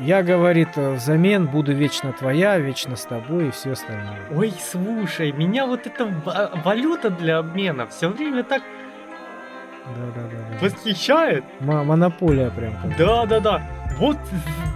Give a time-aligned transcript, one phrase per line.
[0.00, 4.20] Я, говорит, взамен буду вечно твоя, вечно с тобой и все остальное.
[4.30, 6.06] Ой, слушай, меня вот эта
[6.64, 8.62] валюта для обмена все время так
[9.96, 10.58] да, да, да, да.
[10.66, 11.44] восхищает.
[11.60, 12.74] М- монополия прям.
[12.96, 13.62] Да, да, да.
[13.96, 14.18] Вот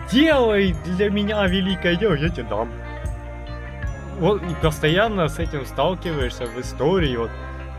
[0.08, 2.68] сделай для меня великое дело, я тебе дам.
[4.18, 7.16] Вот и постоянно с этим сталкиваешься в истории.
[7.16, 7.30] Вот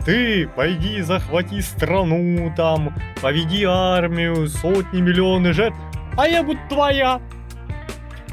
[0.04, 5.78] ты пойди захвати страну, там, поведи армию, сотни, миллионы жертв,
[6.16, 7.20] а я буду твоя.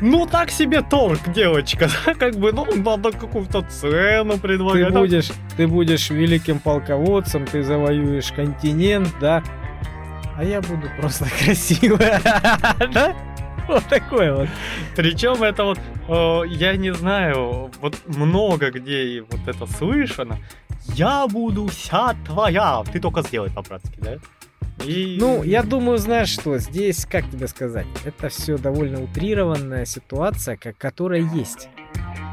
[0.03, 1.87] Ну, так себе торг, девочка,
[2.19, 4.87] как бы, ну, надо какую-то цену предлагать.
[4.87, 9.43] Ты будешь, ты будешь великим полководцем, ты завоюешь континент, да,
[10.35, 12.19] а я буду просто красивая,
[12.93, 13.15] да?
[13.67, 14.49] Вот такое вот.
[14.95, 20.39] Причем это вот, э, я не знаю, вот много где вот это слышано.
[20.95, 22.83] Я буду вся твоя.
[22.91, 24.15] Ты только сделай по-братски, да?
[24.85, 25.17] И...
[25.19, 30.77] Ну, я думаю, знаешь что, здесь, как тебе сказать, это все довольно утрированная ситуация, как,
[30.77, 31.69] которая есть.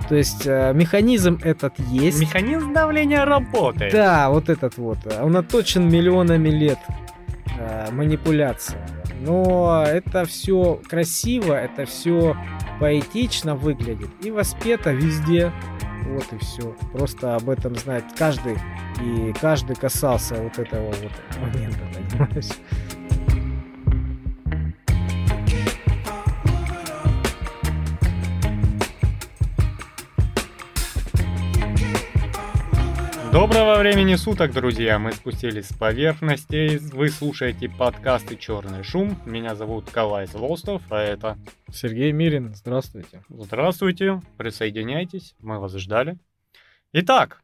[0.09, 2.20] То есть э, механизм этот есть.
[2.20, 3.92] Механизм давления работает.
[3.92, 4.98] Да, вот этот вот.
[5.20, 6.78] Он оточен миллионами лет
[7.59, 8.78] э, манипуляции.
[9.20, 12.37] Но это все красиво, это все
[12.81, 15.53] поэтично выглядит и воспето везде.
[16.09, 16.75] Вот и все.
[16.92, 18.59] Просто об этом знает каждый.
[19.03, 22.48] И каждый касался вот этого вот момента, понимаешь?
[33.33, 34.98] Доброго времени суток, друзья!
[34.98, 36.79] Мы спустились с поверхности.
[36.95, 39.21] Вы слушаете подкасты «Черный шум».
[39.27, 41.37] Меня зовут Калай Злостов, а это...
[41.71, 42.55] Сергей Мирин.
[42.55, 43.23] Здравствуйте.
[43.29, 44.23] Здравствуйте.
[44.39, 45.34] Присоединяйтесь.
[45.41, 46.17] Мы вас ждали.
[46.93, 47.43] Итак,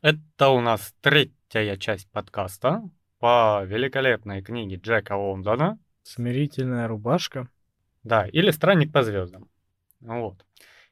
[0.00, 5.76] это у нас третья часть подкаста по великолепной книге Джека Лондона.
[6.04, 7.48] «Смирительная рубашка».
[8.04, 9.48] Да, или «Странник по звездам».
[10.00, 10.44] Вот.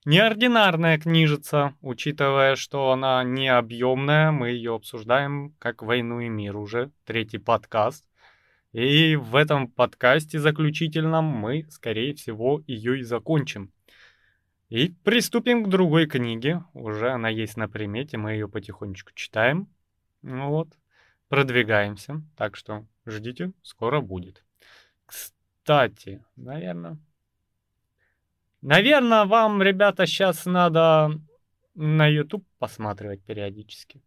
[0.05, 6.91] Неординарная книжица, учитывая, что она не объемная, мы ее обсуждаем как «Войну и мир» уже,
[7.05, 8.05] третий подкаст.
[8.73, 13.73] И в этом подкасте заключительном мы, скорее всего, ее и закончим.
[14.71, 16.65] И приступим к другой книге.
[16.75, 19.69] Уже она есть на примете, мы ее потихонечку читаем.
[20.23, 20.77] Ну вот,
[21.29, 22.23] продвигаемся.
[22.37, 24.43] Так что ждите, скоро будет.
[25.07, 26.99] Кстати, наверное,
[28.63, 31.11] Наверное, вам, ребята, сейчас надо
[31.75, 34.01] на YouTube посматривать периодически.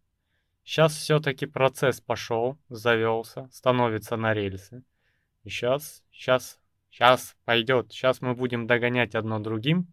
[0.64, 4.82] Сейчас все-таки процесс пошел, завелся, становится на рельсы.
[5.44, 6.58] И сейчас, сейчас,
[6.90, 7.92] сейчас пойдет.
[7.92, 9.88] Сейчас мы будем догонять одно другим.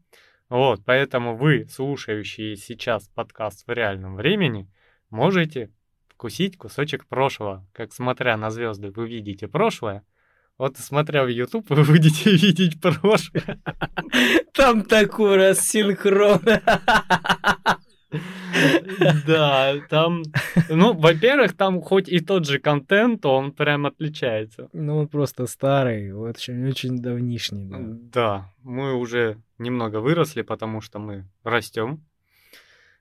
[0.48, 4.72] Вот, поэтому вы, слушающие сейчас подкаст в реальном времени,
[5.10, 5.72] можете
[6.08, 7.68] вкусить кусочек прошлого.
[7.74, 10.06] Как смотря на звезды, вы видите прошлое,
[10.58, 13.60] вот смотря в YouTube, вы будете видеть прошлое.
[14.54, 16.42] Там такой рассинхрон.
[19.26, 20.22] Да, там,
[20.70, 24.70] ну, во-первых, там хоть и тот же контент, он прям отличается.
[24.74, 27.70] Ну, он просто старый, очень, очень давнишний.
[27.72, 27.80] Да.
[28.14, 32.06] да, мы уже немного выросли, потому что мы растем.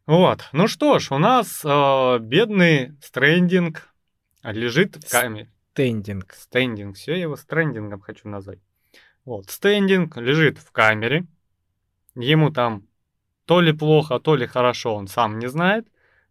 [0.07, 3.89] Вот, ну что ж, у нас э, бедный стрендинг
[4.43, 5.52] лежит в камере.
[5.73, 6.35] Стендинг.
[6.35, 6.97] Стендинг.
[6.97, 8.59] Все, я его стрендингом хочу назвать.
[9.25, 11.25] Вот, стендинг лежит в камере.
[12.15, 12.87] Ему там
[13.47, 15.87] то ли плохо, то ли хорошо, он сам не знает,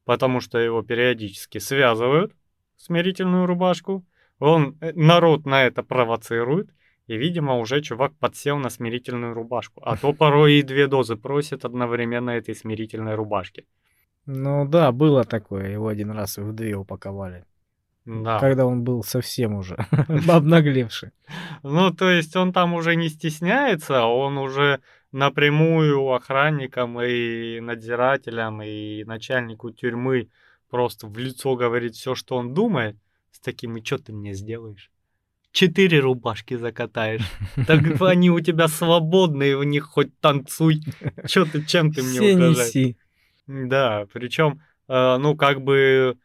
[0.06, 2.35] потому что его периодически связывают,
[2.78, 4.06] смирительную рубашку.
[4.38, 6.69] Он, э, народ на это провоцирует,
[7.07, 9.81] и, видимо, уже чувак подсел на смирительную рубашку.
[9.84, 13.66] А то порой и две дозы просят одновременно этой смирительной рубашки.
[14.28, 15.72] Ну да, было такое.
[15.72, 17.46] Его один раз в две упаковали.
[18.06, 18.39] Да.
[18.39, 19.75] Когда он был совсем уже
[20.28, 21.12] обнаглевший.
[21.63, 24.81] Ну, то есть он там уже не стесняется, он уже
[25.12, 30.29] напрямую охранникам и надзирателям и начальнику тюрьмы
[30.72, 32.95] просто в лицо говорит все, что он думает.
[33.31, 34.89] С таким, и что ты мне сделаешь?
[35.51, 37.29] Четыре рубашки закатаешь.
[37.68, 40.81] Так они у тебя свободные, в них хоть танцуй.
[41.27, 42.95] Че ты, чем ты мне угрожаешь?
[43.47, 46.18] Да, причем, э, ну, как бы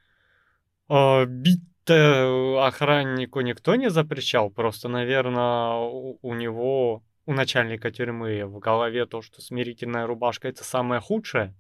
[0.89, 5.75] а, бить-то охраннику никто не запрещал, просто, наверное,
[6.23, 11.55] у него, у начальника тюрьмы в голове то, что смирительная рубашка это самое худшее.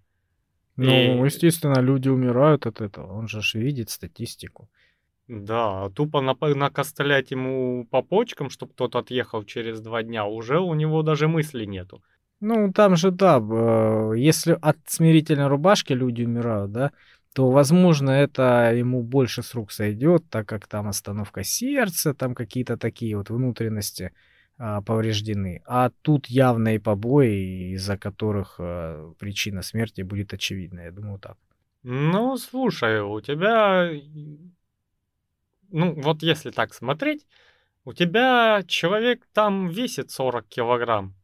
[0.77, 1.25] Ну, и...
[1.27, 4.69] естественно, люди умирают от этого, он же видит статистику.
[5.29, 11.03] Да, тупо накостылять ему по почкам, чтобы тот отъехал через два дня, уже у него
[11.03, 12.03] даже мысли нету.
[12.41, 13.39] Ну, там же, да,
[14.15, 16.93] если от смирительной рубашки люди умирают, да,
[17.37, 22.79] то, возможно, это ему больше с рук сойдет, так как там остановка сердца, там какие-то
[22.79, 24.13] такие вот внутренности
[24.57, 25.61] а, повреждены.
[25.67, 30.81] А тут явные побои, из-за которых а, причина смерти будет очевидна.
[30.81, 31.37] Я думаю, так.
[31.83, 33.91] Ну, слушай, у тебя...
[35.69, 37.27] Ну, вот если так смотреть,
[37.85, 41.15] у тебя человек там весит 40 килограмм.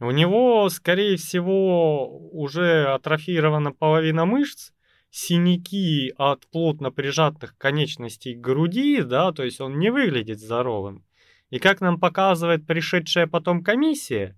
[0.00, 4.72] У него, скорее всего, уже атрофирована половина мышц,
[5.12, 11.04] синяки от плотно прижатых конечностей к груди, да, то есть он не выглядит здоровым.
[11.50, 14.34] И как нам показывает пришедшая потом комиссия,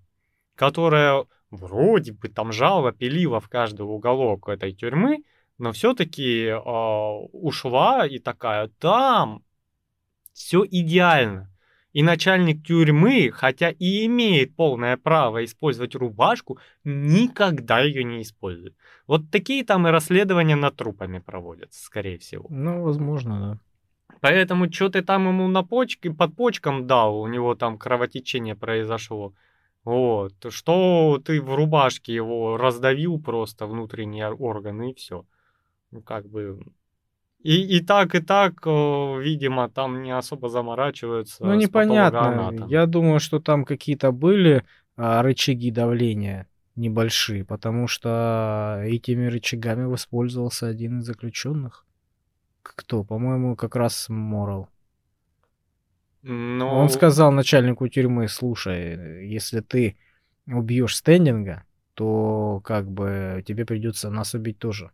[0.57, 5.23] которая вроде бы там жалоба пилила в каждый уголок этой тюрьмы,
[5.59, 9.45] но все-таки э, ушла и такая, там
[10.33, 11.54] все идеально.
[11.95, 18.75] И начальник тюрьмы, хотя и имеет полное право использовать рубашку, никогда ее не использует.
[19.07, 22.47] Вот такие там и расследования над трупами проводятся, скорее всего.
[22.51, 23.59] Ну, возможно, да.
[24.21, 29.33] Поэтому что ты там ему на почке, под почкам дал, у него там кровотечение произошло.
[29.85, 30.35] Вот.
[30.49, 35.25] Что ты в рубашке его раздавил просто внутренние органы и все.
[35.93, 36.59] Ну, как бы...
[37.45, 41.45] И, и так, и так, видимо, там не особо заморачиваются.
[41.45, 42.67] Ну, непонятно.
[42.69, 44.65] Я думаю, что там какие-то были
[44.97, 51.85] а, рычаги давления небольшие, потому что этими рычагами воспользовался один из заключенных.
[52.63, 53.05] Кто?
[53.05, 54.71] По-моему, как раз Морал.
[56.23, 56.79] Но...
[56.81, 59.99] Он сказал начальнику тюрьмы, слушай, если ты
[60.47, 64.91] убьешь стендинга, то как бы тебе придется нас убить тоже.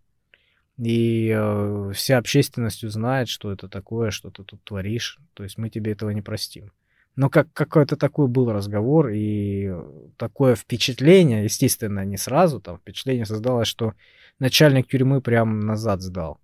[0.80, 5.18] И э, вся общественность узнает, что это такое, что ты тут творишь.
[5.34, 6.72] То есть мы тебе этого не простим.
[7.16, 9.74] Но как какой-то такой был разговор, и
[10.16, 13.92] такое впечатление, естественно, не сразу, там впечатление создалось, что
[14.38, 16.40] начальник тюрьмы прям назад сдал.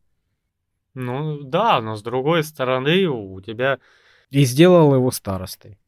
[0.92, 3.78] Ну да, но с другой стороны у тебя...
[4.30, 5.78] И сделал его старостой.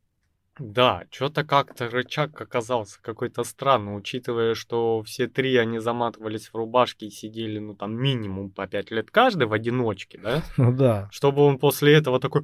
[0.59, 7.07] Да, что-то как-то рычаг оказался какой-то странный, учитывая, что все три они заматывались в рубашки
[7.07, 10.43] и сидели, ну там минимум по пять лет каждый в одиночке, да?
[10.57, 11.09] Ну да.
[11.13, 12.43] Чтобы он после этого такой,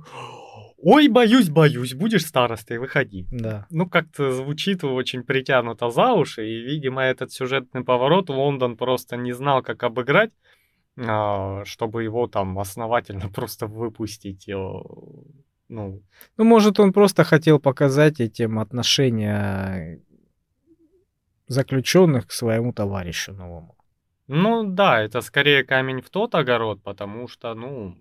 [0.78, 3.26] ой, боюсь, боюсь, будешь старостой, выходи.
[3.30, 3.66] Да.
[3.70, 9.32] Ну как-то звучит очень притянуто за уши, и, видимо, этот сюжетный поворот Лондон просто не
[9.32, 10.30] знал, как обыграть,
[10.96, 14.48] а, чтобы его там основательно просто выпустить.
[15.68, 16.02] Ну,
[16.36, 20.00] ну, может, он просто хотел показать этим отношения
[21.46, 23.76] заключенных к своему товарищу новому.
[24.26, 27.96] Ну да, это скорее камень в тот огород, потому что, ну,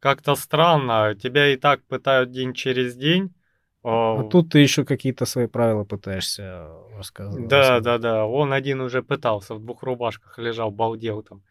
[0.00, 3.34] как-то странно, тебя и так пытают день через день.
[3.82, 7.48] А тут ты еще какие-то свои правила пытаешься рассказывать.
[7.48, 8.26] Да, да, да.
[8.26, 11.42] Он один уже пытался, в двух рубашках лежал, балдел там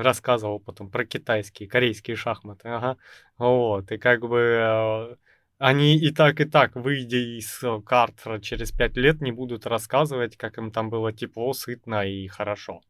[0.00, 2.96] рассказывал потом про китайские, корейские шахматы, ага,
[3.38, 5.16] вот, и как бы э,
[5.58, 10.36] они и так, и так, выйдя из э, карт через пять лет, не будут рассказывать,
[10.36, 12.82] как им там было тепло, сытно и хорошо.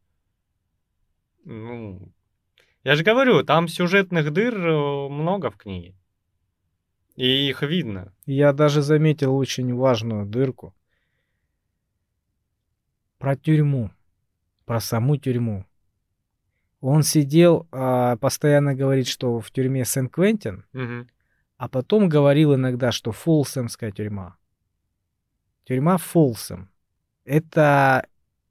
[1.45, 2.13] Ну,
[2.83, 5.95] я же говорю, там сюжетных дыр э, много в книге.
[7.17, 8.13] И их видно.
[8.27, 10.75] Я даже заметил очень важную дырку.
[13.19, 13.91] Про тюрьму.
[14.67, 15.65] Про саму тюрьму.
[16.81, 21.07] Он сидел, а, постоянно говорит, что в тюрьме Сен-Квентин, угу.
[21.57, 24.37] а потом говорил иногда, что Фолсемская тюрьма.
[25.65, 26.71] Тюрьма Фолсем.
[27.25, 28.07] Это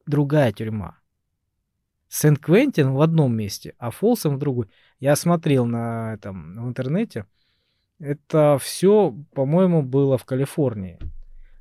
[0.06, 0.98] другая тюрьма.
[2.10, 4.70] Сент-Квентин в одном месте, а Фолсом в другой.
[5.00, 7.26] Я смотрел на этом в интернете.
[8.00, 11.00] Это все, по-моему, было в Калифорнии.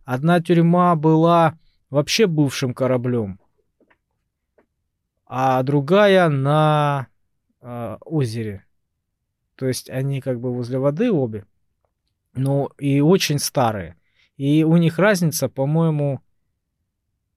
[0.04, 1.58] Одна тюрьма была
[1.90, 3.38] вообще бывшим кораблем
[5.26, 7.08] а другая на
[7.60, 8.64] э, озере.
[9.56, 11.46] То есть они как бы возле воды обе,
[12.34, 13.96] но и очень старые.
[14.36, 16.20] И у них разница, по-моему,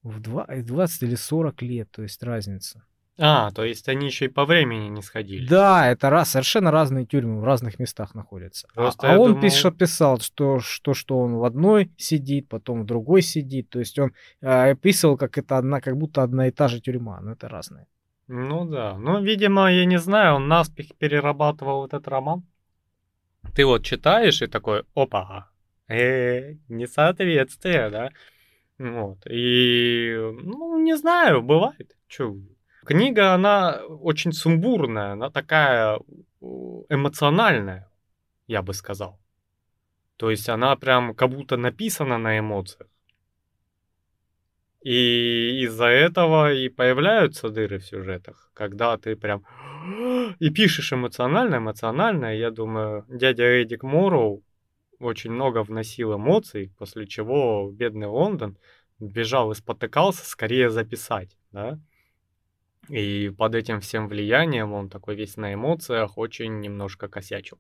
[0.02, 2.87] в 20 или 40 лет, то есть разница.
[3.20, 5.48] А, то есть они еще и по времени не сходили.
[5.48, 8.68] Да, это раз, совершенно разные тюрьмы в разных местах находятся.
[8.72, 9.42] А, Просто а, а он думал...
[9.42, 13.70] пишет, писал, что, что, что он в одной сидит, потом в другой сидит.
[13.70, 17.20] То есть он э, описывал, как это одна, как будто одна и та же тюрьма,
[17.22, 17.88] но это разные.
[18.28, 18.98] Ну да.
[18.98, 22.46] Ну, видимо, я не знаю, он наспех перерабатывал этот роман.
[23.56, 25.50] Ты вот читаешь и такой, опа,
[25.88, 28.10] э, несоответствие, да?
[28.78, 29.26] Вот.
[29.28, 31.96] И, ну, не знаю, бывает.
[32.08, 32.36] Чё,
[32.88, 36.00] Книга, она очень сумбурная, она такая
[36.40, 37.92] эмоциональная,
[38.48, 39.20] я бы сказал.
[40.16, 42.90] То есть она прям как будто написана на эмоциях.
[44.82, 49.44] И из-за этого и появляются дыры в сюжетах, когда ты прям
[50.40, 52.38] и пишешь эмоционально, эмоционально.
[52.38, 54.44] Я думаю, дядя Эдик Морроу
[55.00, 58.58] очень много вносил эмоций, после чего бедный Лондон
[58.98, 61.78] бежал и спотыкался скорее записать, да.
[62.90, 67.60] И под этим всем влиянием он такой весь на эмоциях очень немножко косячил.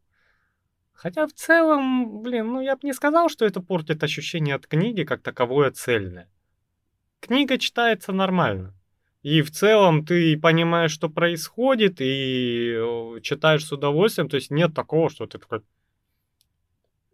[0.93, 5.03] Хотя в целом, блин, ну я бы не сказал, что это портит ощущение от книги
[5.03, 6.29] как таковое цельное.
[7.19, 8.73] Книга читается нормально.
[9.21, 14.29] И в целом ты понимаешь, что происходит, и э, читаешь с удовольствием.
[14.29, 15.63] То есть нет такого, что ты такой...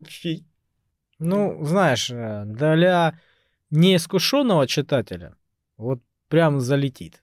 [0.05, 0.45] Фи.
[1.17, 3.19] Ну, знаешь, э, для
[3.71, 5.35] неискушенного читателя
[5.77, 7.22] вот прям залетит.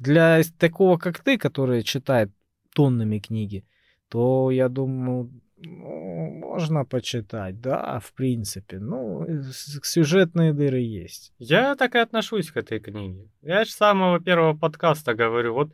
[0.00, 2.30] Для такого, как ты, который читает
[2.74, 3.64] тоннами книги,
[4.08, 8.78] то, я думаю, ну, можно почитать, да, в принципе.
[8.78, 11.32] Ну, сюжетные дыры есть.
[11.38, 13.28] Я так и отношусь к этой книге.
[13.42, 15.70] Я с самого первого подкаста говорю, вот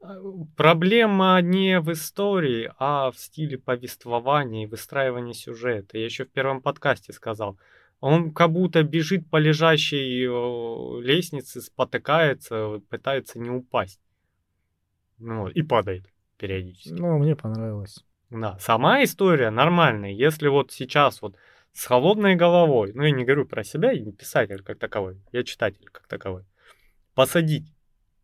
[0.00, 0.16] а,
[0.56, 5.98] проблема не в истории, а в стиле повествования и выстраивания сюжета.
[5.98, 7.58] Я еще в первом подкасте сказал.
[8.00, 10.24] Он как будто бежит по лежащей
[11.02, 14.00] лестнице, спотыкается, пытается не упасть.
[15.18, 16.06] Ну, и падает
[16.38, 16.94] периодически.
[16.94, 18.04] Ну, мне понравилось.
[18.30, 20.12] Да, сама история нормальная.
[20.12, 21.36] Если вот сейчас вот
[21.72, 25.44] с холодной головой, ну я не говорю про себя, я не писатель как таковой, я
[25.44, 26.44] читатель как таковой,
[27.14, 27.74] посадить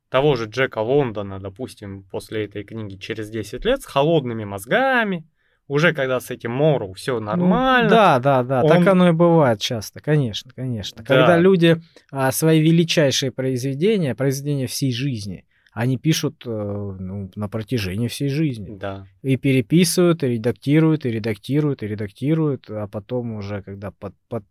[0.08, 5.28] того же Джека Лондона, допустим, после этой книги через 10 лет с холодными мозгами,
[5.68, 7.88] уже когда с этим Мору все нормально.
[7.88, 8.68] Ну, да, да, да, он...
[8.68, 10.98] так оно и бывает часто, конечно, конечно.
[10.98, 11.04] Да.
[11.04, 11.80] Когда люди
[12.10, 18.78] а, свои величайшие произведения, произведения всей жизни, они пишут э, ну, на протяжении всей жизни.
[18.78, 19.06] Да.
[19.20, 24.44] И переписывают, и редактируют, и редактируют, и редактируют, а потом уже, когда под, под,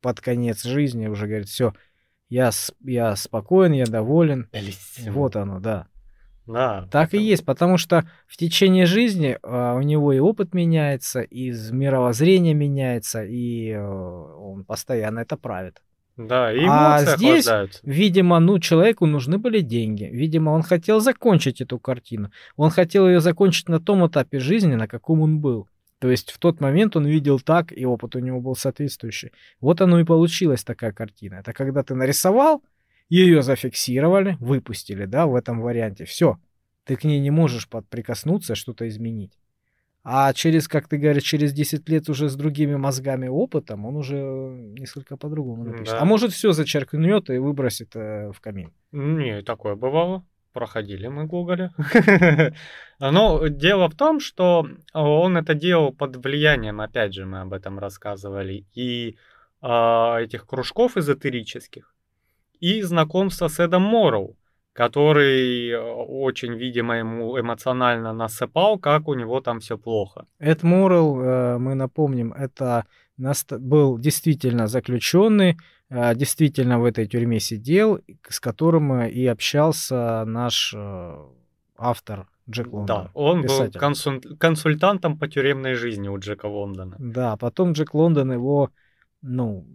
[0.00, 1.72] под конец жизни уже говорят, все,
[2.28, 2.50] я,
[2.84, 4.48] я спокоен, я доволен.
[4.52, 5.12] Белиссимо.
[5.12, 5.88] Вот оно, да.
[6.48, 6.88] Да.
[6.90, 11.50] Так и есть, потому что в течение жизни а, у него и опыт меняется, и
[11.70, 15.82] мировоззрение меняется, и э, он постоянно это правит.
[16.16, 17.48] Да, и а здесь,
[17.84, 20.04] видимо, ну, человеку нужны были деньги.
[20.04, 22.32] Видимо, он хотел закончить эту картину.
[22.56, 25.68] Он хотел ее закончить на том этапе жизни, на каком он был.
[26.00, 29.32] То есть в тот момент он видел так, и опыт у него был соответствующий.
[29.60, 31.36] Вот оно и получилась такая картина.
[31.36, 32.62] Это когда ты нарисовал,
[33.08, 36.04] ее зафиксировали, выпустили, да, в этом варианте.
[36.04, 36.38] Все.
[36.84, 39.38] Ты к ней не можешь прикоснуться, что-то изменить.
[40.10, 44.16] А через, как ты говоришь, через 10 лет уже с другими мозгами опытом, он уже
[44.16, 45.94] несколько по-другому напишет.
[45.94, 46.00] Да.
[46.00, 48.72] А может все зачеркнет и выбросит э, в камин.
[48.92, 50.24] Не, такое бывало.
[50.54, 51.72] Проходили мы Гоголя.
[52.98, 57.78] Но дело в том, что он это делал под влиянием, опять же, мы об этом
[57.78, 59.18] рассказывали, и
[59.60, 61.94] э, этих кружков эзотерических,
[62.60, 64.36] и знакомства с Эдом Морроу
[64.78, 70.24] который э, очень, видимо, ему эмоционально насыпал, как у него там все плохо.
[70.38, 72.84] Эд Муррелл, э, мы напомним, это
[73.16, 75.56] был действительно заключенный,
[75.90, 77.98] э, действительно в этой тюрьме сидел,
[78.28, 80.76] с которым и общался наш
[81.76, 83.04] автор Джек Лондон.
[83.04, 83.72] Да, он писатель.
[83.72, 84.20] был консуль...
[84.38, 86.94] консультантом по тюремной жизни у Джека Лондона.
[87.00, 88.70] Да, потом Джек Лондон его,
[89.22, 89.66] ну,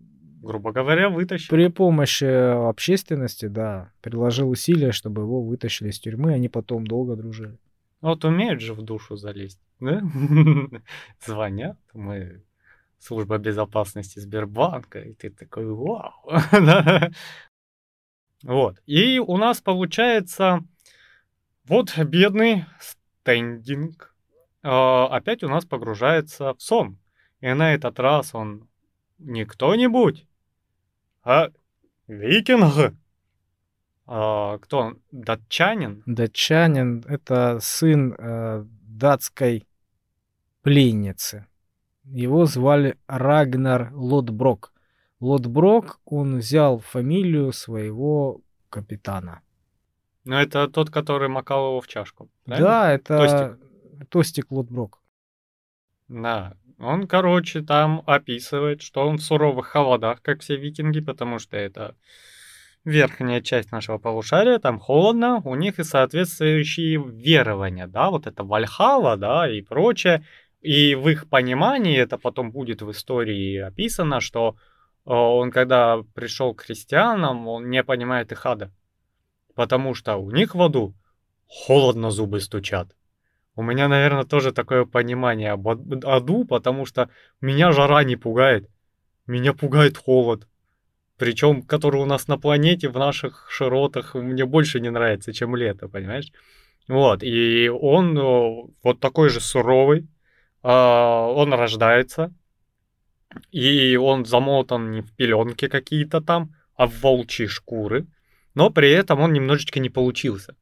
[0.43, 1.49] грубо говоря, вытащил.
[1.49, 2.25] При помощи
[2.69, 7.57] общественности, да, приложил усилия, чтобы его вытащили из тюрьмы, они потом долго дружили.
[8.01, 10.01] Вот умеют же в душу залезть, да?
[11.25, 12.43] Звонят, мы
[12.99, 16.13] служба безопасности Сбербанка, и ты такой, вау.
[18.43, 20.63] вот, и у нас получается
[21.65, 24.13] вот бедный стендинг
[24.63, 26.97] а, опять у нас погружается в сон.
[27.41, 28.69] И на этот раз он
[29.19, 30.25] не кто-нибудь,
[31.23, 31.49] а
[32.07, 32.93] викинг.
[34.05, 35.01] А, кто он?
[35.11, 36.03] Датчанин?
[36.05, 39.65] Датчанин— это сын э, датской
[40.61, 41.47] пленницы.
[42.03, 44.73] Его звали Рагнар Лотброк.
[45.21, 49.41] Лотброк, он взял фамилию своего капитана.
[50.25, 52.29] Ну, это тот, который макал его в чашку.
[52.43, 52.69] Правильно?
[52.69, 55.01] Да, это Тостик, Тостик Лотброк.
[56.09, 61.57] Да, он, короче, там описывает, что он в суровых холодах, как все викинги, потому что
[61.57, 61.95] это
[62.85, 69.17] верхняя часть нашего полушария, там холодно, у них и соответствующие верования, да, вот это Вальхала,
[69.17, 70.25] да, и прочее.
[70.61, 74.55] И в их понимании это потом будет в истории описано, что
[75.05, 78.71] э, он, когда пришел к христианам, он не понимает их ада.
[79.55, 80.95] Потому что у них в аду
[81.47, 82.95] холодно зубы стучат.
[83.55, 87.09] У меня, наверное, тоже такое понимание об аду, потому что
[87.41, 88.69] меня жара не пугает.
[89.27, 90.47] Меня пугает холод.
[91.17, 95.87] Причем, который у нас на планете, в наших широтах, мне больше не нравится, чем лето,
[95.87, 96.31] понимаешь?
[96.87, 98.17] Вот, и он
[98.83, 100.07] вот такой же суровый,
[100.63, 102.33] а, он рождается
[103.51, 108.07] И он замотан не в пеленки какие-то там, а в волчьи шкуры.
[108.55, 110.55] Но при этом он немножечко не получился.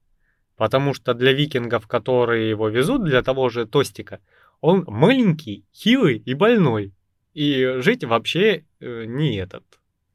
[0.62, 4.20] Потому что для викингов, которые его везут, для того же Тостика,
[4.60, 6.94] он маленький, хилый и больной.
[7.34, 9.64] И жить вообще э, не этот.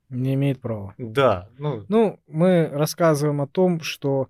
[0.09, 0.95] Не имеет права.
[0.99, 1.49] Да.
[1.59, 4.29] Ну, Ну, мы рассказываем о том, что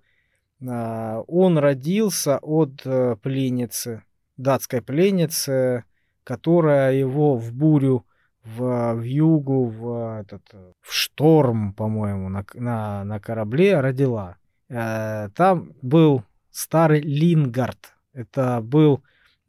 [0.67, 4.01] а, он родился от э, пленницы,
[4.37, 5.83] датской пленницы,
[6.23, 8.07] которая его в бурю,
[8.43, 14.37] в, в югу, в, этот, э, в шторм, по-моему, на, на, на корабле родила.
[14.69, 17.93] Э, Там был старый Лингард.
[18.13, 19.03] Это был,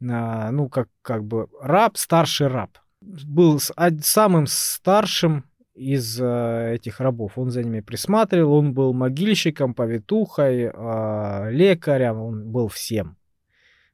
[0.07, 2.77] а, ну, как, как бы раб, старший раб.
[3.01, 7.37] Был самым старшим из э, этих рабов.
[7.37, 13.17] Он за ними присматривал, он был могильщиком, повитухой, э, лекарем, он был всем.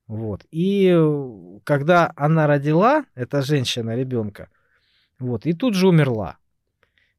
[0.08, 0.46] Вот.
[0.52, 4.50] И э, когда она родила, эта женщина, ребенка,
[5.20, 6.38] вот, и тут же умерла.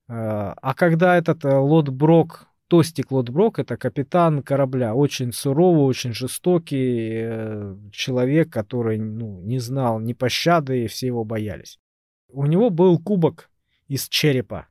[0.09, 7.11] Э, А когда этот э, Лотброк, Тостик Лотброк, это капитан корабля, очень суровый, очень жестокий
[7.23, 11.79] э, человек, который ну, не знал ни пощады, и все его боялись.
[12.29, 13.51] У него был кубок
[13.87, 14.67] из черепа.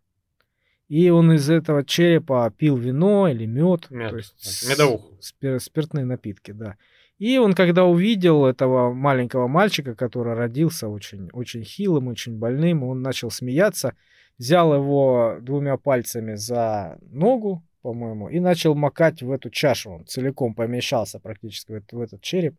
[0.87, 3.89] И он из этого черепа пил вино или мед.
[3.89, 5.17] Мед, то есть медовуху.
[5.19, 6.75] спир- спиртные напитки, да.
[7.17, 13.01] И он, когда увидел этого маленького мальчика, который родился очень, очень хилым, очень больным, он
[13.01, 13.95] начал смеяться,
[14.37, 19.91] взял его двумя пальцами за ногу, по-моему, и начал макать в эту чашу.
[19.91, 22.55] Он целиком помещался практически в, этот- в этот череп.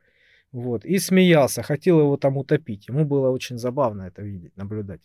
[0.52, 2.86] Вот, и смеялся, хотел его там утопить.
[2.88, 5.00] Ему было очень забавно это видеть, наблюдать.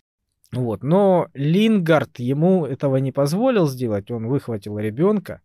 [0.51, 4.11] Вот, но Лингард ему этого не позволил сделать.
[4.11, 5.41] Он выхватил ребенка,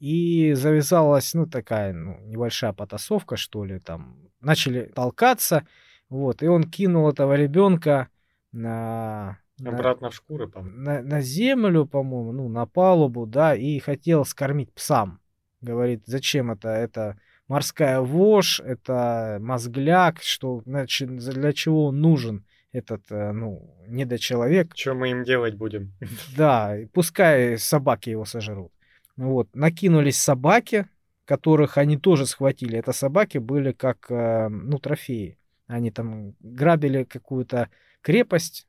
[0.00, 4.16] и завязалась, ну, такая, ну, небольшая потасовка, что ли, там.
[4.40, 5.62] Начали толкаться,
[6.08, 8.08] вот, и он кинул этого ребенка
[8.50, 10.76] на, на, обратно в шкуры, по-моему.
[10.76, 15.20] на, на землю, по-моему, ну, на палубу, да, и хотел скормить псам.
[15.60, 16.68] Говорит, зачем это?
[16.68, 17.18] Это
[17.48, 24.76] морская вошь, это мозгляк, что, значит, для чего он нужен этот, э, ну, недочеловек.
[24.76, 25.92] Что мы им делать будем?
[26.36, 28.72] Да, пускай собаки его сожрут.
[29.16, 30.86] Вот, накинулись собаки,
[31.24, 32.78] которых они тоже схватили.
[32.78, 35.36] Это собаки были как, э, ну, трофеи.
[35.66, 37.68] Они там грабили какую-то
[38.00, 38.66] крепость,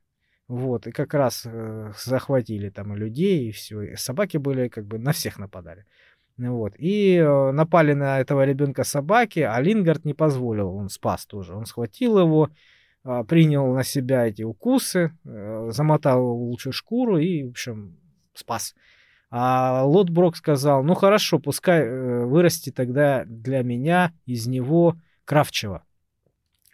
[0.48, 3.82] вот, и как раз э, захватили там людей, и все.
[3.82, 5.86] И собаки были как бы на всех нападали.
[6.36, 6.74] Вот.
[6.78, 11.54] И э, напали на этого ребенка собаки, а Лингард не позволил, он спас тоже.
[11.54, 12.50] Он схватил его,
[13.04, 17.96] а, принял на себя эти укусы, э, замотал его в лучшую шкуру и, в общем,
[18.34, 18.74] спас.
[19.30, 25.82] А Лотброк сказал, ну хорошо, пускай э, вырасти тогда для меня из него кравчего.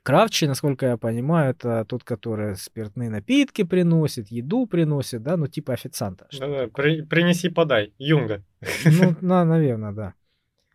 [0.03, 5.75] Кравчий, насколько я понимаю, это тот, который спиртные напитки приносит, еду приносит, да, ну типа
[5.75, 6.29] официанта.
[6.39, 7.93] Да-да, при- принеси, подай.
[7.99, 8.43] Юнга.
[8.85, 10.15] ну, на, наверное, да.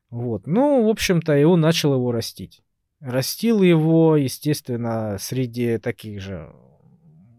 [0.09, 0.45] Вот.
[0.45, 2.61] Ну, в общем-то, и он начал его растить.
[2.99, 6.53] Растил его, естественно, среди таких же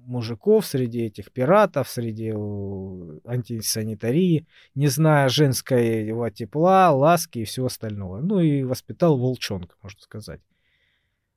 [0.05, 8.21] мужиков, среди этих пиратов, среди э, антисанитарии, не зная женского тепла, ласки и всего остального.
[8.21, 10.41] Ну и воспитал волчонка, можно сказать.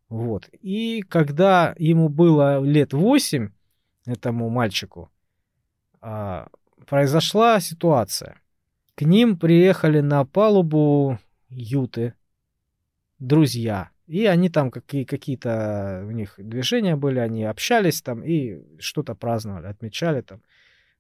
[0.10, 0.50] Вот.
[0.62, 3.50] И когда ему было лет 8,
[4.06, 5.12] этому мальчику,
[6.02, 6.48] а,
[6.86, 8.42] произошла ситуация.
[8.96, 12.14] К ним приехали на палубу юты,
[13.20, 13.90] друзья.
[14.08, 19.68] И они там какие- какие-то у них движения были, они общались там и что-то праздновали,
[19.68, 20.42] отмечали там.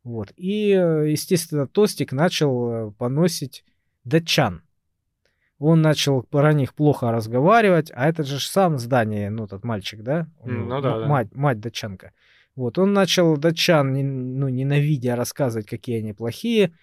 [0.04, 0.34] Вот.
[0.36, 3.64] И, э, естественно, Тостик начал э, поносить
[4.04, 4.62] датчан.
[5.60, 10.28] Он начал про них плохо разговаривать, а это же сам здание, ну, тот мальчик, да?
[10.46, 11.08] Ну М- да, да.
[11.08, 12.12] Мать, мать датчанка.
[12.56, 13.94] Вот, он начал датчан,
[14.40, 16.74] ну, ненавидя, рассказывать, какие они плохие,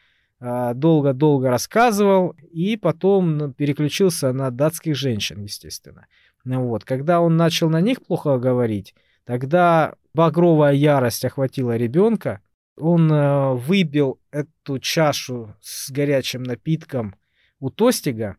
[0.40, 6.06] а, долго-долго рассказывал, и потом ну, переключился на датских женщин, естественно.
[6.44, 12.40] Ну вот, когда он начал на них плохо говорить, тогда багровая ярость охватила ребенка,
[12.76, 17.14] он э, выбил эту чашу с горячим напитком
[17.60, 18.36] у Тостига,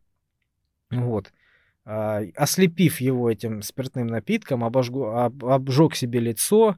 [0.91, 1.31] вот,
[1.85, 6.77] а, ослепив его этим спиртным напитком, обожгу, об- обжег себе лицо,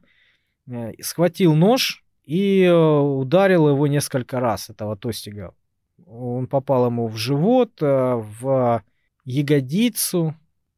[0.70, 5.54] э, схватил нож и э, ударил его несколько раз, этого Тостига.
[6.06, 8.82] Он попал ему в живот, э, в
[9.24, 10.34] ягодицу,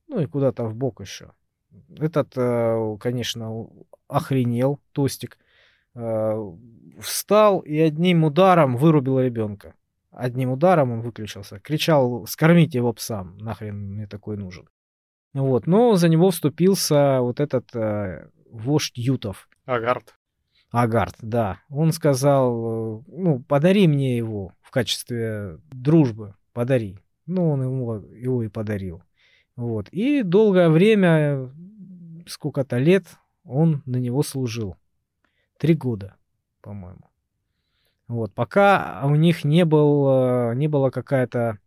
[0.06, 1.32] ну и куда-то в бок еще.
[1.98, 2.34] Этот,
[3.00, 3.68] конечно,
[4.08, 5.38] охренел, Тостик.
[7.00, 9.74] Встал и одним ударом вырубил ребенка.
[10.10, 11.60] Одним ударом он выключился.
[11.60, 14.68] Кричал, скормите его псам, нахрен мне такой нужен.
[15.32, 19.48] Вот, но за него вступился вот этот э, вождь Ютов.
[19.64, 20.16] Агард.
[20.72, 21.60] Агард, да.
[21.68, 26.98] Он сказал, ну, подари мне его в качестве дружбы, подари.
[27.26, 29.02] Ну, он ему его и подарил.
[29.54, 29.88] Вот.
[29.90, 31.52] И долгое время,
[32.26, 33.04] сколько-то лет,
[33.44, 34.76] он на него служил.
[35.58, 36.16] Три года,
[36.60, 37.09] по-моему.
[38.10, 38.34] Вот.
[38.34, 41.58] Пока у них не, был, не была какая-то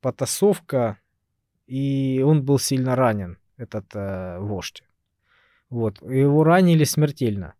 [0.00, 0.98] потасовка,
[1.66, 4.84] и он был сильно ранен, этот э, вождь.
[5.68, 6.00] Вот.
[6.02, 7.54] Его ранили смертельно.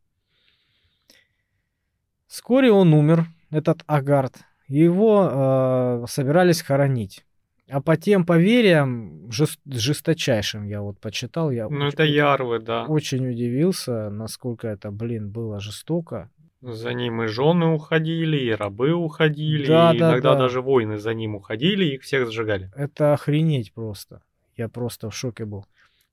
[2.28, 4.36] Вскоре он умер, этот Агард.
[4.68, 7.26] Его э, собирались хоронить.
[7.68, 12.84] А по тем поверьям, жест, жесточайшим я вот почитал, я ну, это ярвы, да.
[12.84, 16.30] очень удивился, насколько это, блин, было жестоко.
[16.62, 20.40] За ним и жены уходили, и рабы уходили, да, и да, иногда да.
[20.40, 22.70] даже воины за ним уходили, и их всех сжигали.
[22.74, 24.22] Это охренеть просто.
[24.56, 25.66] Я просто в шоке был.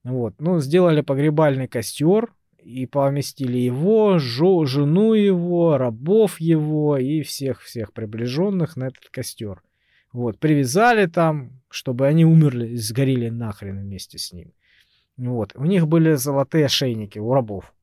[0.04, 0.36] Вот.
[0.40, 2.30] Ну, сделали погребальный костер,
[2.64, 9.62] и поместили его, жо, жену его, рабов его и всех-всех приближенных на этот костер.
[10.12, 14.54] Вот, привязали там, чтобы они умерли, сгорели нахрен вместе с ним.
[15.18, 17.74] Вот, у них были золотые ошейники у рабов.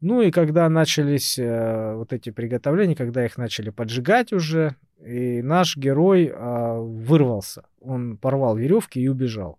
[0.00, 5.76] Ну и когда начались э, вот эти приготовления, когда их начали поджигать уже, и наш
[5.76, 7.64] герой э, вырвался.
[7.80, 9.58] Он порвал веревки и убежал.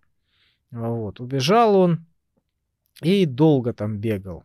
[0.70, 2.06] Вот, убежал он,
[3.02, 4.44] и долго там бегал.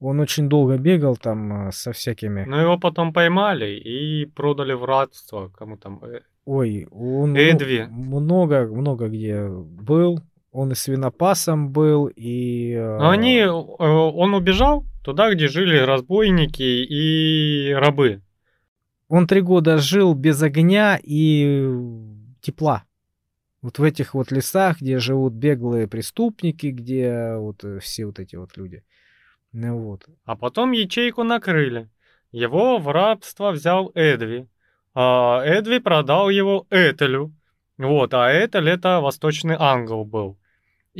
[0.00, 2.44] Он очень долго бегал там э, со всякими...
[2.44, 5.48] Но его потом поймали и продали в рабство.
[5.48, 6.02] Кому там?
[6.02, 7.86] Э, Ой, он Эдви.
[7.90, 10.20] много, много где был.
[10.52, 12.72] Он и свинопасом был, и...
[12.72, 13.44] Э, Но они...
[13.44, 18.22] Он убежал туда, где жили разбойники и рабы.
[19.08, 21.72] Он три года жил без огня и
[22.40, 22.84] тепла.
[23.62, 28.36] Вот в этих вот лесах, где живут беглые преступники, где вот э, все вот эти
[28.36, 28.82] вот люди.
[29.52, 30.06] Ну вот.
[30.24, 31.90] А потом ячейку накрыли.
[32.32, 34.48] Его в рабство взял Эдви.
[34.94, 37.34] А Эдви продал его Этелю.
[37.76, 40.38] Вот, а Этель это восточный ангел был.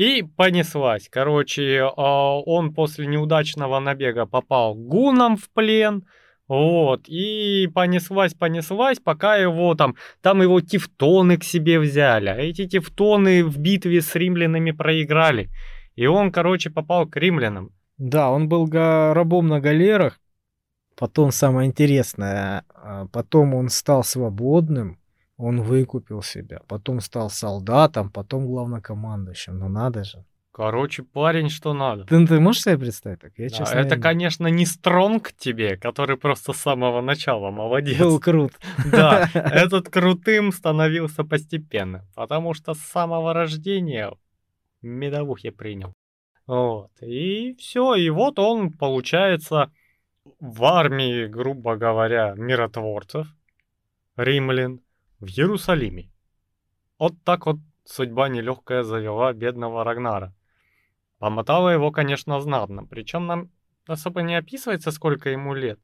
[0.00, 1.10] И понеслась.
[1.10, 6.06] Короче, а, он после неудачного набега попал гунам в плен.
[6.48, 12.66] Вот, и понеслась, понеслась, пока его там, там его тевтоны к себе взяли, а эти
[12.66, 15.48] тевтоны в битве с римлянами проиграли,
[15.94, 17.70] и он, короче, попал к римлянам.
[17.98, 20.18] Да, он был рабом на галерах,
[20.96, 24.99] потом самое интересное, а, потом он стал свободным,
[25.40, 30.24] он выкупил себя, потом стал солдатом, потом главнокомандующим, ну надо же.
[30.52, 32.04] Короче, парень, что надо.
[32.04, 33.32] Ты, ты можешь себе представить так?
[33.38, 34.02] Я, да, честно, это, не...
[34.02, 37.98] конечно, не Стронг тебе, который просто с самого начала молодец.
[37.98, 38.52] Был крут.
[38.90, 44.12] Да, этот крутым становился постепенно, потому что с самого рождения
[44.82, 45.94] медовухи принял.
[46.46, 49.70] Вот, и все, и вот он, получается,
[50.40, 53.28] в армии, грубо говоря, миротворцев,
[54.16, 54.80] римлян,
[55.20, 56.10] в Иерусалиме.
[56.98, 60.34] Вот так вот судьба нелегкая завела бедного Рагнара.
[61.18, 62.86] Помотало его, конечно, знатно.
[62.86, 63.50] Причем нам
[63.86, 65.78] особо не описывается, сколько ему лет.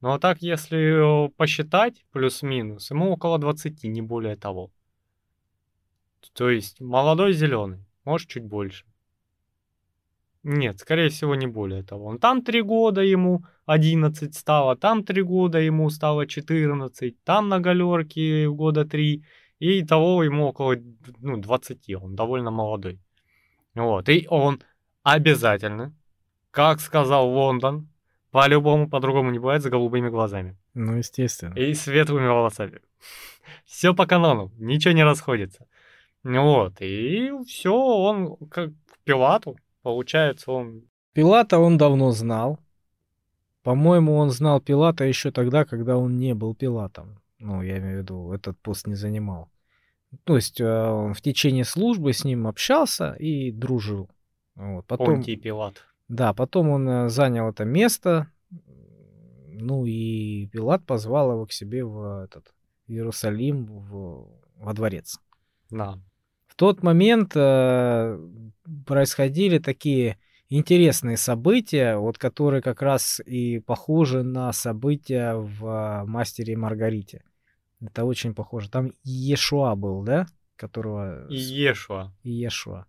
[0.00, 4.70] Но так, если э, посчитать, плюс-минус, ему около 20, не более того.
[6.32, 8.86] То есть молодой зеленый, может чуть больше.
[10.48, 12.06] Нет, скорее всего, не более того.
[12.06, 17.60] Он там 3 года ему 11 стало, там 3 года ему стало 14, там на
[17.60, 19.24] галерке года 3,
[19.58, 20.76] и того ему около
[21.20, 22.98] ну, 20, он довольно молодой.
[23.74, 24.62] Вот, и он
[25.14, 25.94] Обязательно.
[26.50, 27.88] Как сказал Лондон,
[28.30, 30.54] по-любому по-другому не бывает с голубыми глазами.
[30.74, 31.54] Ну, естественно.
[31.54, 32.80] И светлыми волосами.
[33.64, 35.66] Все по канону, ничего не расходится.
[36.24, 38.70] Вот, и все, он как
[39.04, 39.56] Пилату,
[39.88, 40.82] получается, он...
[41.14, 42.58] Пилата он давно знал.
[43.62, 47.22] По-моему, он знал Пилата еще тогда, когда он не был Пилатом.
[47.38, 49.48] Ну, я имею в виду, этот пост не занимал.
[50.24, 54.10] То есть э, он в течение службы с ним общался и дружил.
[54.56, 55.86] Вот, потом, Понтий Пилат.
[56.08, 58.30] Да, потом он э, занял это место,
[59.46, 62.52] ну и Пилат позвал его к себе в этот
[62.88, 65.18] Иерусалим, в, во дворец.
[65.70, 65.98] Да.
[66.58, 68.18] Тот момент э,
[68.84, 70.18] происходили такие
[70.50, 77.22] интересные события, вот которые как раз и похожи на события в «Мастере и Маргарите».
[77.80, 78.68] Это очень похоже.
[78.68, 80.26] Там Иешуа был, да?
[80.56, 81.26] Которого...
[81.28, 82.12] Иешуа.
[82.24, 82.86] Иешуа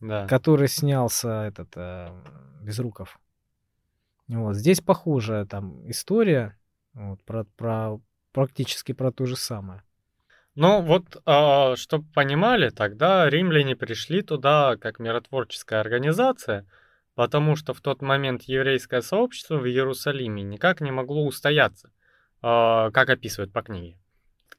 [0.00, 0.26] да.
[0.26, 2.08] который снялся этот э,
[2.62, 3.18] Безруков.
[4.28, 6.58] Вот здесь похожая там история,
[6.94, 8.00] вот, про, про
[8.32, 9.82] практически про то же самое.
[10.56, 16.66] Ну вот, а, чтобы понимали, тогда римляне пришли туда как миротворческая организация,
[17.14, 21.88] потому что в тот момент еврейское сообщество в Иерусалиме никак не могло устояться,
[22.42, 23.98] э, как описывают по книге.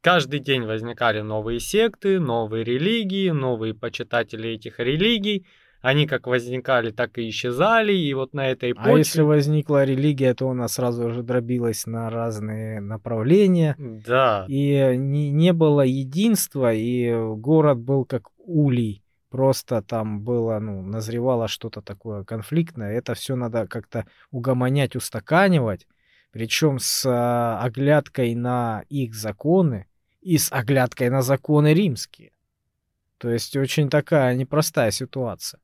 [0.01, 5.47] Каждый день возникали новые секты, новые религии, новые почитатели этих религий.
[5.81, 8.93] Они как возникали, так и исчезали, и вот на этой почве...
[8.93, 13.75] А если возникла религия, то она сразу же дробилась на разные направления.
[13.77, 14.45] Да.
[14.47, 19.03] И не, не было единства, и город был как улей.
[19.29, 22.97] Просто там было, ну, назревало что-то такое конфликтное.
[22.97, 25.85] Это все надо как-то угомонять, устаканивать.
[26.31, 29.87] Причем с а, оглядкой на их законы,
[30.21, 32.31] и с оглядкой на законы римские.
[33.17, 35.61] То есть очень такая непростая ситуация.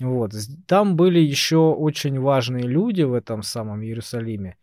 [0.00, 0.32] Вот.
[0.66, 4.56] Там были еще очень важные люди в этом самом Иерусалиме.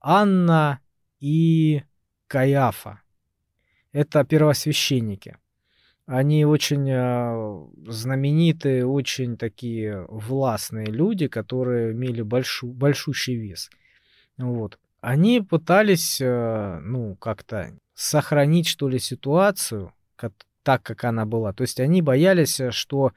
[0.00, 0.80] Анна
[1.18, 1.82] и
[2.26, 3.00] Каяфа.
[3.92, 5.38] Это первосвященники.
[6.04, 13.70] Они очень э, знаменитые, очень такие властные люди, которые имели большу, большущий вес.
[14.36, 14.78] Вот.
[15.00, 21.52] Они пытались, э, ну, как-то сохранить, что ли, ситуацию как, так, как она была.
[21.52, 23.12] То есть они боялись, э, что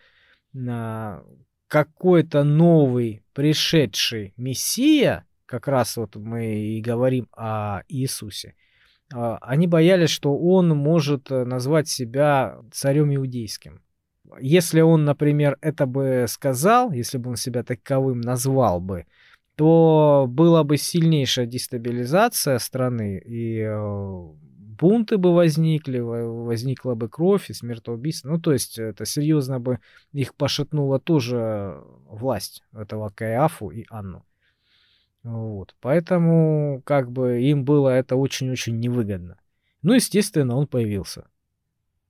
[0.68, 1.24] а,
[1.70, 8.56] какой-то новый пришедший Мессия, как раз вот мы и говорим о Иисусе,
[9.14, 13.82] а, они боялись, что он может э, назвать себя царем иудейским.
[14.40, 19.06] Если он, например, это бы сказал, если бы он себя таковым назвал бы,
[19.56, 24.28] то была бы сильнейшая дестабилизация страны, и э,
[24.80, 28.30] бунты бы возникли, возникла бы кровь и смертоубийство.
[28.30, 29.80] Ну, то есть это серьезно бы
[30.14, 34.26] их пошатнула тоже власть этого Каиафу и Анну.
[35.24, 35.76] Вот.
[35.82, 39.38] Поэтому как бы им было это очень-очень невыгодно.
[39.82, 41.28] Ну, естественно, он появился.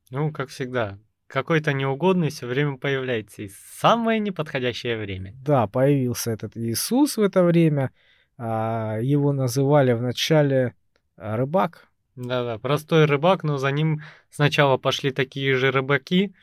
[0.09, 5.35] Ну, как всегда, какой-то неугодный все время появляется и самое неподходящее время.
[5.45, 7.91] Да, появился этот Иисус в это время.
[8.37, 10.73] А, его называли вначале
[11.17, 16.33] а, рыбак, да-да, простой рыбак, но за ним сначала пошли такие же рыбаки,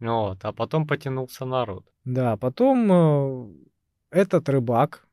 [0.00, 1.84] вот, а потом потянулся народ.
[2.04, 3.48] Да, потом э,
[4.10, 5.06] этот рыбак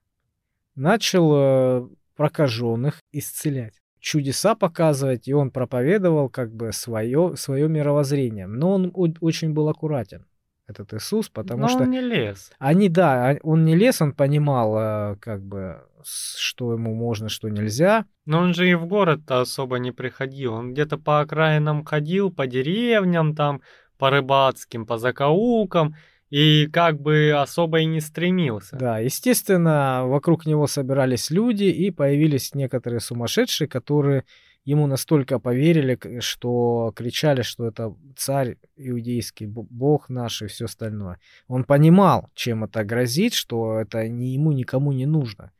[0.75, 8.47] начал э, прокаженных исцелять, чудеса показывать, и он проповедовал как бы свое, свое мировоззрение.
[8.47, 10.25] Но он очень был аккуратен
[10.67, 11.83] этот Иисус, потому Но что...
[11.83, 12.51] он не лез.
[12.59, 17.49] Они, да, а, он не лез, он понимал, э, как бы, что ему можно, что
[17.49, 18.05] нельзя.
[18.25, 20.53] Но он же и в город-то особо не приходил.
[20.53, 23.61] Он где-то по окраинам ходил, по деревням там,
[23.97, 25.95] по рыбацким, по закоулкам,
[26.29, 28.75] и как бы особо и не стремился.
[28.75, 34.25] Да, естественно, вокруг него собирались люди, и появились некоторые сумасшедшие, которые
[34.67, 41.19] ему настолько поверили, что кричали, что это царь иудейский, бог наш и все остальное.
[41.47, 45.51] Он понимал, чем это грозит, что это ни ему никому не нужно.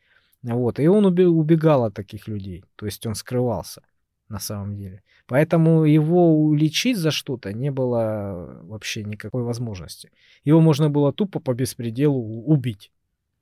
[0.44, 3.82] Вот, и он убегал от таких людей, то есть он скрывался
[4.28, 5.02] на самом деле.
[5.26, 10.12] Поэтому его уличить за что-то не было вообще никакой возможности.
[10.44, 12.92] Его можно было тупо по беспределу убить.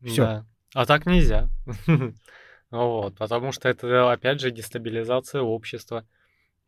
[0.06, 0.22] Все.
[0.22, 0.46] Да.
[0.76, 1.50] А так нельзя.
[2.76, 6.06] Вот, потому что это, опять же, дестабилизация общества.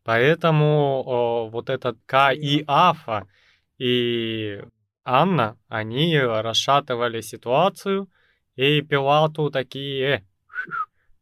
[0.04, 3.28] Поэтому о, вот этот К и Афа
[3.76, 4.62] и
[5.04, 8.08] Анна, они расшатывали ситуацию,
[8.56, 10.22] и Пилату такие, э,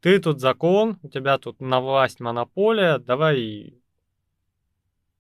[0.01, 3.75] ты тут закон, у тебя тут на власть монополия, давай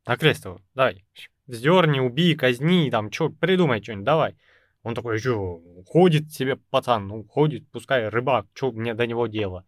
[0.07, 1.05] на крест его, давай,
[1.49, 4.37] вздерни, убей, казни, там, что, придумай что-нибудь, давай.
[4.87, 9.64] Он такой, что, ходит себе пацан, ну, ходит, пускай рыбак, что мне до него дело.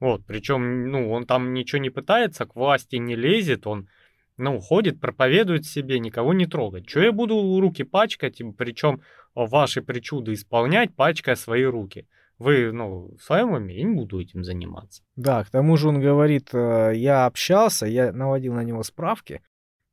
[0.00, 3.90] Вот, причем, ну, он там ничего не пытается, к власти не лезет, он,
[4.38, 6.88] ну, ходит, проповедует себе, никого не трогать.
[6.88, 9.02] Что я буду руки пачкать, причем
[9.34, 12.08] ваши причуды исполнять, пачкая свои руки?
[12.38, 15.02] Вы, ну, в своем уме, я не буду этим заниматься.
[15.16, 19.42] Да, к тому же он говорит, э, я общался, я наводил на него справки,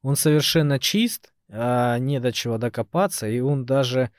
[0.04, 4.12] он совершенно чист, а не до чего докопаться, и он даже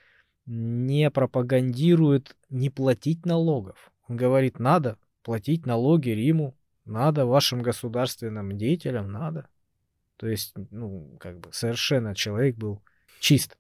[0.51, 3.93] не пропагандирует не платить налогов.
[4.09, 9.47] Он говорит, надо платить налоги Риму, надо вашим государственным деятелям, надо.
[10.17, 12.83] То есть, ну, как бы совершенно человек был
[13.21, 13.57] чист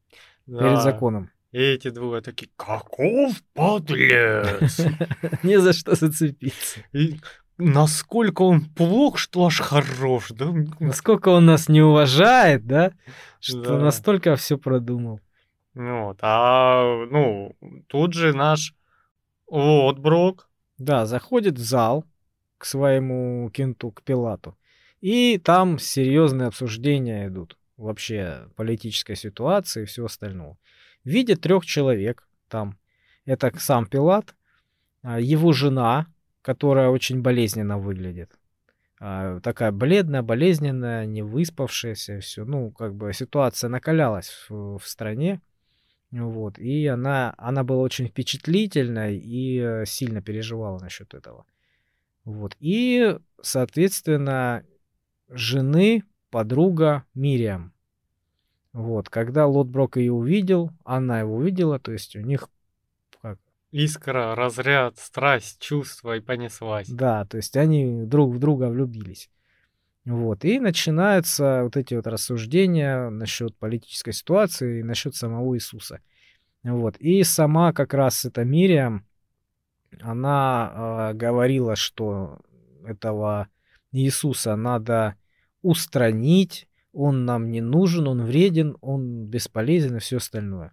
[0.47, 0.59] да.
[0.59, 1.31] перед законом.
[1.53, 4.81] И эти двое такие, каков подлец!
[5.45, 6.81] Не за что зацепиться.
[7.57, 10.53] Насколько он плох, что аж хорош, да?
[10.81, 12.93] Насколько он нас не уважает, да?
[13.39, 15.21] Что настолько все продумал.
[15.75, 17.57] Вот, а, ну,
[17.87, 18.75] тут же наш
[19.47, 20.49] отброк.
[20.79, 22.05] Да, заходит в зал
[22.59, 24.57] к своему кенту, к Пилату.
[25.01, 30.57] И там серьезные обсуждения идут вообще политической ситуации и все остальное.
[31.05, 32.79] Видит трех человек там.
[33.25, 34.35] Это сам Пилат,
[35.03, 36.07] а, его жена,
[36.43, 38.39] которая очень болезненно выглядит.
[38.99, 42.45] А, такая бледная, болезненная, не выспавшаяся, все.
[42.45, 45.41] Ну, как бы ситуация накалялась в, в стране.
[46.11, 46.59] Вот.
[46.59, 51.47] И она, она была очень впечатлительной и э, сильно переживала насчет этого.
[52.25, 52.57] Вот.
[52.59, 54.65] И, соответственно,
[55.29, 57.73] жены подруга Мириам.
[58.73, 59.09] Вот.
[59.09, 62.49] Когда Лотброк ее увидел, она его увидела, то есть у них
[63.23, 63.39] как?
[63.71, 66.89] Искра, разряд, страсть, чувство и понеслась.
[66.89, 69.31] Да, то есть они друг в друга влюбились.
[70.05, 70.45] Вот.
[70.45, 76.01] И начинаются вот эти вот рассуждения насчет политической ситуации и насчет самого Иисуса.
[76.63, 76.97] Вот.
[76.99, 79.07] И сама как раз эта Мириам,
[80.01, 82.39] она э, говорила, что
[82.85, 83.49] этого
[83.93, 85.17] Иисуса надо
[85.63, 90.73] устранить, он нам не нужен, он вреден, он бесполезен и все остальное.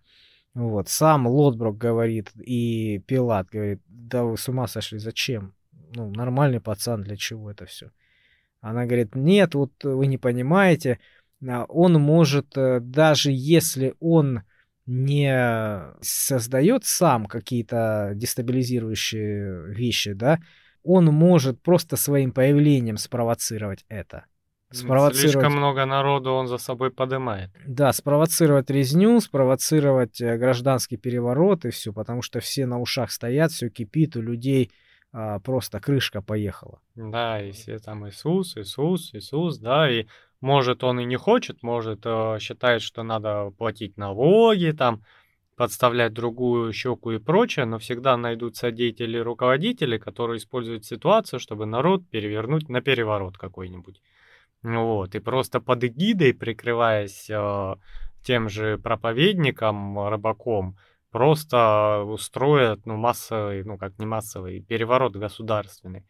[0.54, 0.90] Вот.
[0.90, 5.54] Сам Лотброк говорит, и Пилат говорит, да вы с ума сошли, зачем?
[5.94, 7.92] Ну, нормальный пацан, для чего это все?
[8.70, 11.00] Она говорит, нет, вот вы не понимаете,
[11.48, 14.42] а, он может, э, даже если он
[14.86, 20.40] не создает сам какие-то дестабилизирующие вещи, да,
[20.84, 24.26] он может просто своим появлением спровоцировать это.
[24.70, 25.32] Спровоцировать...
[25.32, 27.52] Слишком много народу он за собой поднимает.
[27.66, 33.52] Да, спровоцировать резню, спровоцировать э, гражданский переворот и все, потому что все на ушах стоят,
[33.52, 34.72] все кипит, у людей
[35.12, 36.80] а, просто крышка поехала.
[36.96, 40.06] Да, и все там Иисус, Иисус, Иисус, да, и
[40.42, 45.04] может он и не хочет, может э, считает, что надо платить налоги, там,
[45.56, 52.08] подставлять другую щеку и прочее, но всегда найдутся деятели руководители, которые используют ситуацию, чтобы народ
[52.10, 54.02] перевернуть на переворот какой-нибудь.
[54.62, 57.76] Вот, и просто под эгидой, прикрываясь э,
[58.24, 60.78] тем же проповедником, рыбаком,
[61.18, 66.06] просто устроят, ну, массовый, ну, как не массовый, переворот государственный.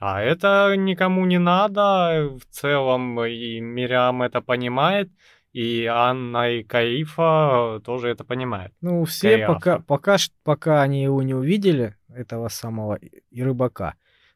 [0.00, 5.10] А это никому не надо, в целом и Мириам это понимает,
[5.52, 8.72] и Анна и Каифа тоже это понимают.
[8.80, 12.98] Ну, все пока, пока, пока они его не увидели, этого самого
[13.30, 13.94] и рыбака,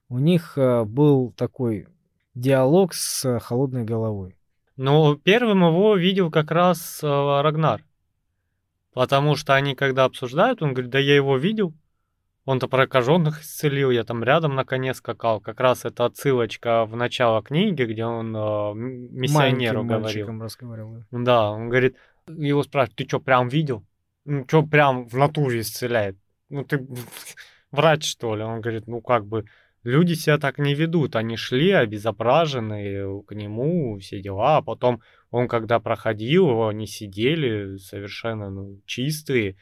[0.08, 1.88] у них э, был такой
[2.34, 4.36] диалог с холодной головой.
[4.76, 7.82] Ну, первым его видел как раз э, Рагнар.
[8.94, 11.74] Потому что они когда обсуждают, он говорит, да я его видел.
[12.44, 15.40] Он-то прокаженных исцелил, я там рядом на коне скакал.
[15.40, 20.40] Как раз это отсылочка в начало книги, где он э, миссионеру говорил.
[20.40, 21.04] разговаривал.
[21.12, 23.84] Да, он говорит, его спрашивают, ты что, прям видел?
[24.24, 26.16] Ну, что прям в натуре исцеляет?
[26.48, 26.84] Ну, ты
[27.70, 28.42] врач, что ли?
[28.42, 29.44] Он говорит, ну, как бы,
[29.84, 35.48] Люди себя так не ведут, они шли обезображенные к нему, все дела, а потом он,
[35.48, 39.56] когда проходил, они сидели совершенно ну, чистые,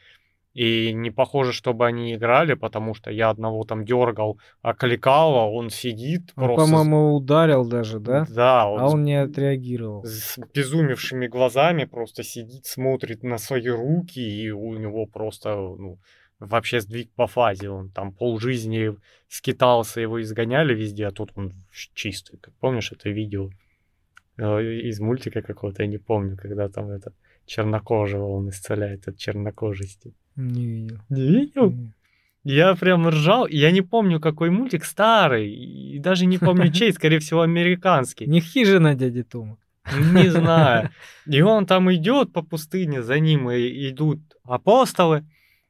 [0.53, 5.69] и не похоже, чтобы они играли, потому что я одного там дергал, окликал, а он
[5.69, 6.65] сидит он, просто...
[6.65, 8.25] по-моему, ударил даже, да?
[8.29, 8.67] Да.
[8.67, 10.03] Он а он не отреагировал.
[10.03, 15.99] С безумевшими глазами просто сидит, смотрит на свои руки, и у него просто, ну,
[16.39, 17.69] вообще сдвиг по фазе.
[17.69, 18.93] Он там полжизни
[19.29, 21.53] скитался, его изгоняли везде, а тут он
[21.93, 22.39] чистый.
[22.39, 23.51] Как помнишь это видео
[24.37, 27.13] из мультика какого-то, я не помню, когда там это
[27.45, 30.13] чернокожего он исцеляет от чернокожести.
[30.35, 30.99] Не видел.
[31.09, 31.71] Не видел?
[31.71, 31.93] Не.
[32.43, 37.19] Я прям ржал, я не помню, какой мультик, старый, и даже не помню чей, скорее
[37.19, 38.25] всего, американский.
[38.25, 39.57] Не хижина дяди Тома.
[40.13, 40.89] Не знаю.
[41.27, 45.23] И он там идет по пустыне, за ним идут апостолы,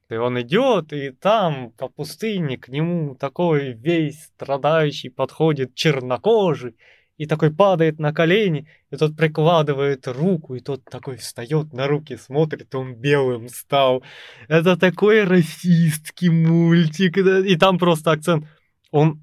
[0.10, 6.76] и он идет, и там по пустыне к нему такой весь страдающий подходит чернокожий,
[7.18, 12.18] и такой падает на колени, и тот прикладывает руку, и тот такой встает на руки,
[12.18, 14.04] смотрит, он белым стал.
[14.48, 18.46] Это такой расистский мультик, и там просто акцент.
[18.90, 19.22] Он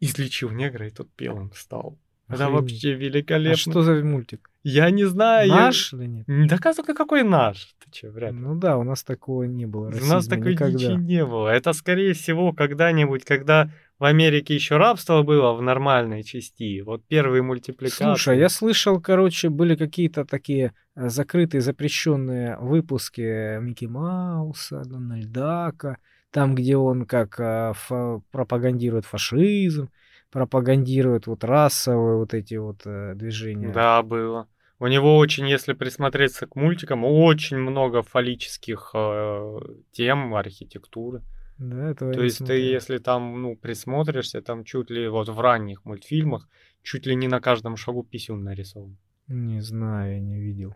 [0.00, 1.98] излечил негра, и тот белым стал.
[2.28, 2.60] Это Охренеть.
[2.60, 3.52] вообще великолепно.
[3.52, 4.50] А что за мультик?
[4.62, 5.48] Я не знаю.
[5.48, 5.98] Наш я...
[5.98, 6.28] или нет?
[6.28, 7.74] Не доказывай, какой наш.
[7.82, 8.38] Ты че, вряд ли.
[8.38, 9.88] Ну да, у нас такого не было.
[9.88, 10.94] У нас такой никогда.
[10.94, 11.48] не было.
[11.48, 16.80] Это, скорее всего, когда-нибудь, когда в Америке еще рабство было в нормальной части.
[16.80, 18.04] Вот первые мультипликации.
[18.04, 25.98] Слушай, я слышал, короче, были какие-то такие э, закрытые, запрещенные выпуски Микки Мауса, Дональдака,
[26.30, 29.90] там, где он как э, фа- пропагандирует фашизм
[30.30, 33.72] пропагандирует вот расовые вот эти вот э, движения.
[33.72, 34.46] Да, было.
[34.78, 39.58] У него очень, если присмотреться к мультикам, очень много фаллических э,
[39.92, 41.22] тем архитектуры.
[41.58, 42.56] Да, это То есть смотрел.
[42.58, 46.48] ты, если там, ну, присмотришься, там чуть ли вот в ранних мультфильмах,
[46.82, 48.96] чуть ли не на каждом шагу писюн нарисован.
[49.26, 50.74] Не знаю, я не видел.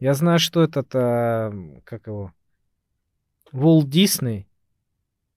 [0.00, 1.52] Я знаю, что этот, а,
[1.84, 2.32] как его,
[3.52, 4.48] Волт Дисней,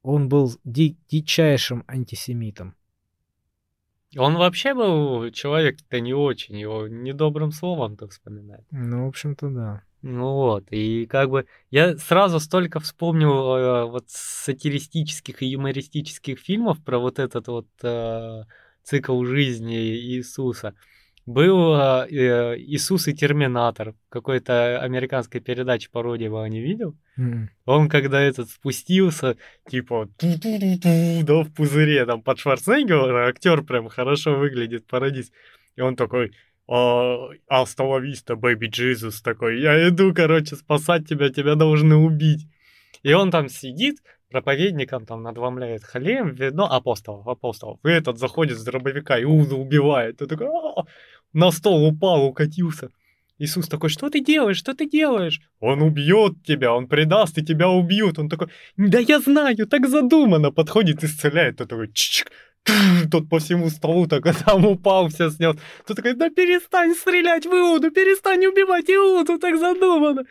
[0.01, 2.76] он был ди- дичайшим антисемитом.
[4.18, 8.64] Он вообще был человек-то не очень, его недобрым словом-то вспоминать.
[8.72, 9.84] Ну, в общем-то, да.
[10.08, 16.78] Ну вот, и как бы я сразу столько вспомнил э, вот сатиристических и юмористических фильмов
[16.84, 18.43] про вот этот вот э,
[18.84, 20.76] цикл жизни Иисуса.
[21.26, 26.95] Был э, э Иисус и Терминатор, какой-то американской передачи пародии его не видел?
[27.18, 27.49] М.
[27.66, 29.38] Он когда этот спустился,
[29.68, 35.34] типа, да, в пузыре, там, под Шварценеггера, актер прям хорошо выглядит, пародист.
[35.76, 36.32] И он такой, а,
[36.68, 42.47] Асталависта, Бэби Джизус такой, я иду, короче, спасать тебя, тебя должны убить.
[43.03, 43.97] И он там сидит,
[44.30, 47.80] проповедником там надвомляет халем, видно, апостолов, апостолов.
[47.84, 50.22] И этот заходит с дробовика, Иуда убивает.
[50.22, 50.86] И такой, «А-а-а!»
[51.34, 52.89] на стол упал, укатился.
[53.38, 55.41] Иисус такой, что ты делаешь, что ты делаешь?
[55.59, 58.18] Он убьет тебя, он предаст, и тебя убьют.
[58.18, 58.47] Он такой,
[58.78, 60.51] да я знаю, так задумано.
[60.51, 61.57] Подходит, исцеляет.
[61.57, 62.32] Тот такой, чик
[63.11, 65.55] тот по всему столу так там упал, все снес.
[65.86, 70.24] Тот такой, да перестань стрелять в Иуду, перестань убивать Иуду, так задумано.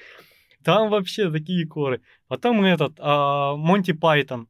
[0.64, 2.00] Там вообще такие коры.
[2.26, 4.48] Потом этот, а, Монти Пайтон,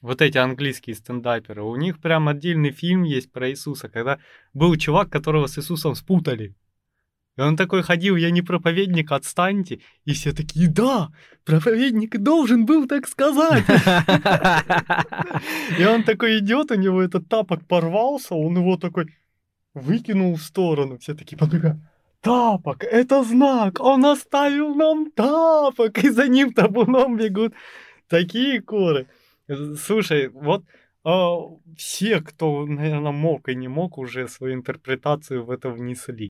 [0.00, 4.18] вот эти английские стендаперы, у них прям отдельный фильм есть про Иисуса, когда
[4.54, 6.54] был чувак, которого с Иисусом спутали.
[7.38, 9.80] И он такой ходил, я не проповедник, отстаньте.
[10.04, 11.08] И все такие, да,
[11.44, 13.64] проповедник должен был так сказать.
[15.78, 19.06] И он такой идет, у него этот тапок порвался, он его такой
[19.72, 20.98] выкинул в сторону.
[20.98, 21.78] Все такие подбегают.
[22.20, 27.54] Тапок, это знак, он оставил нам тапок, и за ним табуном бегут.
[28.08, 29.08] Такие коры.
[29.76, 30.64] Слушай, вот
[31.04, 31.36] э,
[31.76, 36.28] все, кто, наверное, мог и не мог, уже свою интерпретацию в это внесли.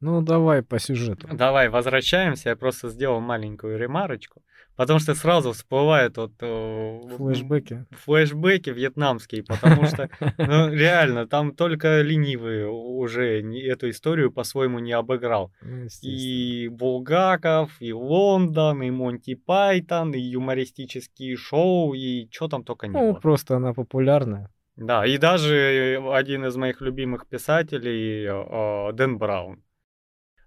[0.00, 1.28] Ну, давай по сюжету.
[1.32, 2.50] Давай, возвращаемся.
[2.50, 4.42] Я просто сделал маленькую ремарочку.
[4.76, 6.32] Потому что сразу всплывают вот...
[6.40, 7.84] Э, флешбеки.
[7.90, 15.50] Флешбеки вьетнамские, потому что, ну, реально, там только ленивый уже эту историю по-своему не обыграл.
[15.62, 22.86] Ну, и Булгаков, и Лондон, и Монти Пайтон, и юмористические шоу, и что там только
[22.86, 23.20] не Ну, было.
[23.20, 24.48] просто она популярная.
[24.76, 29.64] Да, и даже один из моих любимых писателей, э, Дэн Браун.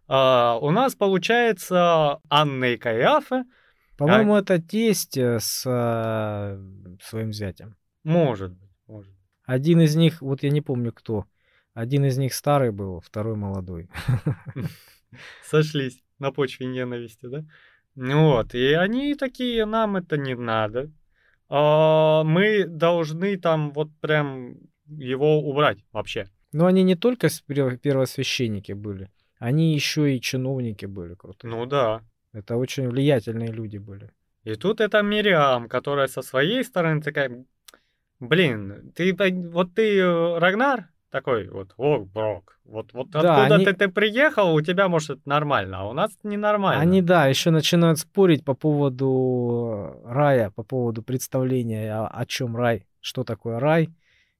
[0.07, 3.45] А, у нас получается Анна и Каяфа.
[3.97, 6.59] По-моему, это тесть э, с а,
[7.01, 7.75] своим зятем.
[8.03, 9.13] Может быть, может.
[9.45, 11.25] Один из них, вот я не помню кто,
[11.73, 13.89] один из них старый был, второй молодой.
[15.43, 17.45] Сошлись на почве ненависти, да?
[17.95, 20.91] Вот, и они такие, нам это не надо.
[21.49, 24.55] А, мы должны там вот прям
[24.87, 26.27] его убрать вообще.
[26.53, 31.49] Но они не только первосвященники были, они еще и чиновники были крутые.
[31.49, 32.01] Ну да.
[32.31, 34.11] Это очень влиятельные люди были.
[34.43, 37.43] И тут это Мириам, которая со своей стороны такая,
[38.19, 39.15] блин, ты
[39.51, 43.65] вот ты э, Рагнар такой вот, о, Брок, вот, вот да, откуда они...
[43.65, 46.79] ты, ты приехал, у тебя, может, это нормально, а у нас ненормально.
[46.79, 52.85] Они, да, еще начинают спорить по поводу рая, по поводу представления, о, о чем рай,
[52.99, 53.89] что такое рай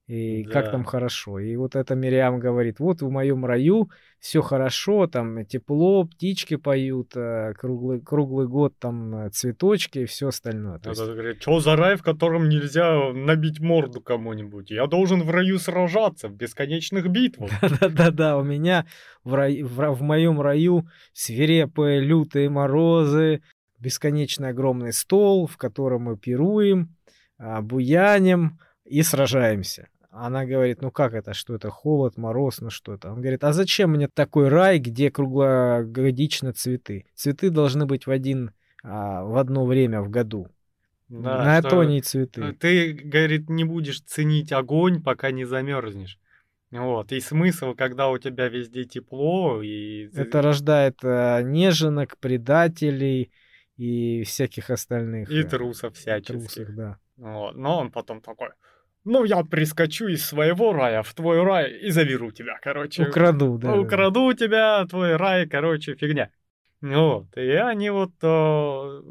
[0.07, 0.51] и да.
[0.51, 1.39] как там хорошо.
[1.39, 3.89] И вот это Мириам говорит, вот в моем раю
[4.19, 10.27] все хорошо, там тепло, птички поют, э, круглый, круглый год там э, цветочки и все
[10.27, 10.79] остальное.
[10.79, 11.01] То есть...
[11.01, 14.69] говорит, что за рай, в котором нельзя набить морду кому-нибудь?
[14.71, 17.51] Я должен в раю сражаться в бесконечных битвах.
[17.61, 18.85] Да-да-да, у меня
[19.23, 23.41] в, рай, в, в моем раю свирепые лютые морозы,
[23.79, 26.95] бесконечный огромный стол, в котором мы пируем,
[27.37, 28.59] а, буяним
[28.91, 29.87] и сражаемся.
[30.09, 33.11] Она говорит, ну как это, что это, холод, мороз, ну что это?
[33.11, 37.05] Он говорит, а зачем мне такой рай, где круглогодично цветы?
[37.15, 38.51] Цветы должны быть в один,
[38.83, 40.49] а, в одно время в году.
[41.07, 42.53] Да, На то и цветы.
[42.59, 46.19] Ты, говорит, не будешь ценить огонь, пока не замерзнешь.
[46.71, 50.09] Вот, и смысл, когда у тебя везде тепло и...
[50.13, 53.31] Это рождает а, неженок, предателей
[53.77, 55.29] и всяких остальных.
[55.29, 56.53] И э, трусов всяческих.
[56.53, 56.97] Трусов, да.
[57.17, 57.55] Вот.
[57.55, 58.49] Но он потом такой,
[59.03, 63.07] ну, я прискочу из своего рая в твой рай и заберу тебя, короче.
[63.07, 63.75] Украду, да.
[63.75, 66.31] Украду тебя, твой рай, короче, фигня.
[66.81, 69.01] Вот, и они вот э,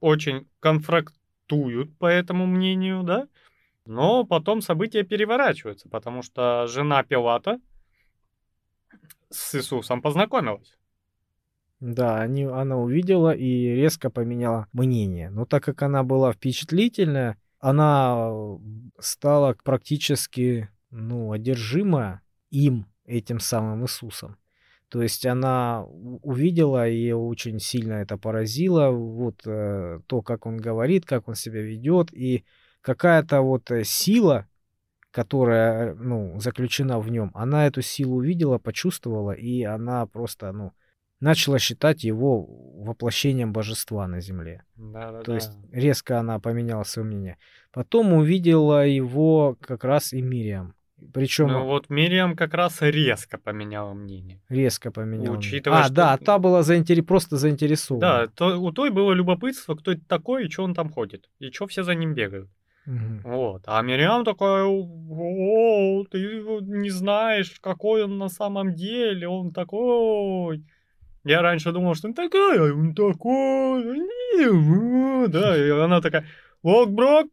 [0.00, 3.28] очень конфрактуют по этому мнению, да,
[3.84, 7.60] но потом события переворачиваются, потому что жена Пилата
[9.30, 10.78] с Иисусом познакомилась.
[11.80, 15.30] Да, они, она увидела и резко поменяла мнение.
[15.30, 18.30] Но так как она была впечатлительная, она
[18.98, 24.36] стала практически, ну, одержима им, этим самым Иисусом.
[24.88, 31.04] То есть она увидела, и очень сильно это поразило, вот э, то, как он говорит,
[31.04, 32.44] как он себя ведет, и
[32.80, 34.46] какая-то вот э, сила,
[35.10, 40.72] которая, ну, заключена в нем, она эту силу увидела, почувствовала, и она просто, ну,
[41.20, 42.46] начала считать его
[42.84, 44.62] воплощением божества на земле.
[44.76, 45.34] Да, да, То да.
[45.34, 47.36] есть резко она поменяла свое мнение.
[47.72, 50.74] Потом увидела его как раз и Мириам.
[51.14, 54.40] Причем Ну вот Мириам как раз резко поменяла мнение.
[54.48, 55.16] резко поменяла.
[55.18, 55.38] мнение.
[55.38, 57.02] Учитывая, а, что- да, та была заинтер...
[57.04, 58.00] просто заинтересована.
[58.00, 61.28] Да, то, у той было любопытство, кто это такой и что он там ходит.
[61.38, 62.48] И что все за ним бегают.
[62.86, 63.20] Мгм.
[63.22, 63.62] Вот.
[63.66, 66.18] А Мириам такая, о, ты
[66.62, 70.64] не знаешь, какой он на самом деле, он такой.
[71.28, 73.84] Я раньше думал, что он такой, а он такой.
[75.28, 76.24] Да, и она такая,
[76.62, 77.26] Лок-брок,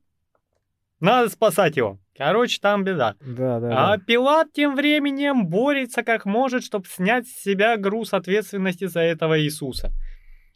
[1.00, 1.98] надо спасать его.
[2.18, 3.16] Короче, там беда.
[3.22, 4.04] Да, да, А да.
[4.04, 9.91] Пилат тем временем борется как может, чтобы снять с себя груз ответственности за этого Иисуса.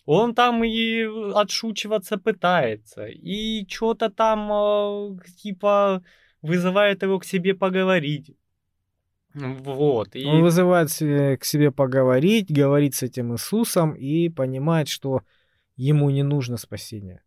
[0.06, 6.04] Он там и отшучиваться пытается, и что-то там э, типа
[6.42, 8.36] вызывает его к себе поговорить.
[9.34, 10.16] Вот.
[10.16, 10.26] И...
[10.26, 15.22] Он вызывает се- к себе поговорить, говорит с этим Иисусом и понимает, что
[15.76, 17.22] ему не нужно спасение.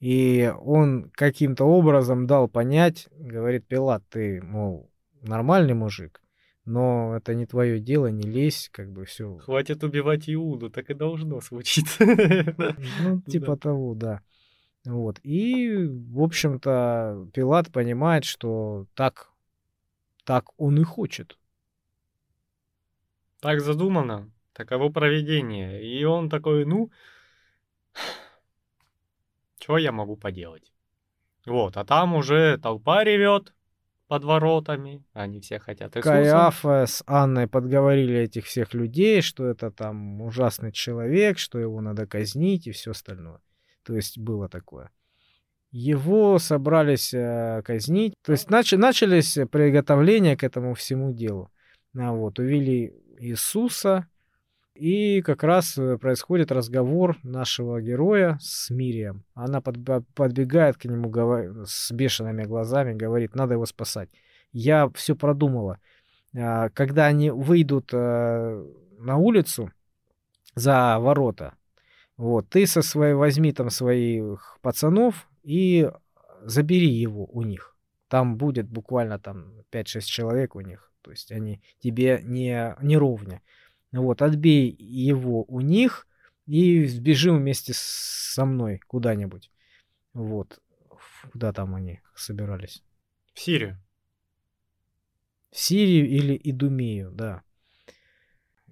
[0.00, 4.90] И он каким-то образом дал понять, говорит Пилат, ты, мол,
[5.22, 6.22] нормальный мужик,
[6.64, 9.38] но это не твое дело, не лезь, как бы все.
[9.38, 12.04] Хватит убивать Иуду, так и должно случиться.
[12.04, 14.20] Ну, типа того, да.
[14.84, 15.18] Вот.
[15.22, 19.30] И, в общем-то, Пилат понимает, что так,
[20.28, 21.38] так он и хочет.
[23.40, 25.82] Так задумано, таково проведение.
[25.82, 26.90] И он такой, ну,
[29.58, 30.70] что я могу поделать?
[31.46, 33.54] Вот, а там уже толпа ревет
[34.06, 36.12] под воротами, они все хотят Иисуса.
[36.12, 42.06] Каиафа с Анной подговорили этих всех людей, что это там ужасный человек, что его надо
[42.06, 43.40] казнить и все остальное.
[43.82, 44.90] То есть было такое.
[45.70, 48.14] Его собрались э, казнить.
[48.24, 51.50] То есть нач- начались приготовления к этому всему делу.
[51.96, 54.06] А вот, увели Иисуса,
[54.78, 59.24] и как раз э, происходит разговор нашего героя с Мирием.
[59.34, 61.12] Она подб- подбегает к нему
[61.66, 64.08] с бешеными глазами, говорит, надо его спасать.
[64.52, 65.80] Я все продумала.
[66.36, 68.64] А, Когда они выйдут э,
[68.98, 69.72] на улицу
[70.54, 71.54] за ворота,
[72.16, 75.90] вот, ты со своей, возьми там своих пацанов и
[76.42, 77.74] забери его у них.
[78.08, 80.92] Там будет буквально там 5-6 человек у них.
[81.00, 83.40] То есть они тебе не, не ровня.
[83.90, 86.06] Вот, отбей его у них
[86.44, 89.50] и сбежим вместе со мной куда-нибудь.
[90.12, 90.60] Вот.
[91.32, 92.84] Куда там они собирались?
[93.32, 93.78] В Сирию.
[95.50, 97.42] В Сирию или Идумею, да.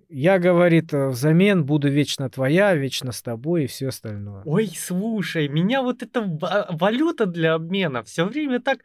[0.08, 4.42] Я, говорит, э, взамен буду вечно твоя, вечно с тобой и все остальное.
[4.44, 8.78] Ой, слушай, меня вот эта ва- валюта для обмена все время так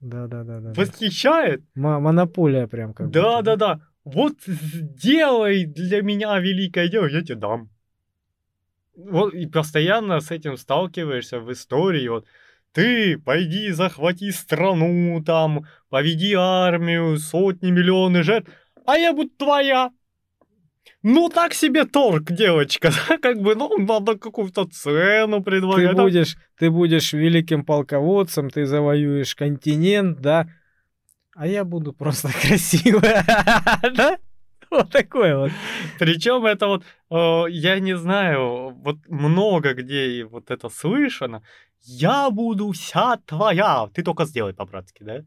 [0.00, 0.70] Да, да, да, да.
[0.70, 0.80] да.
[0.80, 1.64] восхищает.
[1.74, 3.80] Мо- Монополия прям как Да, будто, да, да.
[4.04, 7.68] Вот сделай для меня великое дело, я тебе дам.
[8.96, 12.06] Вот и постоянно с этим сталкиваешься в истории.
[12.08, 12.26] Вот
[12.72, 18.50] ты пойди захвати страну, там, поведи армию, сотни, миллионы жертв,
[18.86, 19.90] а я буду твоя.
[21.02, 25.96] Ну, так себе торг, девочка, да, как бы, ну, надо какую-то цену Ты предлагать.
[25.96, 26.02] да.
[26.02, 30.48] будешь, ты будешь великим полководцем, ты завоюешь континент, да,
[31.36, 33.24] а я буду просто красивая,
[33.94, 34.18] да?
[34.70, 35.52] Вот такое вот.
[35.98, 41.42] Причем это вот, э, я не знаю, вот много где и вот это слышано.
[41.82, 43.88] Я буду вся твоя.
[43.94, 45.20] Ты только сделай по-братски, да?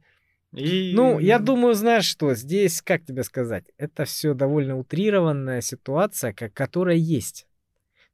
[0.54, 0.93] И...
[0.95, 6.54] Ну, я думаю, знаешь что, здесь, как тебе сказать, это все довольно утрированная ситуация, как,
[6.54, 7.45] которая есть.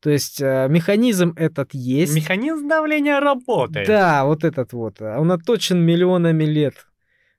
[0.02, 2.16] То есть э, механизм этот есть.
[2.16, 3.88] Механизм давления работает.
[3.88, 5.02] Да, вот этот вот.
[5.02, 6.86] э, Он оточен миллионами лет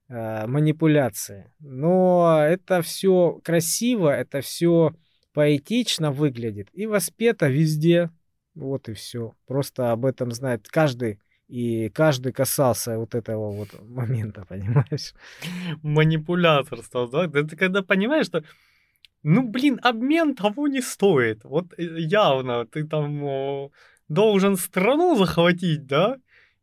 [0.09, 1.53] э, манипуляции.
[1.61, 4.95] Но это все красиво, это все
[5.33, 8.11] поэтично выглядит и воспето везде.
[8.55, 9.35] Вот и все.
[9.47, 11.21] Просто об этом знает каждый.
[11.49, 15.15] И каждый касался вот этого вот момента, понимаешь?
[15.83, 17.29] Манипуляторство, да?
[17.29, 18.43] Ты когда понимаешь, что
[19.23, 21.45] ну, блин, обмен того не стоит.
[21.45, 23.71] Вот э, явно ты там о,
[24.09, 26.19] должен страну захватить, да?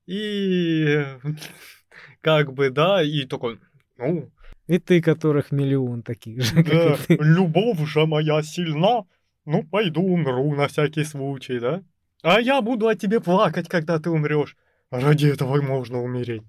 [0.06, 1.04] И
[2.22, 3.60] как бы, да, и такой,
[3.98, 4.32] ну,
[4.68, 7.18] И ты, которых миллион таких же, как Да, и ты.
[7.20, 9.04] любовь же моя сильна,
[9.46, 11.84] ну пойду умру на всякий случай, да?
[12.22, 14.56] А я буду о тебе плакать, когда ты умрешь.
[14.94, 16.44] Ради этого можно умереть.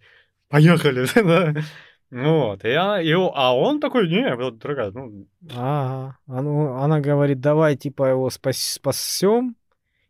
[0.48, 1.54] Поехали, да?
[2.10, 5.26] Вот, и, она, и, а он такой, не, вот, дорогая, ну...
[5.50, 9.56] Ага, она, она говорит, давай, типа, его спас, спасем,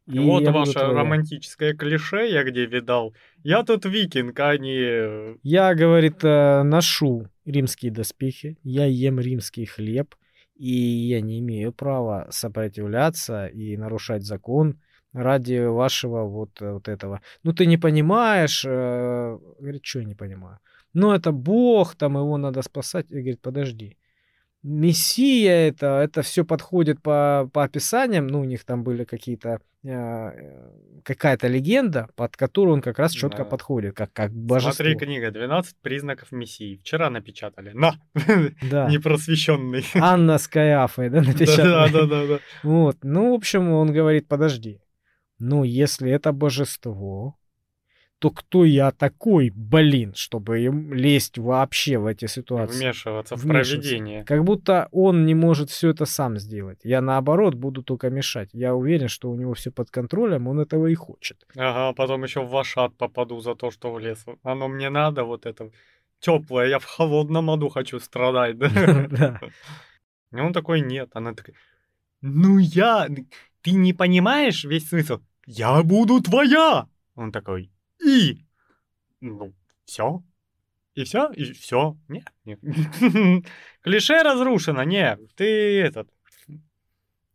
[0.07, 3.15] и вот ваше романтическое клише, я где видал.
[3.43, 5.39] Я тут викинг, а не...
[5.43, 10.15] Я, говорит, э, ношу римские доспехи, я ем римский хлеб,
[10.57, 14.79] и я не имею права сопротивляться и нарушать закон
[15.15, 17.21] ради вашего вот, э, вот этого.
[17.45, 20.59] Ну, ты не понимаешь, э, говорит, что я не понимаю.
[20.93, 23.11] Ну, это Бог, там его надо спасать.
[23.11, 23.97] И говорит, подожди.
[24.63, 30.71] Мессия это, это все подходит по, по описаниям, ну, у них там были какие-то, э,
[31.03, 33.45] какая-то легенда, под которую он как раз четко да.
[33.45, 34.73] подходит, как, как божество.
[34.73, 36.77] Смотри, книга «12 признаков Мессии».
[36.77, 37.73] Вчера напечатали.
[37.75, 38.01] На!
[38.71, 38.89] Да.
[38.89, 39.85] Непросвещенный.
[39.97, 41.93] Анна с Каяфой, да, напечатали.
[41.93, 42.39] Да, да, да, да.
[42.63, 44.81] Вот, ну, в общем, он говорит, подожди,
[45.39, 47.37] ну, если это божество,
[48.19, 52.79] то кто я такой, блин, чтобы им лезть вообще в эти ситуации?
[52.79, 54.25] Вмешиваться в проведение.
[54.25, 56.79] Как будто он не может все это сам сделать.
[56.85, 58.49] Я наоборот буду только мешать.
[58.53, 61.45] Я уверен, что у него все под контролем, он этого и хочет.
[61.57, 64.25] Ага, потом еще в ваш ад попаду за то, что влез.
[64.43, 65.71] Оно мне надо, вот это
[66.21, 69.41] теплое, я в холодном аду хочу страдать, да?
[70.33, 71.11] И он такой, нет.
[71.13, 71.57] Она такая,
[72.23, 73.07] ну я,
[73.65, 75.21] ты не понимаешь весь смысл?
[75.47, 76.87] Я буду твоя!
[77.15, 77.71] Он такой,
[78.05, 78.45] и...
[79.21, 79.55] Ну,
[79.87, 80.23] все.
[80.95, 81.31] И все?
[81.33, 81.97] И все?
[82.09, 82.61] Нет, нет.
[83.81, 85.19] Клише разрушено, нет.
[85.35, 86.11] Ты этот...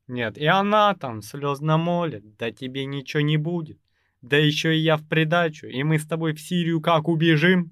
[0.08, 3.80] Нет, и она там слезно молит, да тебе ничего не будет.
[4.22, 7.72] Да еще и я в придачу, и мы с тобой в Сирию как убежим?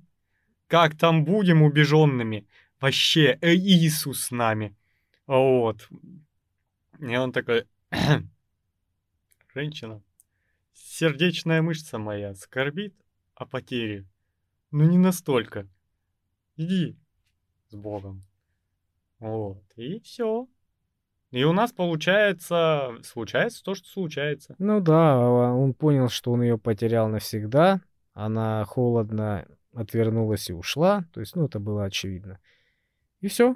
[0.67, 2.47] Как там будем убеженными?
[2.79, 4.75] Вообще, э, Иисус с нами.
[5.27, 5.87] Вот.
[6.99, 7.65] И он такой...
[9.57, 10.03] Женщина,
[10.71, 12.93] Сердечная мышца моя скорбит
[13.33, 14.05] о потере.
[14.69, 15.67] Но не настолько.
[16.57, 16.95] Иди
[17.69, 18.21] с Богом.
[19.17, 20.47] Вот, и все.
[21.31, 24.53] И у нас получается, случается то, что случается.
[24.59, 27.81] Ну да, а, он понял, что он ее потерял навсегда.
[28.13, 31.03] Она холодно отвернулась и ушла.
[31.13, 32.39] То есть, ну, это было очевидно.
[33.21, 33.55] И все.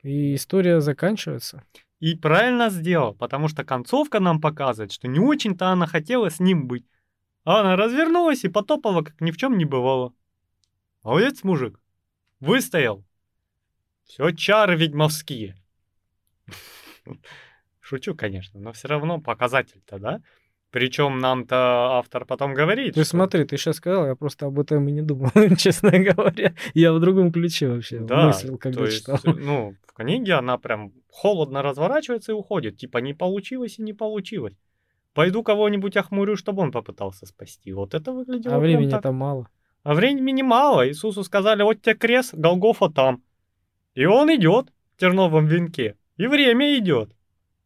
[0.00, 1.62] И история заканчивается.
[2.02, 6.66] И правильно сделал, потому что концовка нам показывает, что не очень-то она хотела с ним
[6.66, 6.84] быть.
[7.44, 10.12] А она развернулась и потопала, как ни в чем не бывало.
[11.04, 11.78] Молодец, мужик.
[12.40, 13.04] Выстоял.
[14.02, 15.54] Все чары ведьмовские.
[17.80, 20.22] Шучу, конечно, но все равно показатель-то, да?
[20.72, 22.94] Причем нам-то автор потом говорит.
[22.94, 23.10] Ты что...
[23.10, 26.54] смотри, ты сейчас сказал, я просто об этом и не думал, честно говоря.
[26.72, 29.18] Я в другом ключе вообще да, мыслил, когда есть, читал.
[29.24, 32.78] Ну, в книге она прям холодно разворачивается и уходит.
[32.78, 34.54] Типа не получилось и не получилось.
[35.12, 37.70] Пойду кого-нибудь охмурю, чтобы он попытался спасти.
[37.74, 39.48] Вот это выглядело А времени там мало.
[39.82, 40.88] А времени мало.
[40.88, 43.22] Иисусу сказали, вот тебе крест, Голгофа там.
[43.94, 45.96] И он идет в терновом венке.
[46.16, 47.10] И время идет.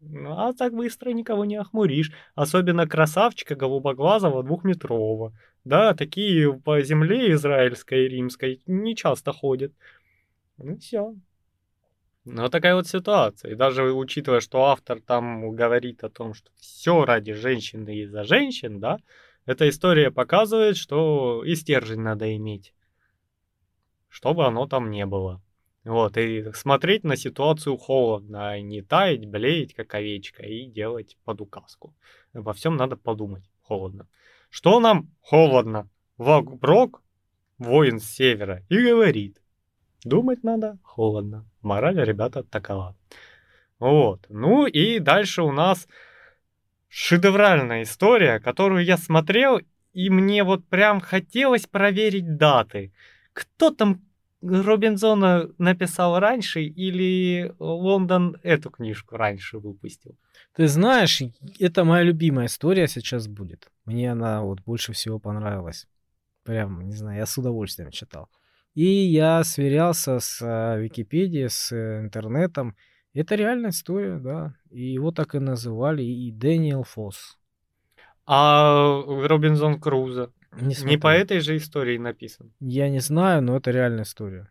[0.00, 2.12] А так быстро никого не охмуришь.
[2.34, 5.32] Особенно красавчика голубоглазого двухметрового.
[5.64, 9.72] Да, такие по земле израильской и римской не часто ходят.
[10.58, 11.14] Ну все.
[12.24, 13.52] Ну, такая вот ситуация.
[13.52, 18.24] И даже учитывая, что автор там говорит о том, что все ради женщины и за
[18.24, 18.98] женщин, да,
[19.44, 22.74] эта история показывает, что и стержень надо иметь,
[24.08, 25.40] чтобы оно там не было.
[25.86, 31.40] Вот, и смотреть на ситуацию холодно, а не таять, блеять, как овечка, и делать под
[31.40, 31.94] указку.
[32.32, 34.08] Во всем надо подумать холодно.
[34.50, 35.88] Что нам холодно?
[36.18, 37.04] Вагброк,
[37.58, 39.40] воин с севера, и говорит.
[40.02, 41.46] Думать надо холодно.
[41.62, 42.96] Мораль, ребята, такова.
[43.78, 44.26] Вот.
[44.28, 45.86] Ну и дальше у нас
[46.88, 49.60] шедевральная история, которую я смотрел,
[49.92, 52.92] и мне вот прям хотелось проверить даты.
[53.32, 54.05] Кто там
[54.46, 60.16] Робинзона написал раньше или Лондон эту книжку раньше выпустил?
[60.54, 61.22] Ты знаешь,
[61.58, 63.68] это моя любимая история сейчас будет.
[63.84, 65.86] Мне она вот больше всего понравилась.
[66.44, 68.28] Прям, не знаю, я с удовольствием читал.
[68.74, 72.76] И я сверялся с э, Википедией, с э, интернетом.
[73.14, 74.54] Это реальная история, да.
[74.70, 77.38] И его так и называли, и Дэниел Фосс.
[78.26, 80.32] А Робинзон Крузо?
[80.52, 82.52] Не, не по этой же истории написан.
[82.60, 84.50] Я не знаю, но это реальная история.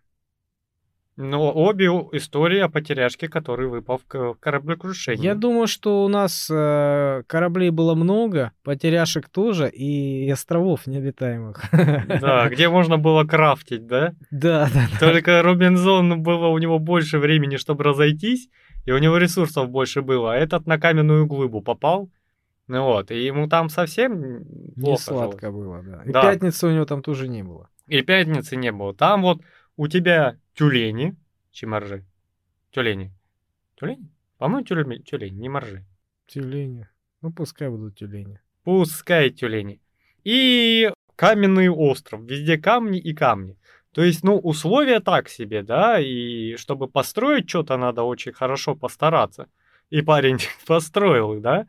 [1.18, 5.24] Но обе истории о потеряшке, который выпал в кораблекрушение.
[5.24, 11.64] Я думаю, что у нас э, кораблей было много, потеряшек тоже, и островов необитаемых.
[12.26, 14.14] Да, где можно было крафтить, да?
[14.30, 14.88] Да, да.
[15.00, 18.50] Только Робинзон было у него больше времени, чтобы разойтись,
[18.84, 20.34] и у него ресурсов больше было.
[20.34, 22.10] А этот на каменную глыбу попал,
[22.68, 24.44] ну вот, и ему там совсем
[24.76, 25.66] не сладко жилось.
[25.66, 26.04] было, да.
[26.04, 26.22] И да.
[26.22, 27.70] пятницы у него там тоже не было.
[27.88, 28.94] И пятницы не было.
[28.94, 29.42] Там вот
[29.78, 31.16] у тебя тюлени,
[31.52, 32.04] чи моржи?
[32.72, 33.14] Тюлени.
[33.76, 34.10] Тюлени?
[34.38, 35.86] По-моему, тюлени, тюлени, не моржи.
[36.28, 36.88] Тюлени.
[37.22, 38.40] Ну, пускай будут тюлени.
[38.64, 39.80] Пускай тюлени.
[40.24, 42.22] И каменный остров.
[42.24, 43.58] Везде камни и камни.
[43.92, 49.48] То есть, ну, условия так себе, да, и чтобы построить что-то, надо очень хорошо постараться.
[49.90, 51.68] И парень построил да,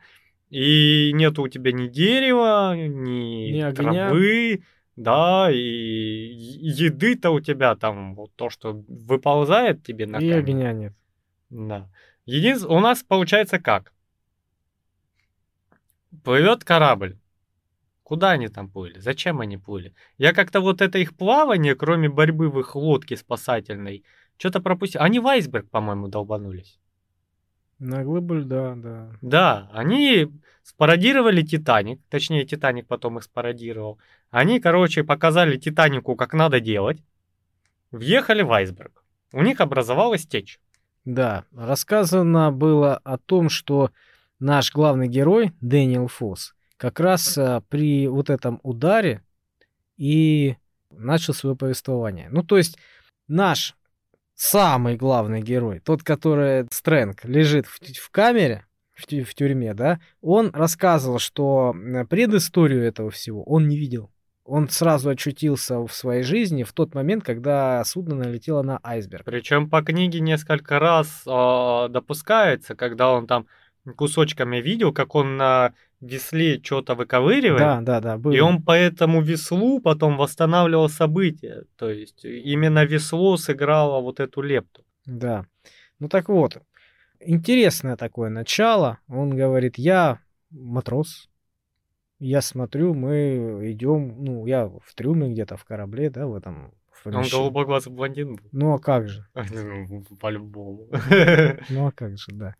[0.50, 3.72] и нету у тебя ни дерева, ни, Ни огня.
[4.08, 4.62] травы,
[4.96, 10.38] да, и еды-то у тебя там, вот то, что выползает тебе на И камень.
[10.38, 10.92] огня нет.
[11.50, 11.90] Да.
[12.24, 13.92] Единственное, у нас получается как?
[16.24, 17.18] Плывет корабль.
[18.02, 18.98] Куда они там плыли?
[19.00, 19.92] Зачем они плыли?
[20.16, 24.04] Я как-то вот это их плавание, кроме борьбы в их лодке спасательной,
[24.38, 25.00] что-то пропустил.
[25.02, 26.78] Они в айсберг, по-моему, долбанулись.
[27.78, 29.10] На глыбу льда, да.
[29.20, 33.98] Да, они спародировали Титаник, точнее, Титаник потом их спародировал.
[34.30, 36.98] Они, короче, показали Титанику, как надо делать.
[37.90, 39.04] Въехали в айсберг.
[39.32, 40.58] У них образовалась течь.
[41.04, 43.90] Да, рассказано было о том, что
[44.40, 49.22] наш главный герой, Дэниел Фосс, как раз а, при вот этом ударе
[49.96, 50.56] и
[50.90, 52.28] начал свое повествование.
[52.30, 52.76] Ну, то есть
[53.28, 53.76] наш
[54.36, 58.64] самый главный герой, тот, который Стрэнг лежит в, в камере,
[58.94, 61.74] в, в тюрьме, да, он рассказывал, что
[62.08, 64.10] предысторию этого всего он не видел.
[64.44, 69.24] Он сразу очутился в своей жизни в тот момент, когда судно налетело на айсберг.
[69.24, 73.48] Причем по книге несколько раз а, допускается, когда он там
[73.94, 78.32] кусочками видел, как он на весле что-то выковыривает, Да, да, да, было.
[78.32, 81.64] и он по этому веслу потом восстанавливал события.
[81.76, 84.84] То есть именно весло сыграло вот эту лепту.
[85.06, 85.46] Да.
[85.98, 86.58] Ну так вот,
[87.20, 88.98] интересное такое начало.
[89.08, 90.18] Он говорит, я
[90.50, 91.28] матрос.
[92.18, 96.72] Я смотрю, мы идем, ну, я в трюме где-то в корабле, да, в этом
[97.04, 98.48] Он голубоглазый блондин был.
[98.52, 99.26] Ну а как же?
[99.34, 100.88] Ну, По-любому.
[101.68, 102.54] Ну а как же, да.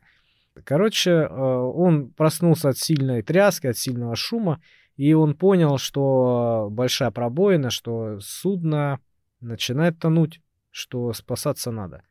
[0.65, 4.61] Короче, э, он проснулся от сильной тряски, от сильного шума,
[4.97, 9.01] и он понял, что большая пробоина, что судно
[9.41, 10.41] начинает тонуть,
[10.71, 12.03] что спасаться надо.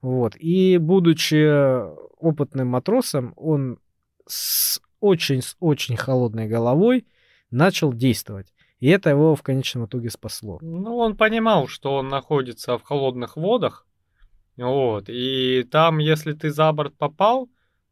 [0.00, 0.36] Вот.
[0.36, 1.44] И будучи
[2.20, 3.80] опытным матросом, он
[4.26, 7.06] с очень, с очень холодной головой
[7.50, 8.52] начал действовать.
[8.80, 10.58] И это его в конечном итоге спасло.
[10.60, 13.86] Ну, он понимал, что он находится в холодных водах.
[14.56, 15.08] Вот.
[15.08, 17.48] И там, если ты за борт попал,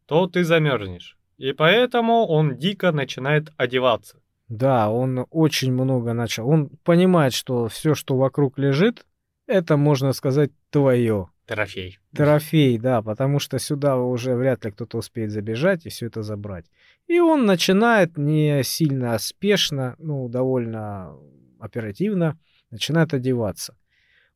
[0.06, 1.18] то ты замерзнешь.
[1.36, 4.20] И поэтому он дико начинает одеваться.
[4.48, 6.48] Да, он очень много начал.
[6.48, 9.04] Он понимает, что все, что вокруг лежит,
[9.46, 11.28] это, можно сказать, твое.
[11.46, 11.98] Трофей.
[12.12, 16.66] Трофей, да, потому что сюда уже вряд ли кто-то успеет забежать и все это забрать.
[17.06, 21.16] И он начинает не сильно спешно, ну, довольно
[21.60, 22.38] оперативно,
[22.70, 23.76] начинает одеваться.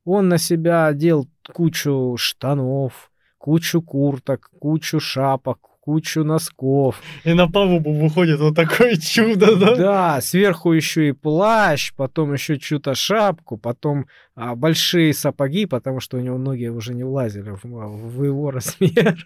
[0.05, 3.10] Он на себя одел кучу штанов,
[3.41, 7.01] кучу курток, кучу шапок, кучу носков.
[7.23, 9.75] И на палубу выходит вот такое чудо, да?
[9.75, 16.17] Да, сверху еще и плащ, потом еще чью-то шапку, потом а, большие сапоги, потому что
[16.17, 19.25] у него ноги уже не влазили в, в его размер.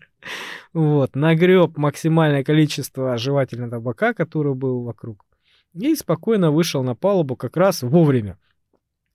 [0.74, 5.26] Вот, нагреб максимальное количество жевательного табака, который был вокруг.
[5.74, 8.38] И спокойно вышел на палубу как раз вовремя.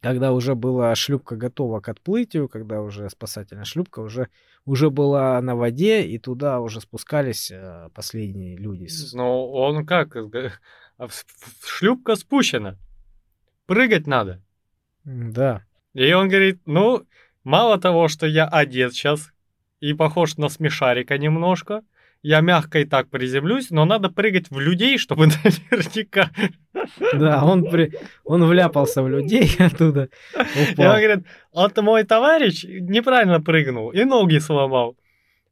[0.01, 4.29] Когда уже была шлюпка готова к отплытию, когда уже спасательная шлюпка уже,
[4.65, 8.89] уже была на воде, и туда уже спускались э, последние люди.
[9.13, 10.17] Ну, он как?
[10.17, 10.51] э,
[10.97, 11.09] а
[11.63, 12.79] Шлюпка спущена.
[13.67, 14.43] Прыгать надо.
[15.05, 15.65] Да.
[15.93, 17.07] И он говорит, ну,
[17.45, 19.31] мало того, что я одет сейчас
[19.81, 21.83] и похож на смешарика немножко,
[22.23, 26.31] я мягко и так приземлюсь, но надо прыгать в людей, чтобы наверняка.
[27.13, 27.93] Да, он, при...
[28.25, 30.09] он вляпался в людей оттуда.
[30.35, 30.97] И он Упал.
[30.97, 34.97] говорит, вот мой товарищ неправильно прыгнул и ноги сломал.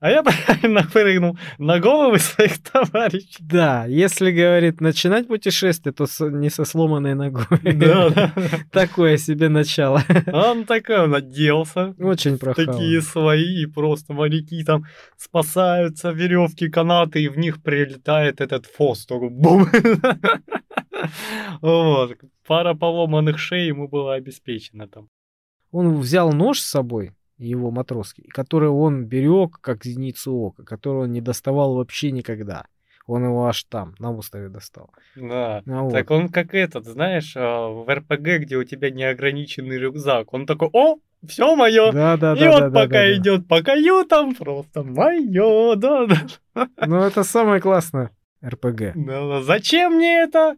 [0.00, 3.36] А я правильно прыгнул на головы своих товарищей.
[3.40, 7.46] Да, если, говорит, начинать путешествие, то с- не со сломанной ногой.
[7.74, 8.32] Да, да.
[8.70, 10.02] Такое себе начало.
[10.32, 11.94] Он такой, он оделся.
[11.98, 12.72] Очень прохавно.
[12.72, 14.84] Такие свои, и просто моряки там
[15.16, 19.66] спасаются, веревки, канаты, и в них прилетает этот фос, такой бум.
[21.60, 22.16] Вот.
[22.46, 25.08] Пара поломанных шеи ему была обеспечена там.
[25.70, 31.12] Он взял нож с собой, его матросский, который он берег как зеницу ока, который он
[31.12, 32.66] не доставал вообще никогда.
[33.06, 34.90] Он его аж там, на острове достал.
[35.16, 35.62] Да.
[35.66, 35.92] А вот.
[35.92, 40.34] Так он как этот, знаешь, а, в РПГ, где у тебя неограниченный рюкзак.
[40.34, 41.90] Он такой, о, все мое.
[41.90, 43.16] Да, да, И да, вот да, пока да, да.
[43.16, 46.68] идет по каютам, просто мое, да, да.
[46.86, 48.10] Ну, это самое классное
[48.44, 48.92] РПГ.
[48.94, 49.42] Да.
[49.42, 50.56] Зачем мне это?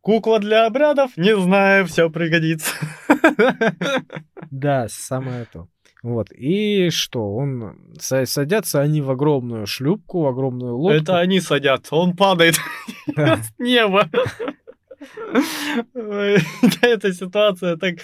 [0.00, 1.16] Кукла для обрядов?
[1.16, 2.74] Не знаю, все пригодится.
[4.50, 5.66] Да, самое то.
[6.04, 6.30] Вот.
[6.32, 7.34] И что?
[7.34, 11.02] Он садятся они в огромную шлюпку, в огромную лодку.
[11.02, 12.56] Это они садятся, он падает
[13.16, 14.10] с неба.
[16.82, 17.94] Эта ситуация так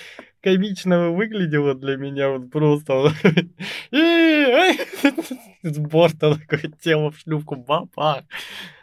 [0.40, 3.12] комично выглядела для меня вот просто.
[5.62, 8.24] С борта такое тело в шлюпку, баба.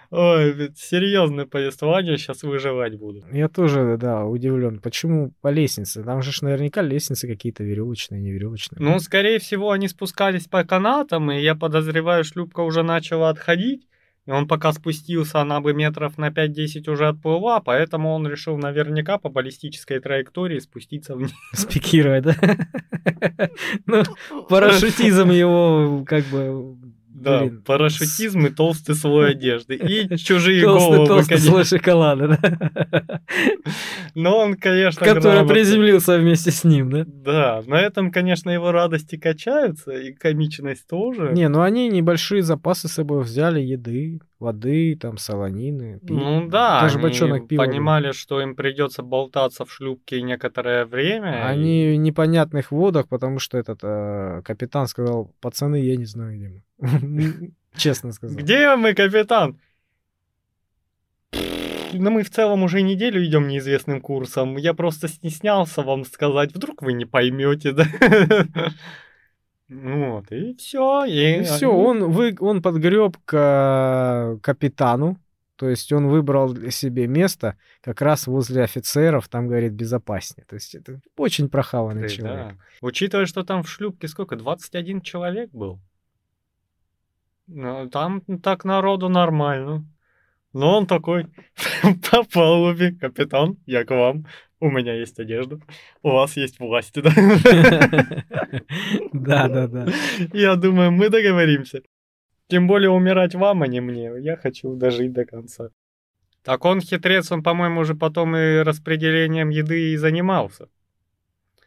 [0.10, 3.24] Ой, серьезное повествование, сейчас выживать буду.
[3.32, 4.80] Я тоже, да, удивлен.
[4.80, 6.04] Почему по лестнице?
[6.04, 8.80] Там же наверняка лестницы какие-то веревочные, не веревочные.
[8.82, 13.88] Ну, скорее всего, они спускались по канатам, и я подозреваю, шлюпка уже начала отходить.
[14.28, 19.18] И он пока спустился, она бы метров на 5-10 уже отплыла, поэтому он решил наверняка
[19.18, 21.32] по баллистической траектории спуститься вниз.
[21.54, 22.36] Спикировать, да?
[23.86, 24.04] Ну,
[24.50, 26.76] парашютизм его как бы
[27.18, 27.64] да, Блин.
[27.66, 29.76] парашютизм и толстый слой одежды.
[29.76, 31.50] И чужие толстый, головы, толстый конечно.
[31.50, 33.22] слой шоколада, да?
[34.16, 37.06] Но он, конечно, Который приземлился вместе с ним, да?
[37.08, 41.32] Да, на этом, конечно, его радости качаются, и комичность тоже.
[41.34, 46.00] Не, ну они небольшие запасы с собой взяли, еды, воды, там, солонины.
[46.00, 46.14] Пи...
[46.14, 47.64] Ну да, Даже они пива.
[47.64, 51.48] понимали, что им придется болтаться в шлюпке некоторое время.
[51.48, 51.98] Они и...
[51.98, 57.52] в непонятных водах, потому что этот э, капитан сказал, пацаны, я не знаю, где мы.
[57.76, 58.38] Честно сказал.
[58.38, 59.60] Где мы, капитан?
[61.94, 64.58] Ну, мы в целом уже неделю идем неизвестным курсом.
[64.58, 67.86] Я просто стеснялся вам сказать, вдруг вы не поймете, да?
[69.70, 71.06] Вот, и все.
[71.06, 75.18] И, и все, он, вы, он подгреб к капитану,
[75.58, 80.46] то есть он выбрал себе место как раз возле офицеров, там, говорит, безопаснее.
[80.46, 82.56] То есть это очень прохаванный Ты, человек.
[82.56, 82.56] Да.
[82.82, 85.80] Учитывая, что там в шлюпке сколько, 21 человек был?
[87.48, 89.84] Ну, там так народу нормально.
[90.54, 91.28] Но он такой
[92.12, 94.26] по палубе, капитан, я к вам.
[94.60, 95.60] У меня есть одежда,
[96.02, 97.12] у вас есть власти, да?
[99.14, 99.88] Да, да, да.
[100.34, 101.82] Я думаю, мы договоримся.
[102.48, 104.12] Тем более умирать вам, а не мне.
[104.20, 105.70] Я хочу дожить до конца.
[106.44, 110.70] Так он хитрец, он, по-моему, уже потом и распределением еды и занимался.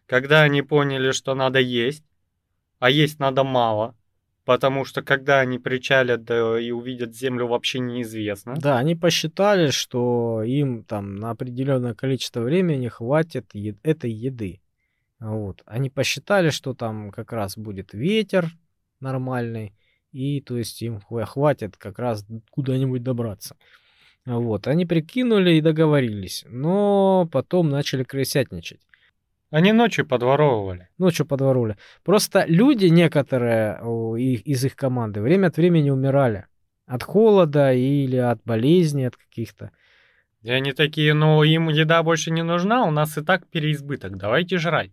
[0.06, 2.02] Когда они поняли, что надо есть,
[2.78, 3.94] а есть надо мало,
[4.44, 8.54] Потому что когда они причалят и увидят землю, вообще неизвестно.
[8.56, 14.60] Да, они посчитали, что им там на определенное количество времени хватит е- этой еды.
[15.20, 15.62] Вот.
[15.66, 18.46] Они посчитали, что там как раз будет ветер
[19.00, 19.74] нормальный,
[20.12, 23.56] и то есть им хватит как раз куда-нибудь добраться.
[24.24, 24.66] Вот.
[24.66, 28.80] Они прикинули и договорились, но потом начали крысятничать.
[29.50, 30.88] Они ночью подворовывали.
[30.98, 31.76] Ночью подворовывали.
[32.04, 33.80] Просто люди некоторые
[34.38, 36.46] из их команды время от времени умирали.
[36.86, 39.70] От холода или от болезней, от каких-то.
[40.42, 44.58] И они такие, ну им еда больше не нужна, у нас и так переизбыток, давайте
[44.58, 44.90] жрать.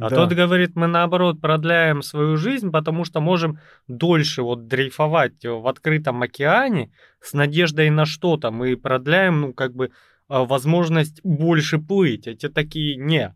[0.00, 0.16] А да.
[0.16, 6.22] тот говорит, мы наоборот продляем свою жизнь, потому что можем дольше вот дрейфовать в открытом
[6.22, 8.52] океане с надеждой на что-то.
[8.52, 9.90] Мы продляем, ну, как бы,
[10.28, 12.28] а, возможность больше плыть.
[12.28, 13.34] Эти такие, не,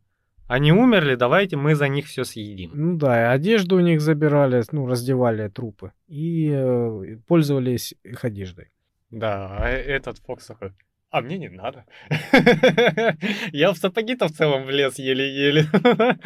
[0.53, 2.72] они умерли, давайте мы за них все съедим.
[2.74, 8.70] Ну да, одежду у них забирали, ну, раздевали трупы и э, пользовались их одеждой.
[9.11, 10.72] Да, а этот Фокс такой,
[11.11, 11.86] а мне не надо.
[13.53, 15.66] Я в сапоги-то в целом влез еле-еле.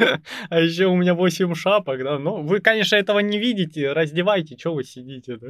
[0.50, 2.18] А еще у меня 8 шапок, да.
[2.18, 3.92] Ну, вы, конечно, этого не видите.
[3.92, 5.48] Раздевайте, что вы сидите, да?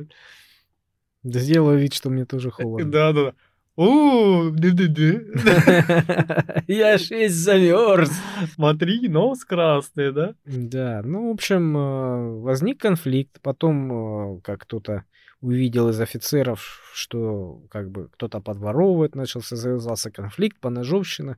[1.22, 2.90] Да сделаю вид, что мне тоже холодно.
[2.90, 3.32] Да, да, да.
[3.76, 4.52] У,
[6.66, 8.10] Я ж весь замерз.
[8.54, 10.34] Смотри, нос красный, да?
[10.46, 13.38] Да, ну, в общем, э, возник конфликт.
[13.42, 15.04] Потом, э, как кто-то
[15.42, 21.36] увидел из офицеров, что как бы кто-то подворовывает, начался, завязался конфликт, поножовщина.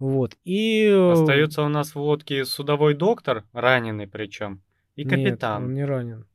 [0.00, 0.86] Вот, и...
[0.86, 4.60] Э, Остается у нас в лодке судовой доктор, раненый причем,
[4.96, 5.62] и капитан.
[5.62, 6.26] Нет, он не ранен.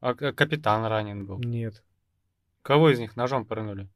[0.00, 1.38] А капитан ранен был?
[1.38, 1.82] Нет.
[2.66, 3.88] Кого из них ножом пырнули?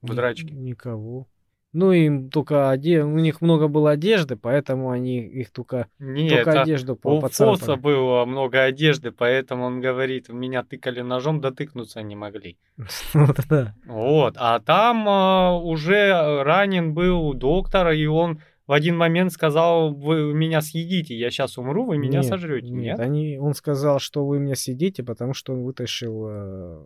[0.00, 0.54] В Ни- драчке?
[0.54, 1.26] Никого.
[1.72, 3.02] Ну, им только оде...
[3.02, 7.74] у них много было одежды, поэтому они их только, Нет, только одежду по У Фоса
[7.74, 12.56] было много одежды, поэтому он говорит, меня тыкали ножом, дотыкнуться не могли.
[13.12, 13.74] Вот, да.
[13.84, 20.32] Вот, а там а, уже ранен был доктор, и он в один момент сказал, вы
[20.32, 22.68] меня съедите, я сейчас умру, вы меня нет, сожрете.
[22.68, 23.00] Нет, нет?
[23.00, 26.84] Они, он сказал, что вы меня съедите, потому что он вытащил э,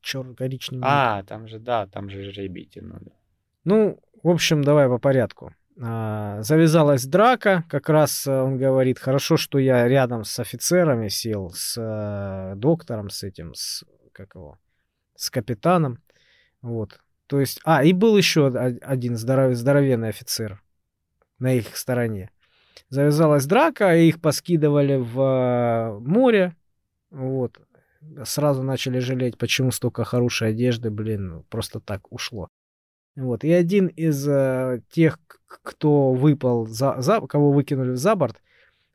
[0.00, 0.84] черно-коричневым.
[0.86, 3.12] А, там же, да, там же жребий тянули.
[3.64, 5.54] Ну, в общем, давай по порядку.
[5.80, 11.50] А, завязалась драка, как раз э, он говорит, хорошо, что я рядом с офицерами сел,
[11.54, 14.58] с э, доктором, с этим, с, как его,
[15.16, 15.98] с капитаном,
[16.60, 17.00] вот.
[17.26, 20.62] То есть, а, и был еще один здоров, здоровенный офицер
[21.38, 22.30] на их стороне.
[22.90, 26.54] завязалась драка, и их поскидывали в э, море.
[27.10, 27.58] Вот.
[28.24, 32.48] Сразу начали жалеть, почему столько хорошей одежды, блин, просто так ушло.
[33.16, 33.44] Вот.
[33.44, 38.40] И один из э, тех, кто выпал, за, за, кого выкинули за борт,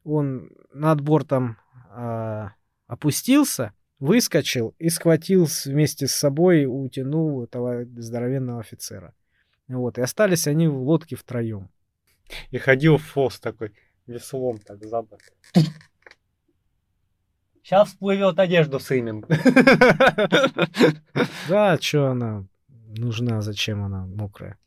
[0.03, 1.57] он над бортом
[1.95, 2.47] э,
[2.87, 9.13] опустился, выскочил и схватил вместе с собой, утянул этого здоровенного офицера.
[9.67, 9.97] Вот.
[9.97, 11.69] И остались они в лодке втроем.
[12.51, 13.73] И ходил Фос такой,
[14.05, 15.33] веслом так за борт.
[17.67, 19.25] Сейчас всплывет одежду сымем.
[21.49, 22.45] Да, что она
[22.97, 24.57] нужна, зачем она мокрая?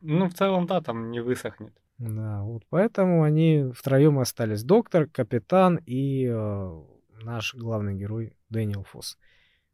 [0.00, 1.72] Ну, в целом, да, там не высохнет.
[1.98, 4.64] Да, вот поэтому они втроем остались.
[4.64, 6.82] Доктор, капитан и э,
[7.22, 9.16] наш главный герой Дэниел Фосс.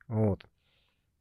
[0.06, 0.44] Вот.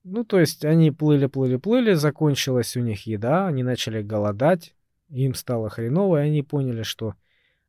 [0.04, 4.76] Ну, то есть они плыли, плыли, плыли, закончилась у них еда, они начали голодать,
[5.08, 7.16] им стало хреново, и они поняли, что...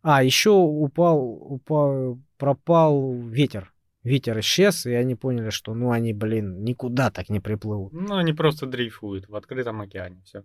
[0.02, 3.72] А, еще упал, упал, пропал ветер.
[4.02, 7.92] Ветер исчез, и они поняли, что, ну, они, блин, никуда так не приплывут.
[7.92, 10.44] Ну, они просто дрейфуют в открытом океане, все.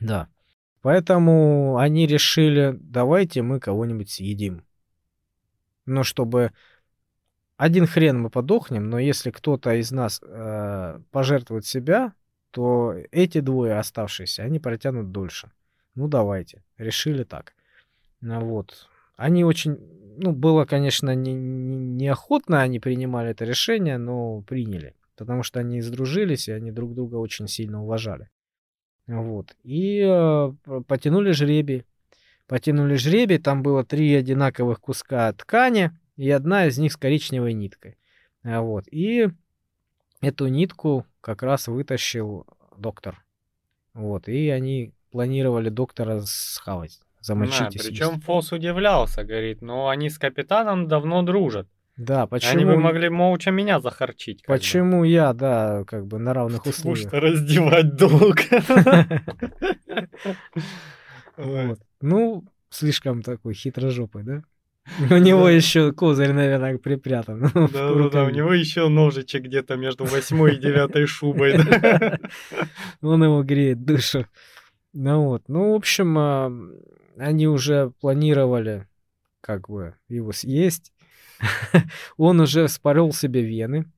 [0.00, 0.28] Да.
[0.80, 4.64] Поэтому они решили, давайте мы кого-нибудь съедим.
[5.84, 6.52] Но чтобы
[7.56, 12.14] один хрен мы подохнем, но если кто-то из нас э, пожертвует себя,
[12.50, 15.50] то эти двое оставшиеся, они протянут дольше.
[15.94, 17.54] Ну давайте, решили так.
[18.22, 18.88] Ну, вот.
[19.16, 19.76] Они очень,
[20.16, 25.82] ну было, конечно, не, не, неохотно они принимали это решение, но приняли, потому что они
[25.82, 28.30] сдружились и они друг друга очень сильно уважали.
[29.06, 29.54] Вот.
[29.64, 30.52] И э,
[30.86, 31.84] потянули жребий.
[32.46, 37.98] Потянули жребий, там было три одинаковых куска ткани, и одна из них с коричневой ниткой.
[38.44, 38.84] А вот.
[38.90, 39.28] И
[40.20, 42.46] эту нитку как раз вытащил
[42.76, 43.24] доктор.
[43.94, 44.28] Вот.
[44.28, 47.76] И они планировали доктора схавать, замочить.
[47.76, 51.68] Да, причем Фос удивлялся, говорит, но они с капитаном давно дружат.
[51.96, 52.52] Да, почему...
[52.52, 54.42] Они бы могли молча меня захарчить.
[54.46, 55.08] Почему бы.
[55.08, 57.10] я, да, как бы на равных Потому условиях.
[57.10, 58.38] Потому что раздевать долг.
[62.00, 64.42] Ну, слишком такой хитрожопый, да?
[65.10, 67.50] У него еще козырь, наверное, припрятан.
[67.54, 71.54] Да, да, да, у него еще ножичек где-то между восьмой и девятой шубой.
[73.02, 74.26] Он его греет душу.
[74.92, 76.52] Ну вот, ну, в общем, а,
[77.16, 78.86] они уже планировали
[79.40, 80.92] как бы его съесть.
[82.16, 83.90] Он уже спорол себе вены,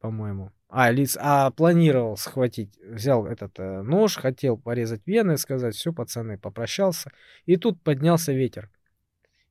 [0.00, 0.52] по-моему.
[0.68, 6.38] А, лиц, а планировал схватить, взял этот э, нож, хотел порезать вены, сказать, все, пацаны,
[6.38, 7.10] попрощался.
[7.44, 8.70] И тут поднялся ветер.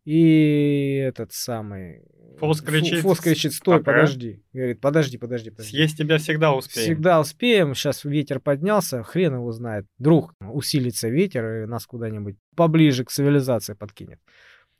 [0.10, 2.02] И этот самый...
[2.40, 3.02] Фос кричит.
[3.02, 3.92] Фос кричит, стой, пока.
[3.92, 4.42] подожди.
[4.54, 5.70] Говорит, подожди, подожди, подожди.
[5.72, 6.84] Съесть тебя всегда успеем.
[6.84, 7.76] Всегда успеем.
[7.76, 9.86] Сейчас ветер поднялся, хрен его знает.
[10.00, 14.20] Вдруг усилится ветер и нас куда-нибудь поближе к цивилизации подкинет.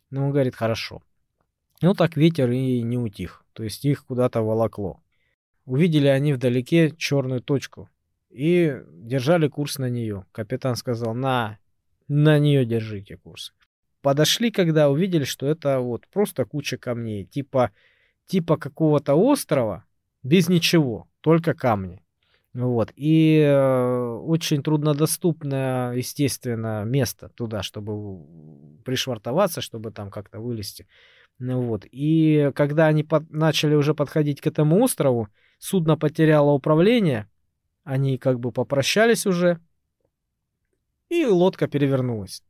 [0.10, 1.04] Ну, он говорит, хорошо.
[1.84, 3.46] Ну, так ветер и не утих.
[3.54, 5.00] То есть их куда-то волокло.
[5.66, 7.88] Увидели они вдалеке черную точку
[8.32, 10.26] и держали курс на нее.
[10.32, 11.60] Капитан сказал, на,
[12.08, 13.54] на нее держите курс.
[14.02, 17.72] Подошли, когда увидели, что это вот просто куча камней, типа,
[18.26, 19.84] типа какого-то острова,
[20.24, 22.02] без ничего, только камни.
[22.54, 22.92] Вот.
[22.96, 28.26] И э, очень труднодоступное, естественно, место туда, чтобы
[28.84, 30.88] пришвартоваться, чтобы там как-то вылезти.
[31.38, 31.86] Ну, вот.
[31.92, 35.30] И когда они под, начали уже подходить к этому острову,
[35.60, 37.30] судно потеряло управление,
[37.84, 39.60] они как бы попрощались уже,
[41.10, 42.44] и лодка перевернулась.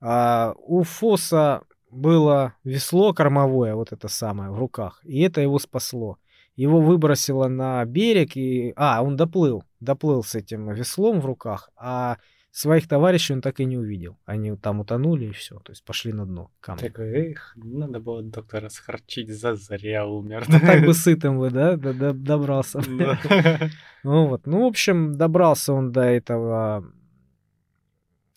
[0.00, 6.18] А у Фоса было весло кормовое, вот это самое, в руках, и это его спасло.
[6.54, 8.72] Его выбросило на берег, и...
[8.76, 12.16] А, он доплыл, доплыл с этим веслом в руках, а
[12.50, 14.18] своих товарищей он так и не увидел.
[14.24, 16.80] Они там утонули и все, то есть пошли на дно камня.
[16.80, 20.46] Такой, эх, надо было доктора схарчить, зазря умер.
[20.48, 22.80] Ну, так бы сытым вы, да, добрался.
[24.02, 26.84] Ну вот, ну, в общем, добрался он до этого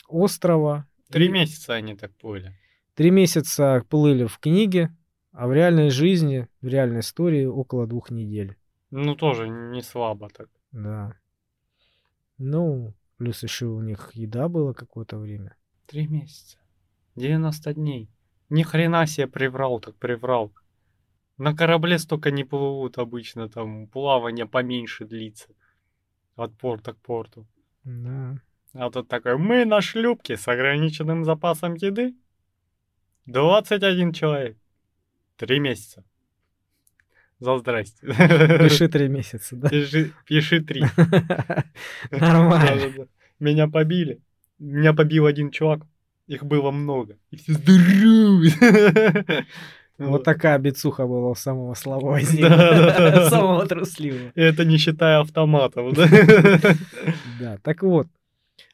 [0.08, 1.30] острова, Три и...
[1.30, 2.56] месяца они так плыли.
[2.94, 4.96] Три месяца плыли в книге,
[5.32, 8.58] а в реальной жизни, в реальной истории около двух недель.
[8.92, 10.50] Ну, тоже не слабо так.
[10.72, 11.14] Да.
[12.38, 15.56] Ну, плюс еще у них еда была какое-то время.
[15.86, 16.58] Три месяца.
[17.16, 18.10] 90 дней.
[18.50, 20.52] Ни хрена себе приврал, так приврал.
[21.38, 25.50] На корабле столько не плывут обычно, там плавание поменьше длится.
[26.36, 27.48] От порта к порту.
[27.84, 28.42] Да.
[28.74, 32.14] А тут такой, мы на шлюпке с ограниченным запасом еды.
[33.26, 34.58] 21 человек.
[35.38, 36.04] Три месяца.
[37.40, 38.06] За здрасте.
[38.06, 39.70] Пиши три месяца, да?
[39.70, 40.84] Пиши, пиши три.
[42.12, 43.08] Нормально.
[43.40, 44.22] Меня побили.
[44.60, 45.82] Меня побил один чувак.
[46.28, 47.18] их было много.
[47.32, 49.46] И все здоровые.
[49.98, 52.48] Вот такая бицуха была у самого слабого из них.
[53.30, 54.32] Самого трусливого.
[54.36, 56.08] Это не считая автоматов, да?
[57.40, 58.08] Да, так вот.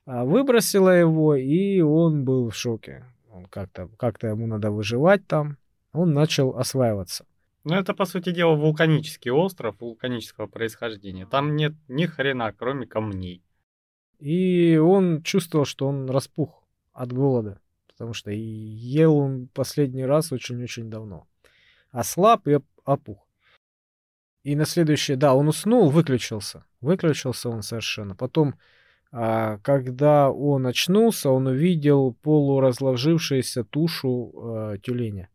[0.05, 3.05] А, Выбросила его, и он был в шоке.
[3.31, 5.57] Он как-то как ему надо выживать там.
[5.91, 7.25] Он начал осваиваться.
[7.63, 11.25] Ну, это, по сути дела, вулканический остров вулканического происхождения.
[11.25, 13.41] Там нет ни хрена, кроме камней.
[14.19, 20.31] И он чувствовал, что он распух от голода, потому что и ел он последний раз
[20.31, 21.27] очень-очень давно.
[21.91, 23.27] Ослаб и оп- опух.
[24.43, 26.65] И на следующее, да, он уснул, выключился.
[26.79, 28.15] Выключился он совершенно.
[28.15, 28.55] Потом,
[29.17, 35.29] а, когда он очнулся, он увидел полуразложившуюся тушу а, тюленя.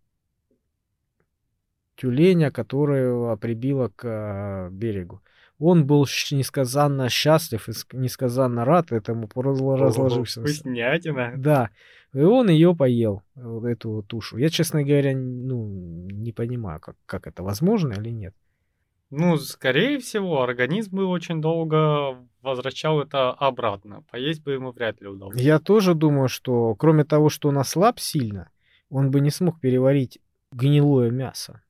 [1.96, 5.22] Тюленя, которую прибило к а, берегу.
[5.58, 10.40] Он был несказанно счастлив и ск- несказанно рад этому разложившемуся.
[10.42, 11.32] Вкуснятина.
[11.38, 11.70] Да.
[12.12, 14.36] И он ее поел, вот эту тушу.
[14.36, 18.34] Я, честно говоря, ну, не понимаю, как, как это возможно или нет.
[19.10, 24.04] Ну, скорее всего, организм бы очень долго возвращал это обратно.
[24.10, 25.40] Поесть бы ему вряд ли удалось.
[25.40, 28.50] Я тоже думаю, что кроме того, что он ослаб сильно,
[28.88, 30.20] он бы не смог переварить
[30.52, 31.62] гнилое мясо.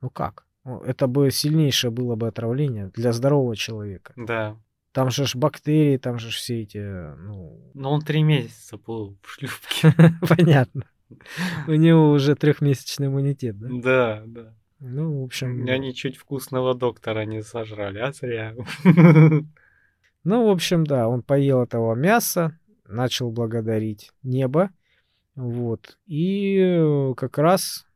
[0.00, 0.46] Ну как?
[0.64, 4.12] Это бы сильнейшее было бы отравление для здорового человека.
[4.16, 4.56] Да.
[4.92, 9.18] Там же ж бактерии, там же ж все эти, ну, Но он три месяца был
[9.22, 9.92] в шлюпке.
[10.28, 10.84] понятно.
[11.66, 13.68] У него уже трехмесячный иммунитет, да?
[13.70, 14.54] Да, да.
[14.80, 15.66] Ну, в общем...
[15.68, 18.54] Они чуть вкусного доктора не сожрали, а зря.
[20.26, 24.70] Ну, в общем, да, он поел этого мяса, начал благодарить небо,
[25.36, 27.86] вот, и э, как раз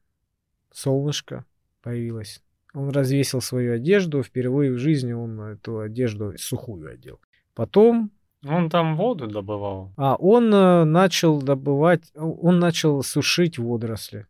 [0.71, 1.47] солнышко
[1.81, 2.43] появилось.
[2.75, 7.19] Он развесил свою одежду, впервые в жизни он эту одежду сухую одел.
[7.55, 8.11] Потом,
[8.47, 9.95] Он там воду добывал.
[9.97, 14.27] а он э, начал добывать, он начал сушить водоросли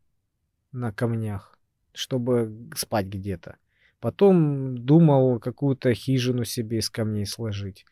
[0.71, 1.58] на камнях,
[1.93, 3.57] чтобы спать где-то.
[4.01, 7.85] Потом думал какую-то хижину себе из камней сложить.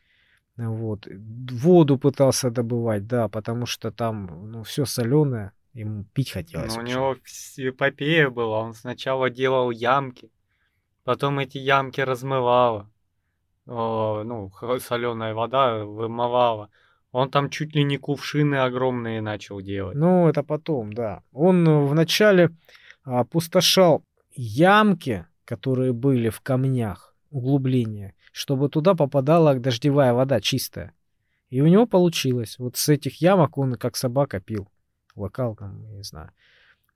[0.55, 1.07] Вот.
[1.51, 6.75] Воду пытался добывать, да, потому что там ну, все соленое, ему пить хотелось.
[6.75, 7.17] Но у него
[7.57, 8.59] эпопея была.
[8.61, 10.31] Он сначала делал ямки,
[11.03, 12.89] потом эти ямки размывало.
[13.67, 16.69] О, ну, соленая вода вымывала.
[17.11, 19.95] Он там чуть ли не кувшины огромные начал делать.
[19.95, 21.23] Ну, это потом, да.
[21.33, 22.49] Он э, вначале а,
[23.07, 24.03] опустошал
[24.35, 30.93] ямки, которые были в камнях, углубления, чтобы туда попадала дождевая вода чистая.
[31.49, 32.59] И у него получилось.
[32.59, 34.67] Вот с этих ямок он как собака пил.
[35.15, 36.31] Локал там, не знаю.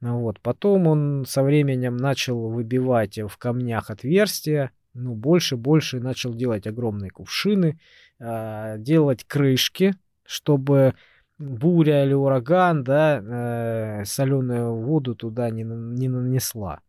[0.01, 0.41] Ну вот.
[0.41, 4.71] Потом он со временем начал выбивать в камнях отверстия.
[4.93, 7.79] Ну, больше, больше начал делать огромные кувшины,
[8.19, 9.95] а, делать крышки,
[10.25, 10.95] чтобы
[11.41, 16.81] буря или ураган, да, соленую воду туда не, не нанесла.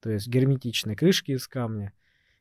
[0.00, 1.92] То есть герметичные крышки из камня.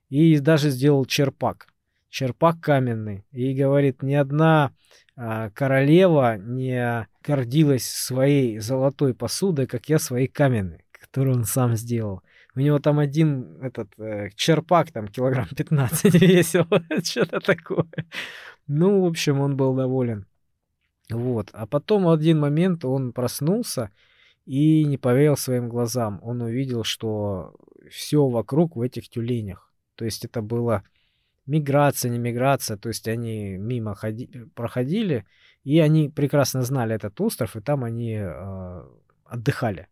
[0.10, 1.68] И даже сделал черпак.
[2.10, 3.26] Черпак каменный.
[3.32, 4.72] И говорит, ни одна
[5.16, 12.22] а, королева не гордилась своей золотой посудой, как я своей каменной, которую он сам сделал.
[12.56, 16.66] У него там один этот э, черпак, там килограмм 15 весил,
[17.04, 17.88] что-то такое.
[18.68, 20.26] Ну, в общем, он был доволен.
[21.10, 21.50] Вот.
[21.54, 23.92] А потом в один момент он проснулся
[24.46, 26.20] и не поверил своим глазам.
[26.22, 27.54] Он увидел, что
[27.90, 29.72] все вокруг в этих тюленях.
[29.96, 30.84] То есть это была
[31.46, 32.78] миграция, не миграция.
[32.78, 35.26] То есть они мимо ходи- проходили,
[35.64, 38.84] и они прекрасно знали этот остров, и там они э,
[39.26, 39.88] отдыхали.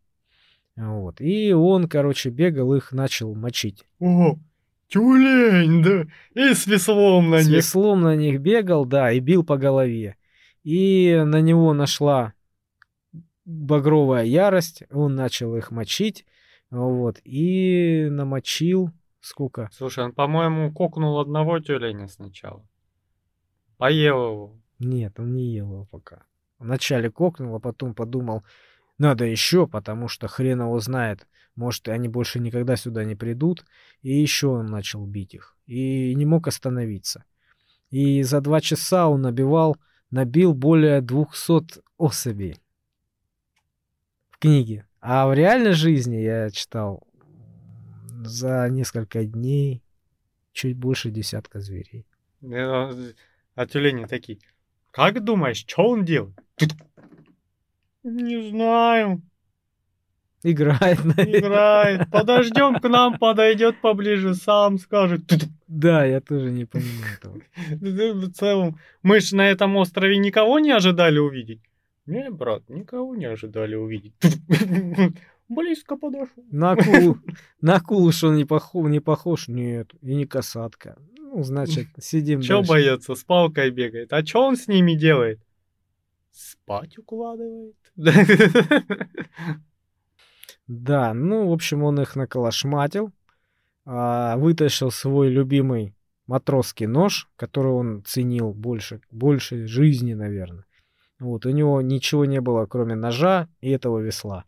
[0.75, 1.21] Вот.
[1.21, 3.85] И он, короче, бегал, их начал мочить.
[3.99, 4.37] О,
[4.89, 7.55] тюлень, да, и с веслом на С них.
[7.57, 10.17] веслом на них бегал, да, и бил по голове.
[10.65, 12.33] И на него нашла
[13.45, 16.25] багровая ярость, он начал их мочить,
[16.71, 18.89] вот, и намочил
[19.21, 19.69] сколько?
[19.71, 22.67] Слушай, он, по-моему, кокнул одного тюленя сначала.
[23.77, 24.61] Поел его.
[24.79, 26.23] Нет, он не ел его пока.
[26.57, 28.43] Вначале кокнул, а потом подумал,
[28.97, 33.65] надо еще, потому что хрен его знает, может, они больше никогда сюда не придут,
[34.01, 37.23] и еще он начал бить их, и не мог остановиться.
[37.91, 39.77] И за два часа он набивал,
[40.11, 42.57] набил более 200 особей
[44.30, 44.88] в книге.
[45.02, 47.07] А в реальной жизни я читал
[48.23, 49.84] за несколько дней
[50.52, 52.06] чуть больше десятка зверей.
[52.41, 53.14] Он-
[53.56, 54.40] А тюлени такие,
[54.91, 56.38] как думаешь, что он делает?
[58.03, 59.22] Не знаю,
[60.44, 62.10] Играет на играет.
[62.11, 65.23] Подождем, к нам подойдет поближе, сам скажет.
[65.67, 67.41] Да, я тоже не понимаю этого.
[68.27, 71.61] В целом, мы же на этом острове никого не ожидали увидеть.
[72.05, 74.13] Не, брат, никого не ожидали увидеть.
[75.49, 76.43] Близко подошел.
[76.51, 77.17] На акулу,
[77.61, 79.47] на акулу, что не похож, не похож?
[79.47, 80.97] Нет, и не касатка.
[81.17, 82.69] Ну, значит, сидим Чё дальше.
[82.69, 83.15] боется?
[83.15, 84.13] С палкой бегает.
[84.13, 85.39] А чё он с ними делает?
[86.31, 87.75] Спать укладывает.
[90.67, 93.11] Да, ну, в общем, он их наколошматил,
[93.85, 95.95] а, вытащил свой любимый
[96.27, 100.65] матросский нож, который он ценил больше, больше жизни, наверное.
[101.19, 104.45] Вот, у него ничего не было, кроме ножа и этого весла.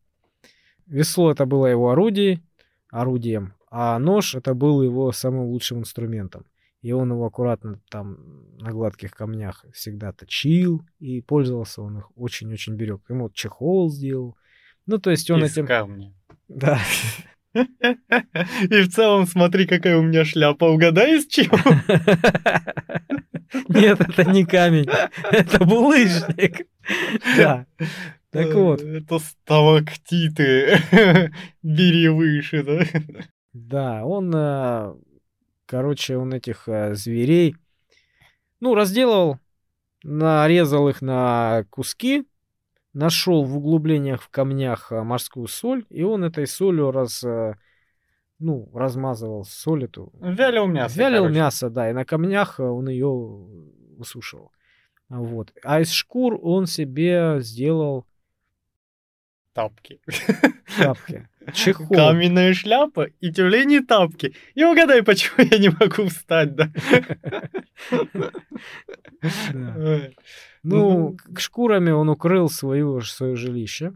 [0.86, 2.42] Весло это было его орудие,
[2.90, 6.46] орудием, а нож это был его самым лучшим инструментом.
[6.82, 12.76] И он его аккуратно там на гладких камнях всегда точил, и пользовался он их очень-очень
[12.76, 13.02] берег.
[13.10, 14.38] Ему чехол сделал.
[14.86, 15.66] Ну, то есть он Из этим...
[15.66, 16.14] камня.
[16.48, 16.80] Да.
[18.70, 20.66] И в целом, смотри, какая у меня шляпа.
[20.66, 21.58] Угадай, из чего?
[23.70, 24.90] Нет, это не камень,
[25.32, 26.68] это булыжник.
[27.38, 27.66] Да.
[28.32, 30.80] Так вот, Это сталактиты.
[31.64, 32.86] Бери выше, да?
[33.52, 34.94] да, он, э,
[35.66, 37.56] короче, он этих э, зверей,
[38.60, 39.40] ну, разделал,
[40.04, 42.26] нарезал их на куски,
[42.98, 47.54] нашел в углублениях в камнях э, морскую соль, и он этой солью раз, э,
[48.40, 50.98] ну, размазывал соль эту, Вялил мясо.
[51.00, 51.40] Вялил короче.
[51.40, 53.10] мясо, да, и на камнях э, он ее
[53.98, 54.52] высушивал.
[55.10, 55.54] Вот.
[55.64, 58.06] А из шкур он себе сделал
[59.54, 60.02] Тапки.
[60.78, 61.28] тапки.
[61.54, 61.88] Чехол.
[61.88, 64.36] Каменная шляпа и тюлени тапки.
[64.56, 66.72] И угадай, почему я не могу встать, да?
[70.64, 73.94] Ну, к шкурами он укрыл свое, жилище.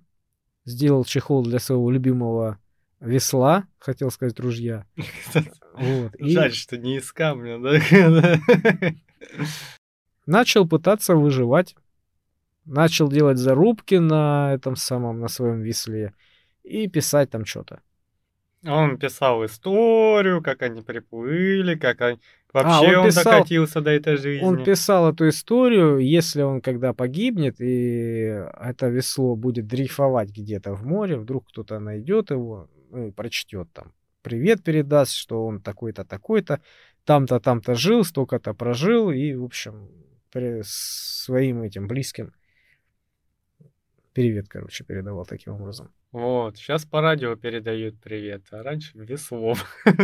[0.65, 2.59] Сделал чехол для своего любимого
[2.99, 4.85] весла, хотел сказать, ружья.
[5.73, 6.11] Вот.
[6.19, 7.79] Жаль, что не из камня, да?
[10.25, 11.75] начал пытаться выживать.
[12.65, 16.13] Начал делать зарубки на этом самом, на своем весле.
[16.63, 17.81] И писать там что-то.
[18.67, 22.19] Он писал историю, как они приплыли, как они...
[22.53, 24.45] Вообще он он, писал- докатился до этой жизни.
[24.45, 30.85] Он писал эту историю, если он когда погибнет, и это весло будет дрейфовать где-то в
[30.85, 33.93] море, вдруг кто-то найдет его, ну, и прочтет там.
[34.21, 36.61] Привет передаст, что он такой-то, такой-то,
[37.05, 39.89] там-то, там-то жил, столько-то прожил, и, в общем,
[40.63, 42.33] своим этим близким
[44.13, 45.89] привет, короче, передавал таким образом.
[46.11, 49.57] Вот, сейчас по радио передают привет, а раньше веслом.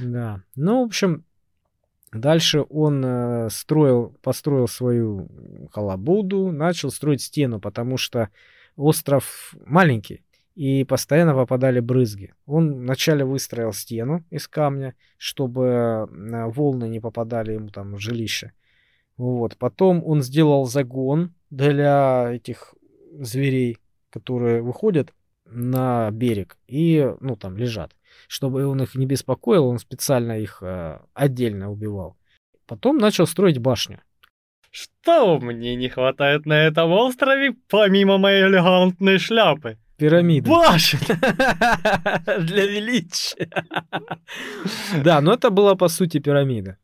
[0.00, 0.40] Да.
[0.56, 1.24] Ну, в общем,
[2.12, 5.28] дальше он э, строил, построил свою
[5.72, 8.30] халабуду, начал строить стену, потому что
[8.76, 10.24] остров маленький,
[10.54, 12.32] и постоянно попадали брызги.
[12.46, 18.52] Он вначале выстроил стену из камня, чтобы э, волны не попадали ему там в жилище.
[19.16, 19.56] Вот.
[19.56, 22.74] Потом он сделал загон для этих
[23.20, 23.78] зверей,
[24.10, 25.12] которые выходят
[25.46, 27.94] на берег и, ну, там лежат.
[28.28, 32.16] Чтобы он их не беспокоил, он специально их э, отдельно убивал.
[32.66, 34.00] Потом начал строить башню.
[34.70, 39.78] Что мне не хватает на этом острове, помимо моей элегантной шляпы?
[39.96, 40.50] Пирамиды.
[40.50, 40.98] Башен!
[42.46, 43.48] Для величия.
[45.04, 46.78] Да, но это была по сути пирамида.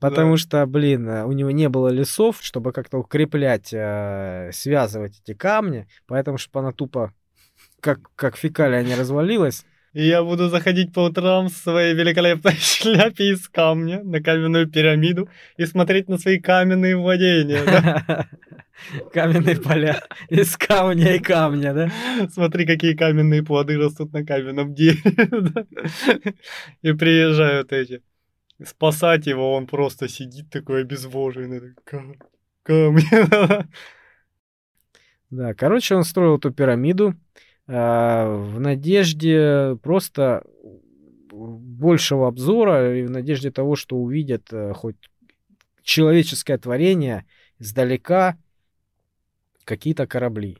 [0.00, 0.36] Потому Да.
[0.38, 5.86] что, блин, э, у него не было лесов, чтобы как-то укреплять, э, связывать эти камни.
[6.06, 7.12] Поэтому, чтобы она тупо,
[7.80, 9.64] как, как фекалия не развалилась.
[9.92, 15.28] И я буду заходить по утрам в своей великолепной шляпе из камня на каменную пирамиду
[15.56, 17.62] и смотреть на свои каменные владения.
[19.14, 21.90] Каменные поля из камня и камня, да?
[22.30, 25.64] Смотри, какие каменные плоды растут на каменном дереве.
[26.82, 28.02] И приезжают эти.
[28.64, 31.60] Спасать его, он просто сидит такой обезвоженный.
[31.60, 32.26] такой, «Ка-
[32.62, 33.66] Камни.
[35.30, 37.14] Да, короче, он строил эту пирамиду
[37.66, 40.44] а, в надежде просто
[41.30, 44.96] большего обзора и в надежде того, что увидят э, хоть
[45.82, 47.26] человеческое творение
[47.58, 48.38] издалека
[49.64, 50.58] какие-то корабли.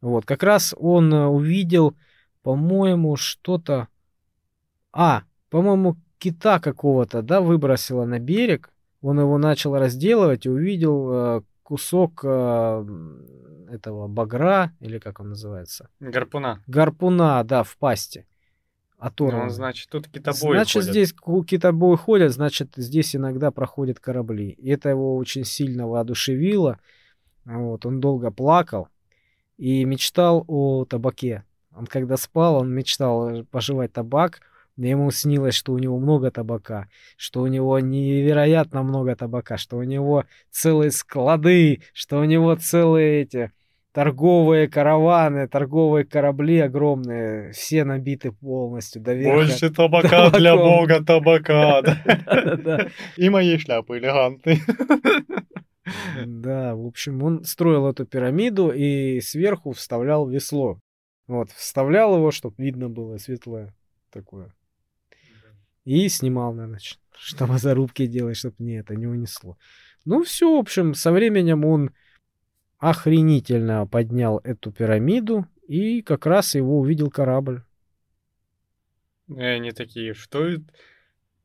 [0.00, 1.96] Вот, как раз он э, увидел,
[2.42, 3.88] по-моему, что-то...
[4.92, 8.70] А, по-моему, кита какого-то, да, выбросило на берег.
[9.02, 12.86] Он его начал разделывать и увидел э, кусок э,
[13.70, 15.88] этого багра, или как он называется?
[16.00, 16.62] Гарпуна.
[16.66, 18.26] Гарпуна, да, в пасти.
[18.98, 19.44] Оторван.
[19.44, 20.90] Ну, значит, тут китобои Значит, ходят.
[20.90, 21.14] здесь
[21.46, 24.50] китобои ходят, значит, здесь иногда проходят корабли.
[24.50, 26.78] И это его очень сильно воодушевило.
[27.44, 28.88] Вот, он долго плакал
[29.58, 31.44] и мечтал о табаке.
[31.76, 34.40] Он когда спал, он мечтал пожевать табак.
[34.76, 39.84] Ему снилось, что у него много табака, что у него невероятно много табака, что у
[39.84, 43.52] него целые склады, что у него целые эти
[43.92, 49.36] торговые караваны, торговые корабли огромные, все набиты полностью до верха.
[49.36, 50.78] Больше табака для табаком.
[50.78, 52.88] бога табака.
[53.16, 54.58] И мои шляпы элегантные.
[56.24, 60.78] Да, в общем, он строил эту пирамиду и сверху вставлял весло.
[61.26, 63.74] Вот, вставлял его, чтобы видно было светлое
[64.10, 64.54] такое.
[65.84, 69.56] И снимал на ночь, чтобы зарубки делать, чтобы не это не унесло.
[70.04, 71.90] Ну, все, в общем, со временем он
[72.78, 77.62] охренительно поднял эту пирамиду, и как раз его увидел корабль.
[79.28, 80.64] И они такие, что это?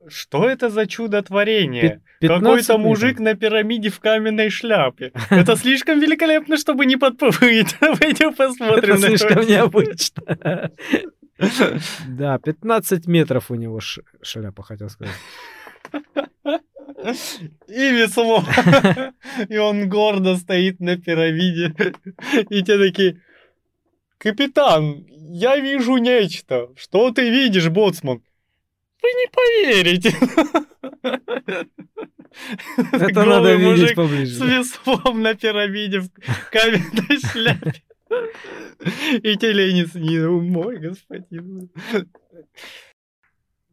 [0.06, 2.00] Что это за чудотворение?
[2.20, 5.12] Пи- 15 Какой-то мужик на пирамиде в каменной шляпе.
[5.30, 7.76] Это слишком великолепно, чтобы не подплыть.
[7.78, 10.70] Пойдем посмотрим Это слишком необычно.
[12.08, 15.14] Да, 15 метров у него ш- шляпа, хотел сказать.
[17.66, 18.44] И весло.
[19.48, 21.74] И он гордо стоит на пирамиде.
[22.50, 23.22] И те такие,
[24.18, 26.68] капитан, я вижу нечто.
[26.76, 28.22] Что ты видишь, боцман?
[29.02, 30.14] Вы не поверите.
[32.92, 34.44] Это надо видеть мужик с поближе.
[34.46, 36.10] веслом на пирамиде в
[36.52, 37.82] каменной шляпе.
[38.10, 40.40] И телени снизу.
[40.40, 41.70] Мой господин.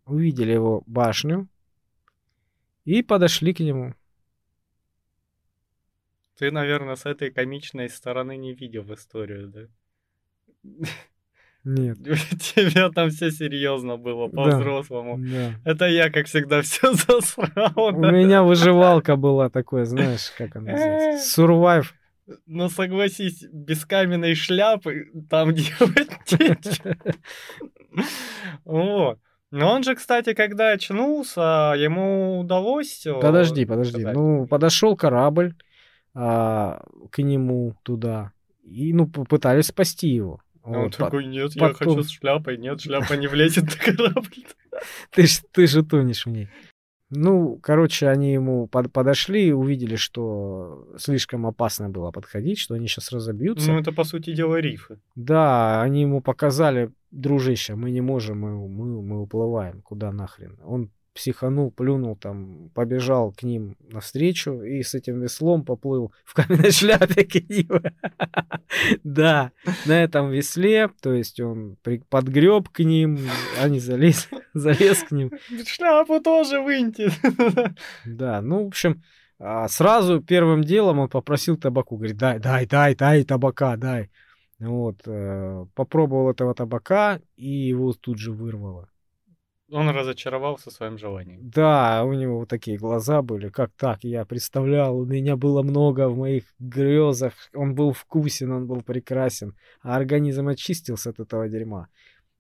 [0.05, 1.47] Увидели его башню
[2.85, 3.93] и подошли к нему.
[6.37, 9.61] Ты, наверное, с этой комичной стороны не видел историю, да?
[11.63, 11.97] Нет.
[12.07, 14.35] У тебя там все серьезно было, Да.
[14.35, 15.17] по-взрослому.
[15.19, 15.53] Да.
[15.65, 17.73] Это я, как всегда, все засрал.
[17.75, 18.11] У да.
[18.11, 21.41] меня выживалка была такой, знаешь, как она называется?
[21.41, 21.85] Survive.
[22.45, 26.95] Но согласись, без каменной шляпы там делать нечего.
[28.65, 29.19] Вот.
[29.49, 33.05] Но он же, кстати, когда очнулся, ему удалось...
[33.21, 33.93] Подожди, подожди.
[34.01, 34.13] сказать.
[34.15, 35.55] Ну, подошел корабль
[36.13, 38.33] а, к нему туда.
[38.63, 40.41] И, ну, попытались спасти его.
[40.63, 42.57] А он Вот, такой, нет, я потом- хочу с шляпой.
[42.57, 44.45] Нет, шляпа не влезет на корабль.
[45.11, 46.49] Ты, ж- ты же тонешь в ней.
[47.09, 52.87] Ну, короче, они ему под- подошли и увидели, что слишком опасно было подходить, что они
[52.87, 53.71] сейчас разобьются.
[53.71, 54.99] Ну, это, по сути дела, рифы.
[55.15, 60.57] Да, они ему показали, дружище, мы не можем, мы, мы, мы уплываем, куда нахрен.
[60.65, 66.71] Он психанул, плюнул там, побежал к ним навстречу и с этим веслом поплыл в каменной
[66.79, 67.69] шляпе к ним.
[69.03, 69.51] Да,
[69.85, 71.77] на этом весле, то есть он
[72.09, 73.17] подгреб к ним,
[73.59, 75.31] они залез, залез к ним.
[75.65, 77.09] Шляпу тоже выньте.
[78.05, 79.01] Да, ну, в общем,
[79.39, 81.95] а, сразу первым делом он попросил табаку.
[81.95, 84.11] Говорит, дай, дай, дай, дай табака, дай.
[84.59, 88.89] Вот, э, попробовал этого табака, и его тут же вырвало.
[89.69, 91.39] Он разочаровался в своем желании.
[91.41, 93.49] Да, у него вот такие глаза были.
[93.49, 94.03] Как так?
[94.03, 97.33] Я представлял, у меня было много в моих грезах.
[97.53, 99.55] Он был вкусен, он был прекрасен.
[99.81, 101.87] А организм очистился от этого дерьма.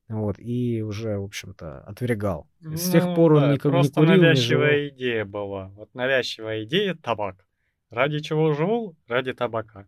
[0.07, 2.47] Вот, и уже, в общем-то, отвергал.
[2.61, 4.29] С тех Ну пор он да, не, ку- не Просто курил, не жевал.
[4.29, 5.67] навязчивая идея была.
[5.75, 7.45] Вот навязчивая идея— табак.
[7.89, 8.95] Ради чего живу?
[9.09, 9.85] Ради табака.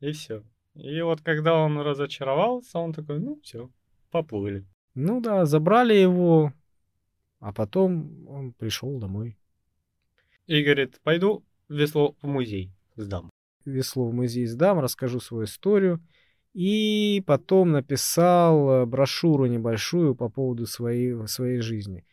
[0.00, 0.42] И все.
[0.74, 3.68] И вот когда он разочаровался, он такой, ну все,
[4.10, 4.64] поплыли.
[4.94, 6.52] Ну да, забрали его,
[7.40, 9.38] а потом он пришел домой.
[10.46, 13.30] И говорит, пойду весло в музей сдам.
[13.64, 16.00] Весло в музей сдам, расскажу свою историю.
[16.54, 22.04] И потом написал э, брошюру небольшую по поводу своей, своей жизни.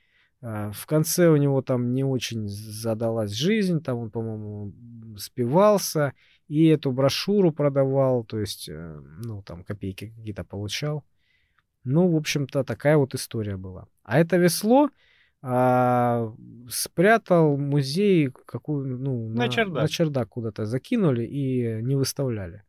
[0.41, 4.73] А, В конце у него там не очень задалась жизнь, там он, по-моему,
[5.17, 6.13] спивался,
[6.47, 11.03] и эту брошюру продавал, то есть, э, ну, там копейки какие-то получал.
[11.83, 13.87] Ну, в общем-то, такая вот история была.
[14.03, 14.89] А это весло
[15.47, 16.33] а,
[16.67, 19.83] спрятал музей какую, ну, На чердак.
[19.83, 22.63] на чердак куда-то закинули и не выставляли.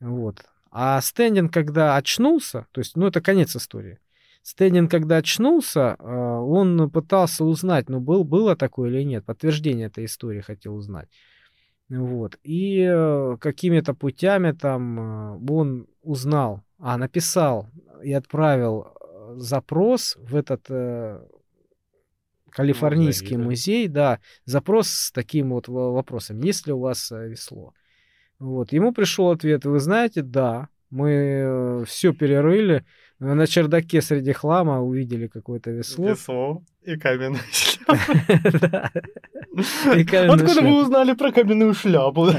[0.00, 0.44] Вот.
[0.72, 4.00] А Стендин, когда очнулся, то есть, ну, это конец истории.
[4.42, 10.06] Стендин, когда очнулся, а, он пытался узнать, ну, был, было такое или нет, подтверждение этой
[10.06, 11.08] истории хотел узнать.
[11.88, 12.38] Вот.
[12.42, 17.68] И э, какими-то путями там э, он узнал, а, написал
[18.02, 20.68] и отправил э, запрос в этот
[22.54, 23.42] Калифорнийский да.
[23.42, 27.74] музей, да, запрос с таким вот во- вопросом, есть ли у вас э, весло.
[28.38, 32.84] Вот, ему пришел ответ, вы знаете, да, мы все перерыли,
[33.20, 36.10] э, на чердаке среди хлама увидели какое-то весло.
[36.10, 36.96] Весло и.
[38.60, 38.90] Да.
[39.94, 42.28] И каменная Откуда вы узнали про каменную шляпу?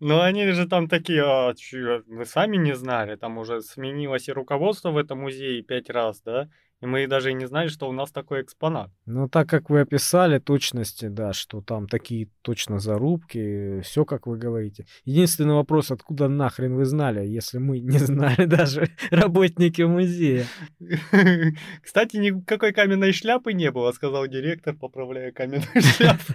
[0.00, 4.32] Ну, они же там такие, а, чё, мы сами не знали, там уже сменилось и
[4.32, 6.48] руководство в этом музее пять раз, да,
[6.80, 8.90] И мы даже и не знали, что у нас такой экспонат.
[9.04, 14.38] Ну, так как вы описали точности, да, что там такие точно зарубки, все как вы
[14.38, 14.86] говорите.
[15.04, 20.46] Единственный вопрос, откуда нахрен вы знали, если мы не знали даже работники музея.
[21.82, 26.32] Кстати, никакой каменной шляпы не было, сказал директор, поправляя каменную шляпу.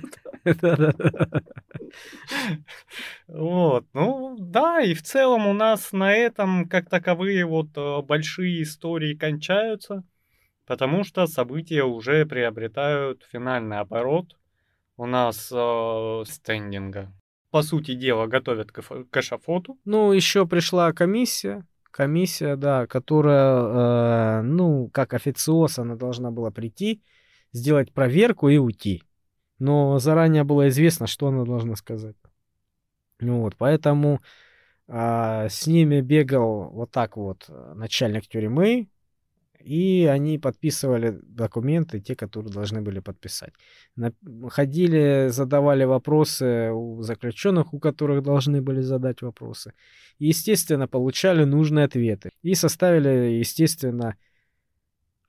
[3.28, 8.64] Вот, ну да, и в целом у нас на этом как таковые вот э, большие
[8.64, 10.04] истории кончаются.
[10.66, 14.38] Потому что события уже приобретают финальный оборот.
[14.96, 17.12] У нас э, стендинга.
[17.52, 19.78] По сути дела, готовят к, к эшафоту.
[19.86, 21.66] Ну, еще пришла комиссия.
[21.92, 27.04] Комиссия, да, которая, э, ну, как официоз, она должна была прийти,
[27.52, 29.04] сделать проверку и уйти.
[29.60, 32.16] Но заранее было известно, что она должна сказать.
[33.20, 34.22] Ну вот, поэтому
[34.88, 38.90] э, с ними бегал вот так вот начальник тюрьмы,
[39.64, 43.54] и они подписывали документы, те, которые должны были подписать.
[44.50, 49.74] Ходили, задавали вопросы у заключенных, у которых должны были задать вопросы.
[50.20, 52.30] И, естественно, получали нужные ответы.
[52.42, 54.16] И составили, естественно,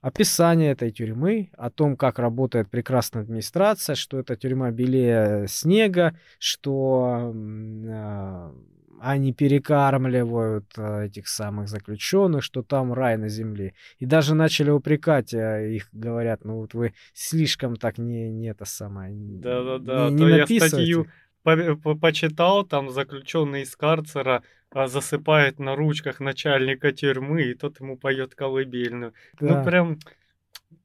[0.01, 7.33] описание этой тюрьмы, о том, как работает прекрасная администрация, что эта тюрьма белее снега, что
[7.35, 8.55] а,
[9.07, 13.75] они перекармливают э, этих самых заключенных, что там рай на земле.
[13.99, 18.65] И даже начали упрекать э, их, говорят, ну вот вы слишком так не, не это
[18.65, 19.15] самое.
[19.15, 21.07] Да-да-да, не, не то я статью
[21.43, 27.81] по по почитал, там заключенный из карцера а, засыпает на ручках начальника тюрьмы, и тот
[27.81, 29.13] ему поет колыбельную.
[29.39, 29.59] Ну, да.
[29.59, 29.99] Ну прям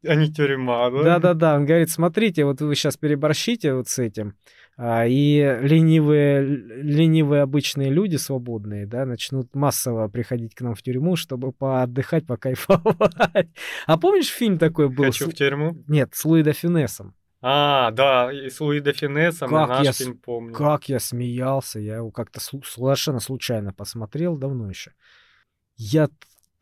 [0.05, 1.03] а не тюрьма, да?
[1.03, 4.35] Да-да-да, он говорит, смотрите, вот вы сейчас переборщите вот с этим,
[4.81, 11.51] и ленивые, ленивые обычные люди свободные, да, начнут массово приходить к нам в тюрьму, чтобы
[11.51, 13.49] поотдыхать, покайфовать.
[13.87, 15.05] А помнишь фильм такой был?
[15.05, 15.75] Хочу в тюрьму?
[15.87, 17.13] Нет, с Луи де Финесом.
[17.41, 20.53] А, да, и с Луи де Финесом как наш я, фильм помню.
[20.53, 24.93] Как я смеялся, я его как-то совершенно случайно посмотрел давно еще.
[25.75, 26.07] Я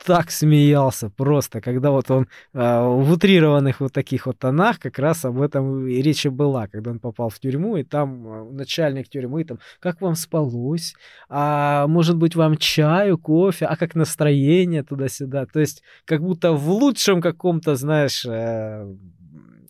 [0.05, 5.25] так смеялся просто, когда вот он э, в утрированных вот таких вот тонах как раз
[5.25, 9.43] об этом и речь была, когда он попал в тюрьму, и там э, начальник тюрьмы
[9.43, 10.93] там, как вам спалось,
[11.29, 16.69] а может быть вам чаю, кофе, а как настроение туда-сюда, то есть как будто в
[16.69, 18.95] лучшем каком-то, знаешь, э,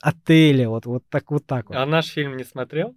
[0.01, 1.77] отеле, вот, вот так вот так вот.
[1.77, 2.95] А наш фильм не смотрел?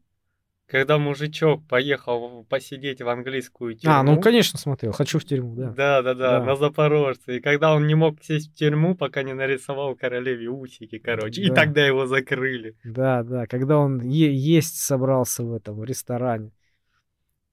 [0.71, 3.97] Когда мужичок поехал посидеть в английскую тюрьму.
[3.97, 4.93] А, ну, конечно, смотрел.
[4.93, 5.71] Хочу в тюрьму, да.
[5.71, 7.39] Да, да, да, на Запорожце.
[7.39, 11.43] И когда он не мог сесть в тюрьму, пока не нарисовал королеве усики, короче.
[11.43, 11.49] Да.
[11.49, 12.77] И тогда его закрыли.
[12.85, 13.47] Да, да.
[13.47, 16.53] Когда он е- есть собрался в этом ресторане.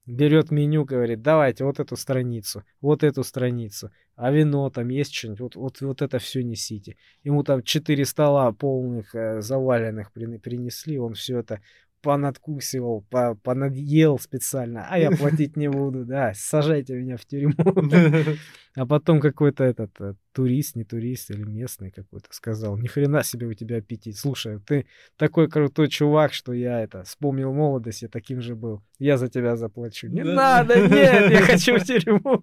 [0.05, 3.91] Берет меню, говорит, давайте вот эту страницу, вот эту страницу.
[4.15, 5.41] А вино там есть что-нибудь?
[5.41, 6.95] Вот, вот, вот это все несите.
[7.23, 11.61] Ему там четыре стола полных, э, заваленных принесли, он все это
[12.01, 17.53] понадкусивал, по понадъел специально, а я платить не буду, да, сажайте меня в тюрьму.
[18.77, 23.47] А потом какой-то этот э, турист, не турист или местный какой-то сказал, ни хрена себе
[23.47, 24.17] у тебя аппетит.
[24.17, 28.83] Слушай, ты такой крутой чувак, что я это вспомнил молодость, я таким же был.
[28.99, 30.09] Я за тебя заплачу.
[30.09, 32.39] Не надо, нет, я хочу в тюрьму.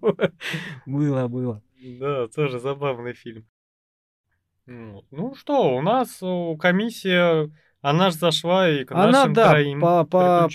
[0.85, 1.63] Было, было.
[2.01, 3.47] Да, тоже забавный фильм.
[4.65, 6.21] Ну что, у нас
[6.59, 7.49] комиссия
[7.89, 10.49] она же зашла и к Она, нашим да, троим по, по,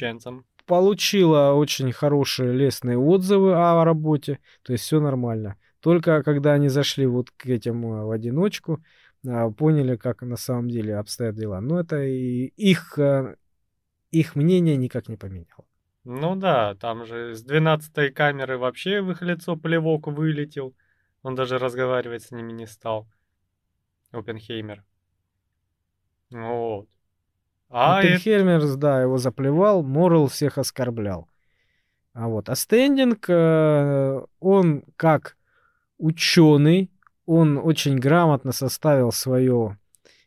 [0.66, 5.57] получила очень хорошие лестные отзывы о работе, то есть все нормально.
[5.78, 8.82] Только когда они зашли вот к этим э, в одиночку,
[9.24, 11.61] а, поняли, как на самом деле обстоят дела.
[11.61, 13.36] Но это и их, э,
[14.11, 15.65] их мнение никак не поменяло.
[16.02, 20.74] Ну да, там же с 12 камеры вообще в их лицо плевок вылетел.
[21.23, 23.09] Он даже разговаривать с ними не стал.
[24.11, 24.85] Опенхеймер.
[26.31, 26.89] Вот.
[27.71, 31.29] А Хельмерс, да, его заплевал, Моррел всех оскорблял.
[32.13, 35.37] А вот, а Стендинг, э, он как
[35.99, 36.91] ученый,
[37.27, 39.79] он очень грамотно составил свое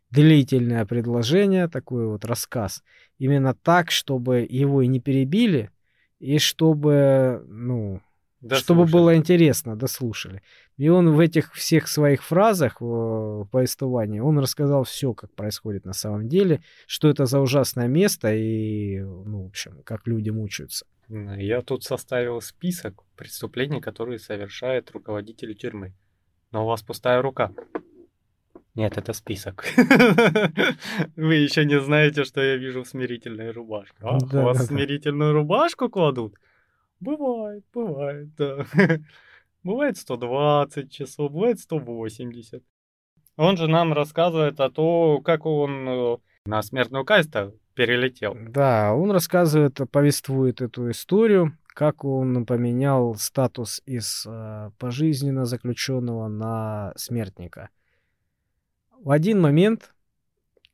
[0.10, 2.84] длительное предложение, такой вот рассказ,
[3.18, 5.72] именно так, чтобы его и не перебили,
[6.20, 8.00] и чтобы, ну,
[8.52, 10.42] чтобы было интересно, дослушали.
[10.78, 15.94] И он в этих всех своих фразах в повествовании, он рассказал все, как происходит на
[15.94, 20.86] самом деле, что это за ужасное место и, ну, в общем, как люди мучаются.
[21.10, 25.94] Я тут составил список преступлений, которые совершает руководитель тюрьмы.
[26.52, 27.52] Но у вас пустая рука.
[28.76, 29.66] Нет, это список.
[31.16, 33.96] Вы еще не знаете, что я вижу в смирительной рубашке.
[34.02, 36.36] А, да, у вас смирительную рубашку кладут?
[37.04, 38.66] Бывает, бывает, да.
[39.64, 42.64] Бывает 120 часов, бывает 180.
[43.36, 48.38] Он же нам рассказывает о том, как он э, на смертную казнь-то перелетел.
[48.50, 56.94] Да, он рассказывает, повествует эту историю, как он поменял статус из э, пожизненно заключенного на
[56.96, 57.70] смертника.
[59.02, 59.94] В один момент,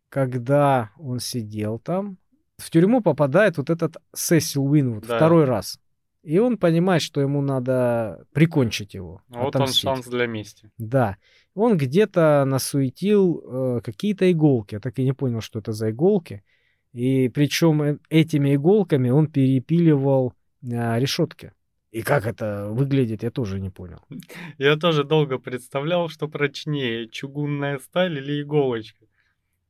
[0.10, 2.18] когда он сидел там,
[2.57, 5.15] в тюрьму попадает вот этот Сесил Уинвуд да.
[5.15, 5.80] второй раз.
[6.22, 9.22] И он понимает, что ему надо прикончить его.
[9.30, 9.86] Вот отомстить.
[9.86, 10.72] он шанс для мести.
[10.78, 11.18] Да.
[11.54, 14.76] Он где-то насуетил э, какие-то иголки.
[14.76, 16.44] Я так и не понял, что это за иголки.
[16.91, 21.54] И причем э, этими иголками он перепиливал э, решетки.
[21.91, 24.00] И как это выглядит, я тоже не понял.
[24.58, 29.06] Я тоже долго представлял, что прочнее, чугунная сталь или иголочка.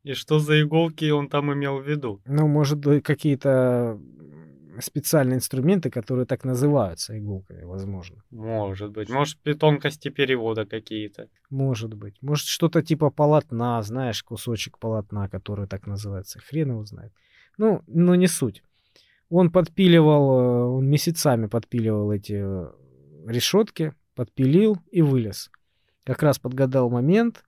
[0.04, 2.22] И что за иголки он там имел в виду?
[2.26, 4.00] Ну, может, какие-то
[4.81, 8.23] специальные инструменты, которые так называются иголками, возможно.
[8.31, 9.10] Может быть.
[9.10, 11.27] Может, тонкости перевода какие-то.
[11.49, 12.22] Может быть.
[12.22, 16.39] Может, что-то типа полотна, знаешь, кусочек полотна, который так называется.
[16.39, 17.14] Хрен его знает.
[17.57, 18.64] Ну, но не суть.
[19.30, 22.72] Он подпиливал, э, он месяцами подпиливал эти э,
[23.27, 25.51] решетки, подпилил и вылез.
[26.03, 27.43] Как раз подгадал момент,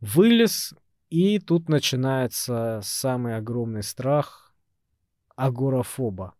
[0.00, 0.74] вылез,
[1.08, 4.52] и тут начинается самый огромный страх
[5.36, 6.34] агорафоба.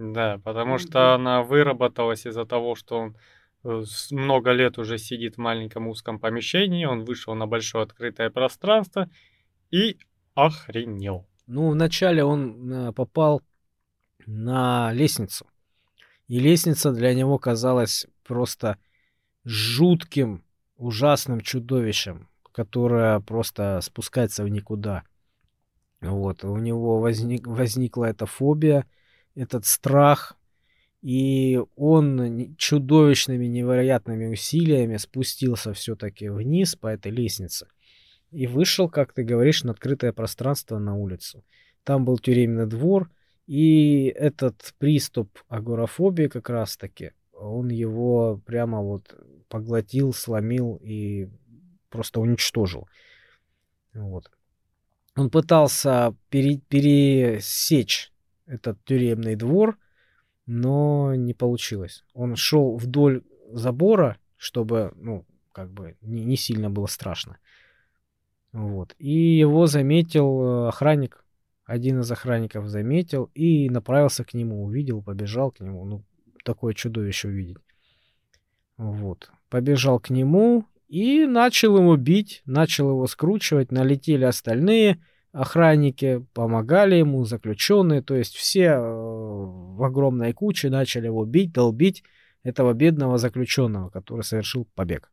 [0.00, 3.16] Да, потому что она выработалась из-за того, что он
[3.64, 3.82] э,
[4.12, 9.10] много лет уже сидит в маленьком узком помещении, он вышел на большое открытое пространство
[9.70, 9.98] и
[10.34, 11.26] охренел.
[11.46, 13.42] Ну, вначале он э, попал
[14.24, 15.46] на лестницу.
[16.28, 18.78] И лестница для него казалась просто
[19.44, 20.44] жутким,
[20.78, 25.02] ужасным чудовищем, которое просто спускается в никуда.
[26.00, 28.86] Вот, у него возник, возникла эта фобия–
[29.34, 30.36] этот страх,
[31.02, 37.66] и он чудовищными, невероятными усилиями спустился все-таки вниз по этой лестнице
[38.30, 41.44] и вышел, как ты говоришь, на открытое пространство на улицу.
[41.84, 43.10] Там был тюремный двор,
[43.46, 49.14] и этот приступ агорафобии как раз-таки, он его прямо вот
[49.48, 51.28] поглотил, сломил и
[51.88, 52.88] просто уничтожил.
[53.94, 54.30] Вот.
[55.16, 58.12] Он пытался пере пересечь
[58.50, 59.78] этот тюремный двор,
[60.46, 62.04] но не получилось.
[62.12, 63.22] Он шел вдоль
[63.52, 67.38] забора, чтобы, ну, как бы не, не сильно было страшно.
[68.52, 68.94] Вот.
[68.98, 71.24] И его заметил э, охранник.
[71.64, 75.84] Один из охранников заметил и направился к нему, увидел, побежал к нему.
[75.84, 76.04] Ну,
[76.44, 77.58] такое чудовище увидеть.
[78.76, 79.30] Вот.
[79.48, 83.70] Побежал к нему и начал его бить, начал его скручивать.
[83.70, 85.00] Налетели остальные
[85.32, 92.02] охранники, помогали ему, заключенные, то есть все э, в огромной куче начали его бить, долбить
[92.42, 95.10] этого бедного заключенного, который совершил побег.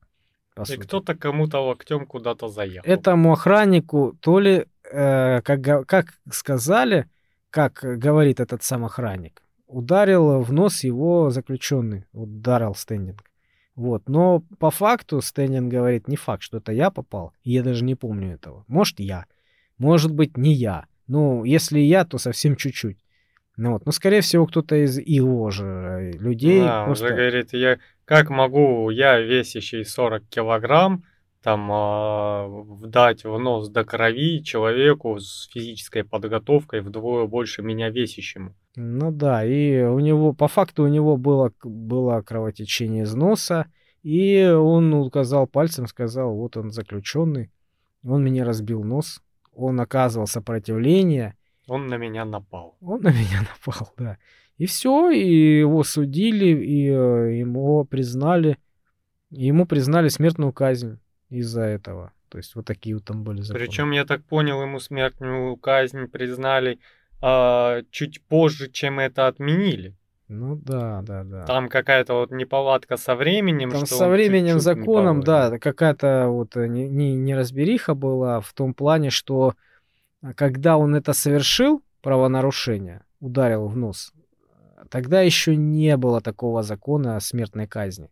[0.69, 2.89] И кто-то кому-то локтем куда-то заехал.
[2.89, 7.07] Этому охраннику то ли, э, как, как сказали,
[7.52, 13.23] как говорит этот сам охранник, ударил в нос его заключенный, ударил стендинг.
[13.76, 14.10] Вот.
[14.10, 18.34] Но по факту Стэнин говорит, не факт, что это я попал, я даже не помню
[18.34, 18.65] этого.
[18.68, 19.26] Может, я.
[19.78, 20.86] Может быть, не я.
[21.08, 22.98] Ну, если я, то совсем чуть-чуть.
[23.58, 26.62] Ну вот, ну, скорее всего, кто-то из его же э, людей.
[26.62, 27.06] Да, просто...
[27.06, 31.04] он же говорит, я как могу, я весящий 40 килограмм,
[31.41, 38.54] там э, дать в нос до крови человеку с физической подготовкой вдвое больше меня весящему.
[38.76, 43.66] Ну да, и у него, по факту у него было, было кровотечение из носа,
[44.04, 47.52] и он указал пальцем, сказал, вот он заключенный,
[48.04, 49.22] он мне разбил нос,
[49.58, 51.36] он оказывал сопротивление.
[51.68, 52.78] Он на меня напал.
[52.82, 54.18] Он на меня напал, да.
[54.58, 58.58] И все, и его судили, и э, ему признали,
[59.30, 62.14] ему признали смертную казнь из-за этого.
[62.30, 63.66] То есть вот такие вот там были законы.
[63.66, 66.80] Причем, я так понял, ему смертную казнь признали
[67.22, 69.96] а, чуть позже, чем это отменили.
[70.28, 71.45] Ну да, да, да.
[71.45, 73.72] Там какая-то вот неполадка со временем.
[73.72, 79.10] Там со временем, законом, да, какая-то вот э, не, не, неразбериха была в том плане,
[79.10, 79.54] что
[80.22, 84.14] э, когда он это совершил, правонарушение, ударил в нос,
[84.90, 88.10] тогда еще не было такого закона о смертной казни.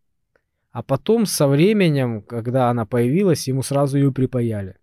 [0.72, 4.78] А потом со временем, когда она появилась, ему сразу ее припаяли,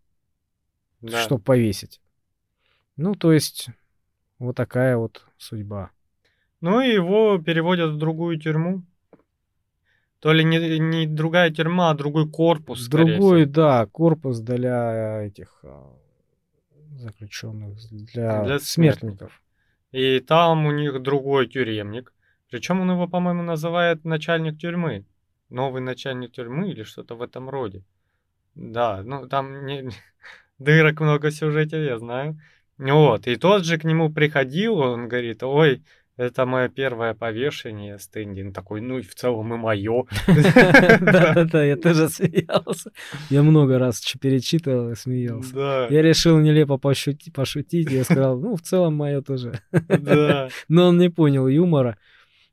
[1.00, 1.22] да.
[1.22, 2.00] чтобы повесить.
[2.96, 3.68] Ну, то есть,
[4.38, 5.90] вот такая вот судьба.
[6.62, 8.82] Ну и его переводят в другую тюрьму.
[10.20, 12.86] То ли не, не другая тюрьма, а другой корпус.
[12.86, 15.92] Другой, да, корпус для этих а,
[16.92, 19.42] заключенных, для, для смертников.
[19.90, 22.12] И там у них другой тюремник.
[22.48, 25.04] Причем он его, по-моему, называет начальник тюрьмы.
[25.50, 27.82] Новый начальник тюрьмы или что-то в этом роде.
[28.54, 29.90] Да, ну там не,
[30.60, 32.40] дырок много в сюжете, я знаю.
[32.78, 35.82] Вот, и тот же к нему приходил, он говорит, ой,
[36.16, 40.04] это мое первое повешение, стендин такой, ну и в целом и мое.
[40.26, 42.90] Да-да-да, я тоже смеялся.
[43.30, 45.54] Я много раз перечитывал и смеялся.
[45.54, 45.86] Да.
[45.88, 49.60] Я решил нелепо пошутить, я сказал, ну, в целом мое тоже.
[50.68, 51.96] Но он не понял юмора.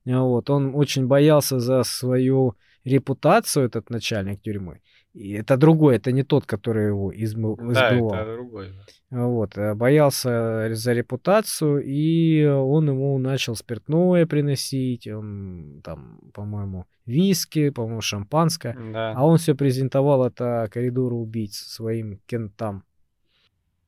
[0.06, 2.56] Вот, он очень боялся за свою
[2.86, 4.80] репутацию, этот начальник тюрьмы.
[5.14, 8.14] И это другой, это не тот, который его измыл, Да, избывал.
[8.14, 8.74] это другой.
[9.10, 17.72] Вот, э, боялся за репутацию, и он ему начал спиртное приносить, он там, по-моему, виски,
[17.72, 18.78] по-моему, шампанское.
[18.94, 19.14] Да.
[19.16, 22.84] А он все презентовал это коридору убийц своим кентам.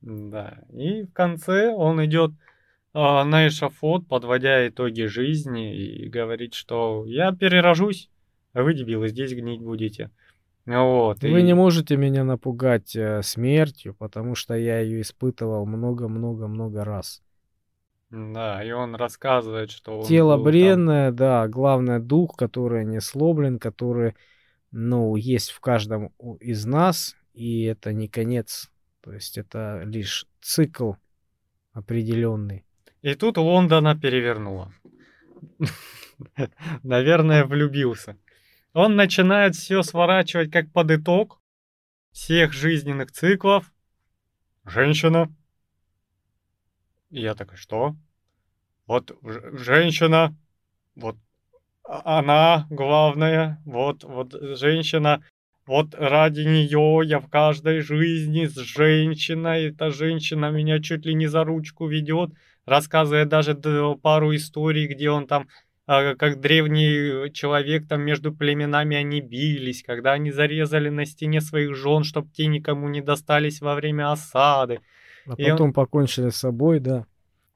[0.00, 0.58] Да.
[0.72, 2.32] И в конце он идет
[2.94, 8.10] а, на эшафот, подводя итоги жизни, и говорит, что я перерожусь,
[8.52, 10.10] а вы, дебилы, здесь гнить будете.
[10.66, 11.22] Вот.
[11.22, 17.22] Вы и- не можете меня напугать э, смертью, потому что я ее испытывал много-много-много раз.
[18.10, 23.00] Да, и он рассказывает, что он Тело был там- бренное, да, главное дух, который не
[23.00, 24.14] сломлен, который,
[24.70, 28.70] ну, есть в каждом из нас, и это не конец,
[29.00, 30.92] то есть это лишь цикл
[31.72, 32.64] определенный.
[33.00, 34.72] И тут Лондона перевернуло.
[36.82, 38.16] Наверное, влюбился.
[38.74, 41.40] Он начинает все сворачивать как под итог
[42.12, 43.72] всех жизненных циклов.
[44.64, 45.34] Женщина.
[47.10, 47.94] И я такой, что?
[48.86, 50.34] Вот женщина,
[50.94, 51.16] вот
[51.84, 55.22] а- она главная, вот, вот женщина,
[55.66, 61.26] вот ради нее я в каждой жизни с женщиной, эта женщина меня чуть ли не
[61.26, 62.30] за ручку ведет,
[62.64, 63.54] рассказывая даже
[64.02, 65.48] пару историй, где он там,
[66.18, 72.04] как древний человек, там между племенами они бились, когда они зарезали на стене своих жен,
[72.04, 74.80] чтобы те никому не достались во время осады.
[75.26, 77.06] А И он- потом покончили с собой, да.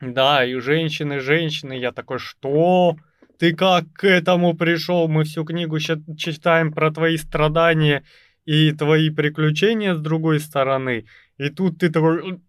[0.00, 2.96] Да, и женщины, женщины, я такой, что?
[3.38, 5.08] Ты как к этому пришел?
[5.08, 8.04] Мы всю книгу читаем про твои страдания
[8.44, 11.06] и твои приключения с другой стороны.
[11.38, 12.30] И тут ты такой...
[12.30, 12.42] «М,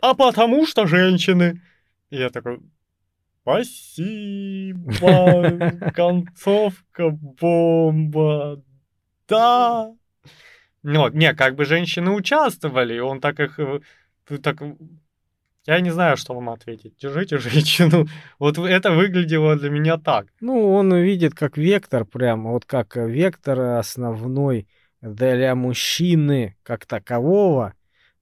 [0.00, 1.62] А потому что женщины.
[2.10, 2.60] И я такой...
[3.46, 4.90] Спасибо,
[5.94, 8.60] концовка бомба.
[9.28, 9.92] Да.
[10.82, 13.60] Ну, не, как бы женщины участвовали, он так их...
[13.60, 13.78] э,
[14.42, 14.60] Так,
[15.64, 16.94] я не знаю, что вам ответить.
[17.00, 18.06] Держите женщину.
[18.40, 20.26] Вот это выглядело для меня так.
[20.40, 24.66] Ну, он видит как вектор прямо, вот как э, вектор основной
[25.00, 27.74] для мужчины как такового,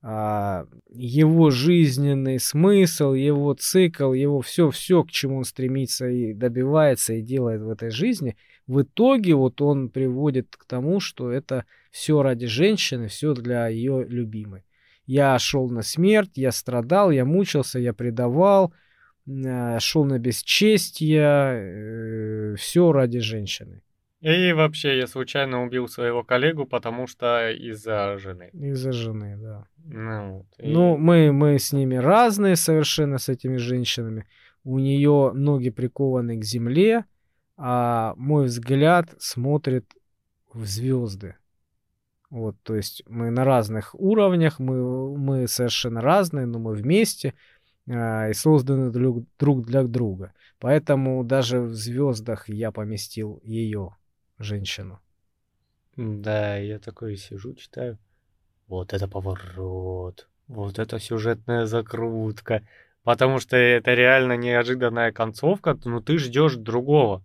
[0.07, 7.63] его жизненный смысл, его цикл, его все-все, к чему он стремится и добивается и делает
[7.63, 8.37] в этой жизни,
[8.67, 14.05] в итоге вот он приводит к тому, что это все ради женщины, все для ее
[14.07, 14.67] любимой.
[15.07, 18.75] Я шел на смерть, я страдал, я мучился, я предавал,
[19.27, 21.23] шел на бесчестье,
[22.59, 23.81] все ради женщины.
[24.25, 28.49] И вообще я случайно убил своего коллегу, потому что из-за жены.
[28.55, 29.67] Из-за жены, да.
[29.85, 30.47] Ну, вот.
[30.59, 34.25] И- Ну, мы, мы с ними разные совершенно, с этими женщинами.
[34.65, 37.05] У нее ноги прикованы к земле,
[37.59, 39.85] а мой взгляд смотрит
[40.55, 41.37] в звезды.
[42.31, 47.35] Вот, то есть мы на разных уровнях, мы, мы совершенно разные, но мы вместе
[47.91, 50.33] а, и созданы друг, друг для друга.
[50.61, 53.91] Поэтому даже в звездах я поместил ее,
[54.45, 55.01] женщину.
[55.97, 57.99] Да, я такой сижу, читаю.
[58.69, 60.29] Вот это поворот.
[60.49, 62.63] Вот это сюжетная закрутка.
[63.03, 67.23] Потому что это реально неожиданная концовка, но ты ждешь другого.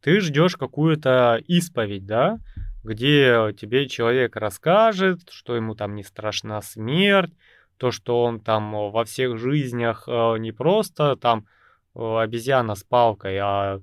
[0.00, 2.40] Ты ждешь какую-то исповедь, да?
[2.82, 7.34] Где тебе человек расскажет, что ему там не страшна смерть,
[7.80, 11.46] то, что он там э, во всех жизнях э, не просто там
[11.94, 13.80] э, обезьяна с палкой, а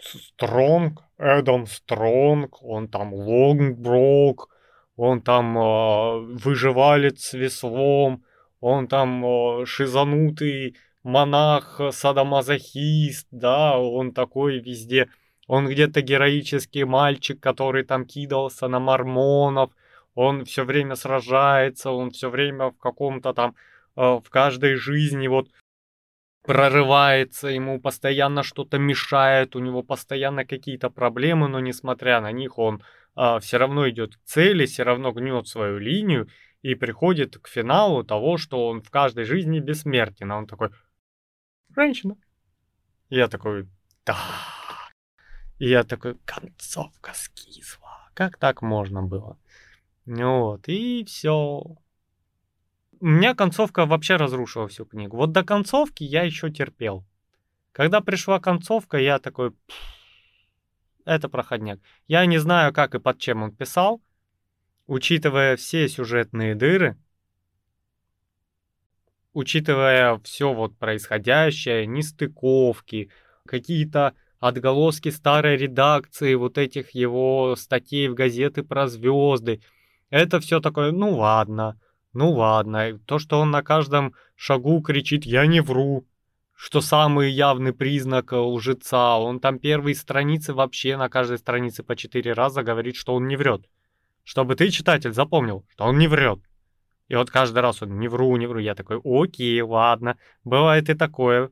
[0.00, 4.48] Стронг, Эдам Стронг, он там Лонгброк,
[4.96, 8.24] он там э, выживалец с веслом,
[8.60, 15.08] он там э, шизанутый монах, садомазохист, да, он такой везде.
[15.46, 19.70] Он где-то героический мальчик, который там кидался на мормонов,
[20.14, 23.54] он все время сражается, он все время в каком-то там,
[23.96, 25.48] э, в каждой жизни вот
[26.44, 32.82] прорывается, ему постоянно что-то мешает, у него постоянно какие-то проблемы, но несмотря на них он
[33.40, 36.28] все равно идет к цели, все равно гнет свою линию
[36.60, 40.32] и приходит к финалу того, что он в каждой жизни бессмертен.
[40.32, 40.68] А он такой,
[41.74, 42.16] женщина.
[43.08, 43.68] Я такой,
[44.04, 44.18] да.
[45.58, 49.38] И я такой, концовка скисла, как так можно было?
[50.04, 51.78] Вот, и все.
[53.04, 55.18] У меня концовка вообще разрушила всю книгу.
[55.18, 57.04] Вот до концовки я еще терпел.
[57.72, 59.52] Когда пришла концовка, я такой,
[61.04, 61.80] это проходняк.
[62.08, 64.00] Я не знаю, как и под чем он писал,
[64.86, 66.96] учитывая все сюжетные дыры,
[69.34, 73.10] учитывая все вот происходящее, нестыковки,
[73.44, 79.60] какие-то отголоски старой редакции, вот этих его статей в газеты про звезды.
[80.08, 81.78] Это все такое, ну ладно,
[82.14, 82.98] ну ладно.
[83.06, 86.06] То, что он на каждом шагу кричит «я не вру»,
[86.54, 89.16] что самый явный признак э, лжеца.
[89.16, 93.36] Он там первые страницы вообще на каждой странице по четыре раза говорит, что он не
[93.36, 93.66] врет.
[94.22, 96.38] Чтобы ты, читатель, запомнил, что он не врет.
[97.08, 98.60] И вот каждый раз он не вру, не вру.
[98.60, 100.16] Я такой, окей, ладно.
[100.44, 101.50] Бывает и такое.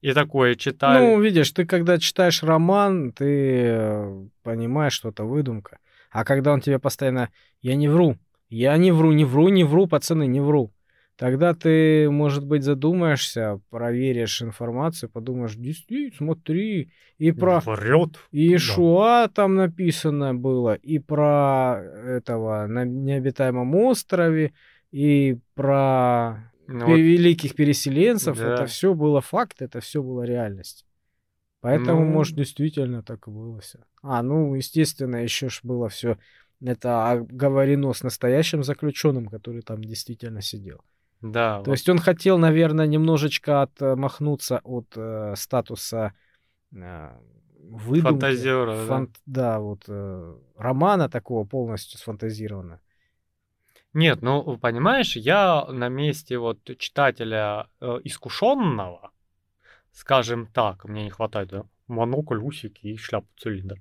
[0.00, 1.04] И такое читаю.
[1.04, 5.78] Ну, видишь, ты когда читаешь роман, ты э, понимаешь, что это выдумка.
[6.10, 7.30] А когда он тебе постоянно,
[7.60, 8.16] я не вру,
[8.48, 10.72] я не вру, не вру, не вру, пацаны, не вру.
[11.16, 17.60] Тогда ты, может быть, задумаешься, проверишь информацию, подумаешь, действительно, смотри, и про...
[17.60, 18.18] Врет.
[18.32, 18.56] И.
[18.58, 24.52] Шуа там написано было, и про этого на необитаемом острове,
[24.92, 28.38] и про ну, великих переселенцев.
[28.38, 28.54] Да.
[28.54, 30.84] Это все было факт, это все было реальность.
[31.62, 32.10] Поэтому, ну...
[32.10, 33.78] может, действительно так и было все.
[34.02, 36.18] А, ну, естественно, еще ж было все
[36.64, 40.82] это оговорено с настоящим заключенным, который там действительно сидел.
[41.20, 41.58] Да.
[41.58, 41.72] То вот.
[41.72, 46.12] есть он хотел, наверное, немножечко отмахнуться от э, статуса
[46.74, 47.10] э,
[47.58, 48.10] выдумки.
[48.10, 49.06] Фантазера, фан...
[49.06, 49.12] да?
[49.26, 52.80] Да, вот э, романа такого полностью сфантазированного.
[53.92, 59.10] Нет, ну, понимаешь, я на месте вот читателя э, искушенного,
[59.90, 63.78] скажем так, мне не хватает да, монокль, усики и шляпу цилиндр,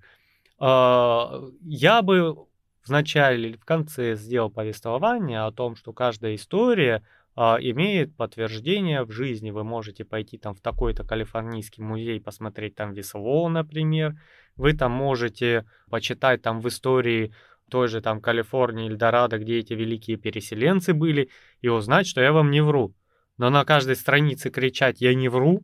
[0.61, 2.47] э, я бы
[2.85, 7.03] в начале или в конце сделал повествование о том, что каждая история
[7.35, 9.49] а, имеет подтверждение в жизни.
[9.49, 14.15] Вы можете пойти там в такой-то калифорнийский музей, посмотреть там весло, например.
[14.55, 17.33] Вы там можете почитать там в истории
[17.69, 21.31] той же там Калифорнии, Эльдорадо, где эти великие переселенцы были,
[21.61, 22.93] и узнать, что я вам не вру.
[23.37, 25.63] Но на каждой странице кричать «я не вру»,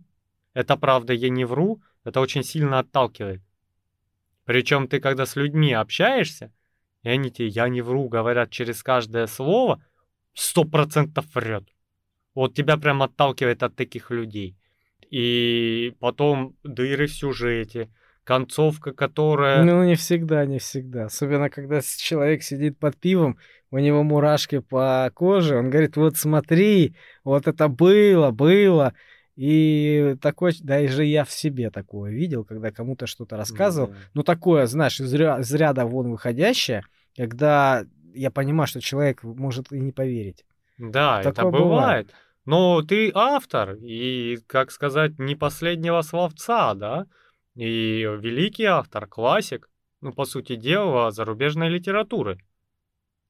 [0.56, 3.41] это правда, я не вру, это очень сильно отталкивает.
[4.45, 6.52] Причем ты, когда с людьми общаешься,
[7.03, 9.84] и они тебе «я не вру» говорят через каждое слово,
[10.34, 11.64] сто процентов врет.
[12.36, 14.56] Вот тебя прям отталкивает от таких людей.
[15.10, 17.90] И потом дыры в сюжете,
[18.23, 19.64] концовка, которая...
[19.64, 21.06] Ну, не всегда, не всегда.
[21.06, 23.38] Особенно, когда человек сидит под пивом,
[23.72, 28.94] у него мурашки по коже, он говорит, вот смотри, вот это было, было.
[29.41, 33.89] И такой, даже я в себе такое видел, когда кому-то что-то рассказывал.
[33.89, 34.11] Mm-hmm.
[34.13, 36.84] Ну, такое, знаешь, из, из ряда вон выходящее,
[37.18, 40.45] когда я понимаю, что человек может и не поверить.
[40.77, 41.63] Да, такое это бывает.
[41.63, 42.13] бывает.
[42.45, 47.07] Но ты автор, и, как сказать, не последнего словца, да?
[47.55, 52.38] И великий автор, классик, ну, по сути дела, зарубежной литературы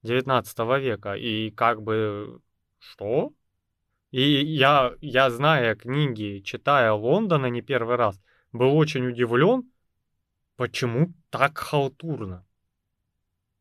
[0.04, 1.14] 19 века.
[1.14, 2.42] И как бы,
[2.80, 3.32] что?
[4.12, 8.22] И я, я зная книги, читая Лондона не первый раз,
[8.52, 9.64] был очень удивлен,
[10.58, 12.46] почему так халтурно.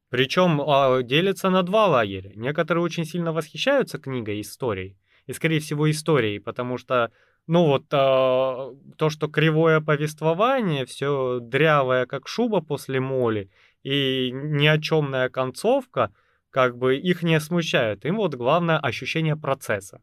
[0.08, 2.32] Причем а, делится на два лагеря.
[2.34, 4.96] Некоторые очень сильно восхищаются книгой историей,
[5.26, 7.12] и, скорее всего, историей, потому что
[7.46, 13.50] ну вот а, то, что кривое повествование, все дрявое, как шуба после моли,
[13.84, 16.12] и ни о чемная концовка,
[16.50, 18.04] как бы их не смущает.
[18.04, 20.02] Им вот главное ощущение процесса.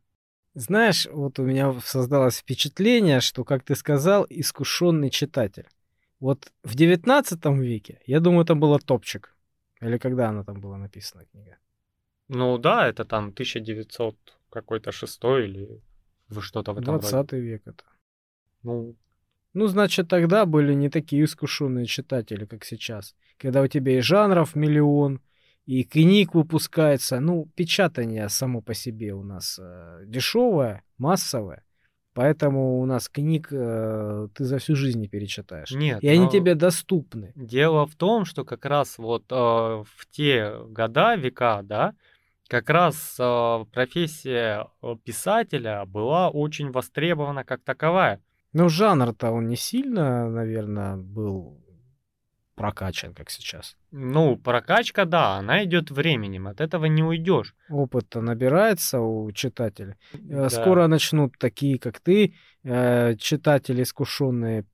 [0.60, 5.68] Знаешь, вот у меня создалось впечатление, что, как ты сказал, искушенный читатель.
[6.20, 9.36] Вот в 19 веке, я думаю, это было топчик.
[9.82, 11.58] Или когда она там была написана, книга?
[12.28, 14.16] Ну да, это там 1900
[14.50, 15.82] какой-то шестой или
[16.30, 17.40] вы что-то в этом 20 роде.
[17.40, 17.84] век это.
[18.64, 18.96] Ну,
[19.54, 23.16] ну, значит, тогда были не такие искушенные читатели, как сейчас.
[23.38, 25.22] Когда у тебя и жанров миллион,
[25.68, 27.20] и книг выпускается.
[27.20, 31.64] Ну, печатание само по себе у нас э, дешевое, массовое.
[32.14, 35.72] Поэтому у нас книг э, ты за всю жизнь не перечитаешь.
[35.72, 36.02] Нет.
[36.02, 37.34] И они тебе доступны.
[37.36, 41.94] Дело в том, что как раз вот э, в те года, века, да,
[42.48, 48.22] как раз э, профессия э, писателя была очень востребована как таковая.
[48.54, 51.62] Ну, жанр-то он не сильно, наверное, был
[52.58, 53.78] прокачан, как сейчас.
[53.92, 57.56] Ну, прокачка, да, она идет временем, от этого не уйдешь.
[57.70, 59.98] Опыт-то набирается у читателя.
[60.14, 60.50] Э, да.
[60.50, 64.66] Скоро начнут такие, как ты, э, читатели искушенные,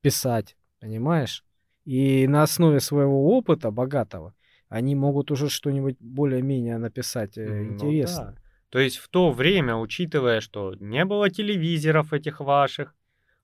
[0.00, 1.44] писать, понимаешь?
[1.84, 4.34] И на основе своего опыта богатого
[4.68, 8.34] они могут уже что-нибудь более-менее написать э, Ну интересно.
[8.34, 8.40] да.
[8.70, 12.94] То есть в то время, учитывая, что не было телевизоров этих ваших,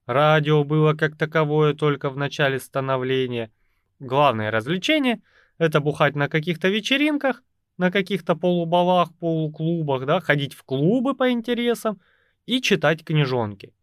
[0.05, 3.51] радио было как таковое только в начале становления,
[4.01, 5.21] главное развлечение—
[5.57, 7.43] это бухать на каких-то вечеринках,
[7.77, 11.99] на каких-то полубалах, полуклубах, да, ходить в клубы по интересам
[12.45, 13.73] и читать книжонки.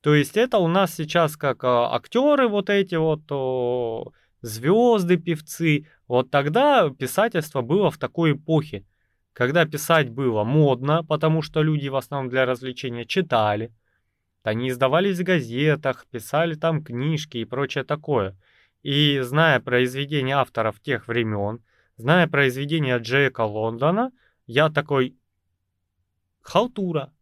[0.00, 3.22] То есть это у нас сейчас как а, актеры вот эти вот,
[4.42, 5.86] звезды, певцы.
[6.08, 8.84] Вот тогда писательство было в такой эпохе,
[9.32, 13.72] когда писать было модно, потому что люди в основном для развлечения читали.
[14.42, 18.36] Они издавались в газетах, писали там книжки и прочее такое.
[18.82, 21.62] И зная произведения авторов тех времен,
[21.96, 24.10] зная произведения Джека Лондона,
[24.46, 25.16] я такой,
[26.40, 27.12] халтура.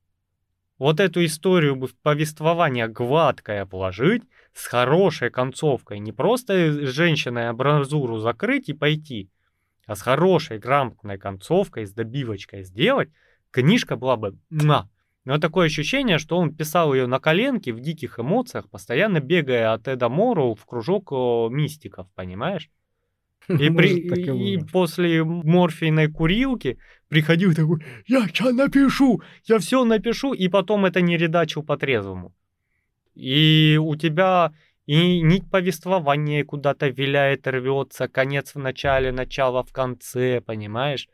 [0.78, 4.22] Вот эту историю бы в повествование гладкое вложить,
[4.54, 9.30] с хорошей концовкой, не просто женщиной абразуру закрыть и пойти,
[9.86, 13.10] а с хорошей грамотной концовкой, с добивочкой сделать,
[13.50, 14.88] книжка была бы муа.
[15.30, 19.86] Но такое ощущение, что он писал ее на коленке в диких эмоциях, постоянно бегая от
[19.86, 21.12] Эда Морроу в кружок
[21.52, 22.68] мистиков, понимаешь?
[23.48, 30.32] И, при, и и после морфийной курилки приходил такой, я что напишу, я все напишу,
[30.32, 32.34] и потом это не редачил по-трезвому.
[33.14, 34.52] И у тебя
[34.86, 41.06] и нить повествования куда-то виляет, рвется, конец в начале, начало в конце, понимаешь?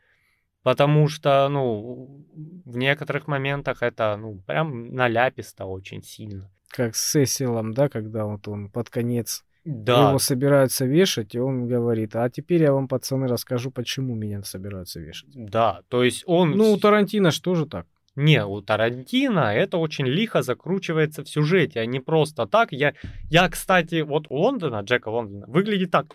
[0.63, 2.25] Потому что, ну,
[2.65, 6.49] в некоторых моментах это, ну, прям наляписто очень сильно.
[6.69, 11.67] Как с Сесилом, да, когда вот он под конец Да, его собираются вешать, и он
[11.67, 15.29] говорит, а теперь я вам, пацаны, расскажу, почему меня собираются вешать.
[15.33, 16.51] да, то есть он...
[16.51, 17.85] Ну, у Тарантино ж тоже так.
[18.17, 22.71] Не, у Тарантино это очень лихо закручивается в сюжете, а не просто так.
[22.71, 22.93] Я,
[23.29, 26.07] я, кстати, вот у Лондона, Джека Лондона, выглядит так.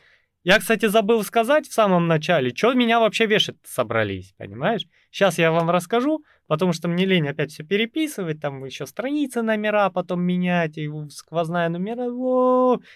[0.44, 4.86] Я, кстати, забыл сказать в самом начале, что меня вообще вешать собрались, понимаешь?
[5.12, 9.88] Сейчас я вам расскажу, потому что мне лень опять все переписывать, там еще страницы, номера
[9.90, 12.08] потом менять, и сквозная номера.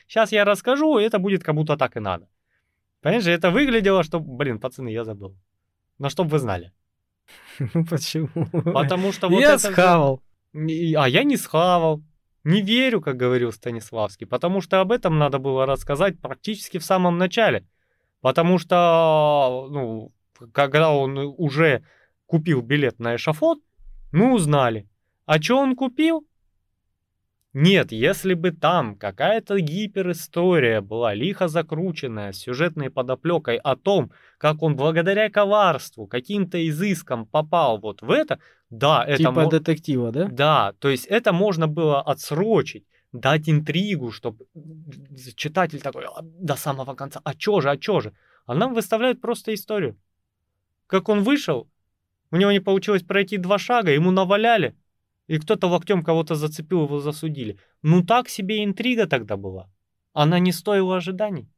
[0.09, 2.29] Сейчас я расскажу, и это будет как будто так и надо.
[3.01, 5.37] Понимаешь, это выглядело, что, блин, пацаны, я забыл.
[5.99, 6.73] Но чтоб вы знали.
[7.59, 8.29] Почему?
[8.73, 10.21] Потому что вот Я это схавал.
[10.53, 12.03] А я не схавал.
[12.47, 17.19] Не верю, как говорил Станиславский, потому что об этом надо было рассказать практически в самом
[17.19, 17.67] начале.
[18.21, 20.13] Потому что, ну,
[20.53, 21.85] когда он уже
[22.27, 23.59] купил билет на эшафот,
[24.13, 24.89] мы узнали.
[25.25, 26.25] А что он купил?
[27.59, 34.63] Нет, если бы там какая-то гиперистория была лихо закрученная с сюжетной подоплекой о том, как
[34.63, 40.29] он благодаря коварству, каким-то изыскам попал вот в это, да, это Типа мо- детектива, да?
[40.29, 44.45] да, то есть это можно было отсрочить, дать интригу, чтобы
[45.35, 48.13] читатель такой «А, до самого конца, а чё же, а чё же?
[48.45, 49.97] А нам выставляют просто историю.
[50.87, 51.67] Как он вышел,
[52.31, 54.77] у него не получилось пройти два шага, ему наваляли,
[55.27, 57.59] и кто-то локтем кого-то зацепил, его засудили.
[57.83, 59.71] Ну так себе интрига тогда была.
[60.13, 61.49] Она не стоила ожиданий.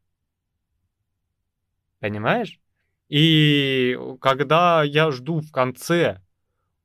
[2.00, 2.60] Понимаешь?
[3.08, 6.22] И когда я жду в конце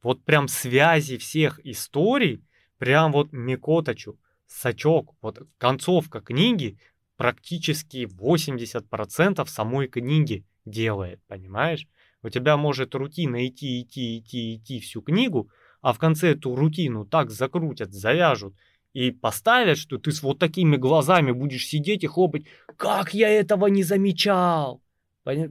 [0.02, 2.44] вот прям связи всех историй,
[2.78, 6.78] прям вот Микоточу, Сачок, вот концовка книги
[7.16, 11.88] практически 80% самой книги делает, понимаешь?
[12.22, 15.50] У тебя может рутина идти, идти, идти, идти всю книгу,
[15.84, 18.56] а в конце эту рутину так закрутят, завяжут
[18.94, 22.46] и поставят, что ты с вот такими глазами будешь сидеть и хлопать.
[22.78, 24.82] Как я этого не замечал?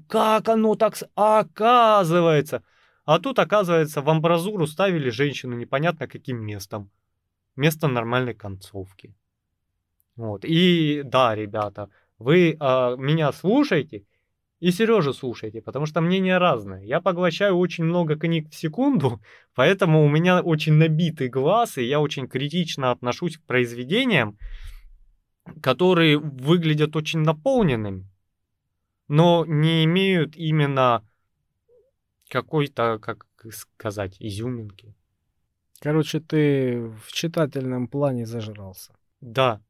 [0.09, 0.94] Как оно так...
[1.14, 2.62] Оказывается.
[3.04, 6.90] А тут, оказывается, в амбразуру ставили женщину непонятно каким местом.
[7.54, 9.14] Место нормальной концовки.
[10.16, 10.46] Вот.
[10.46, 14.04] И да, ребята, вы а, меня слушаете
[14.62, 16.86] и Сережу слушайте, потому что мнения разные.
[16.86, 19.20] Я поглощаю очень много книг в секунду,
[19.56, 24.39] поэтому у меня очень набитый глаз, и я очень критично отношусь к произведениям,
[25.60, 28.09] которые выглядят очень наполненными,
[29.09, 31.02] но не имеют именно
[32.28, 34.94] какой-то, как сказать, изюминки.
[35.80, 38.94] Короче, ты в читательном плане зажрался.
[39.20, 39.60] Да,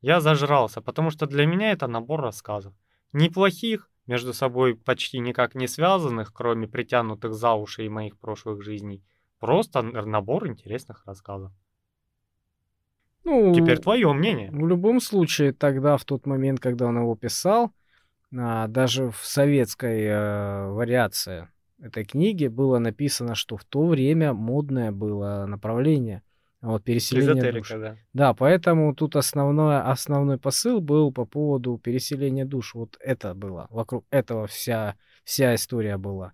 [0.00, 2.72] я зажрался, потому что для меня это набор рассказов.
[3.12, 9.02] Неплохих, между собой почти никак не связанных, кроме притянутых за уши и моих прошлых жизней.
[9.38, 11.52] Просто набор интересных рассказов.
[13.24, 14.50] Ну, Теперь твое мнение.
[14.52, 17.72] В любом случае, тогда, в тот момент, когда он его писал,
[18.36, 21.48] а, даже в советской э, вариации
[21.80, 26.22] этой книги было написано, что в то время модное было направление
[26.66, 27.70] Вот переселение душ.
[27.70, 27.96] эзотерика, да.
[28.12, 32.74] Да, поэтому тут основной, основной посыл был по поводу переселения душ.
[32.74, 33.68] Вот это было.
[33.70, 36.32] Вокруг этого вся, вся история была.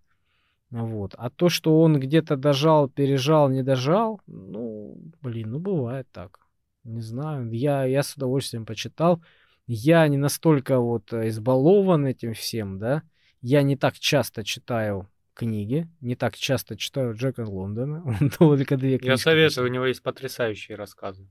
[0.71, 1.15] Вот.
[1.19, 6.39] А то, что он где-то дожал, пережал, не дожал, ну, блин, ну бывает так.
[6.83, 7.51] Не знаю.
[7.53, 9.23] Я, я с удовольствием почитал.
[9.67, 13.03] Я не настолько вот э, избалован этим всем, да.
[13.43, 18.03] Я не так часто читаю книги, не так часто читаю Джека Лондона.
[18.21, 19.11] Он только две книги.
[19.11, 21.29] Я советую, у него есть потрясающие рассказы.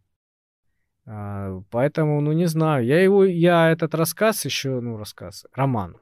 [1.06, 5.98] А, поэтому, ну не знаю, я его, я этот рассказ еще, ну рассказ, роман,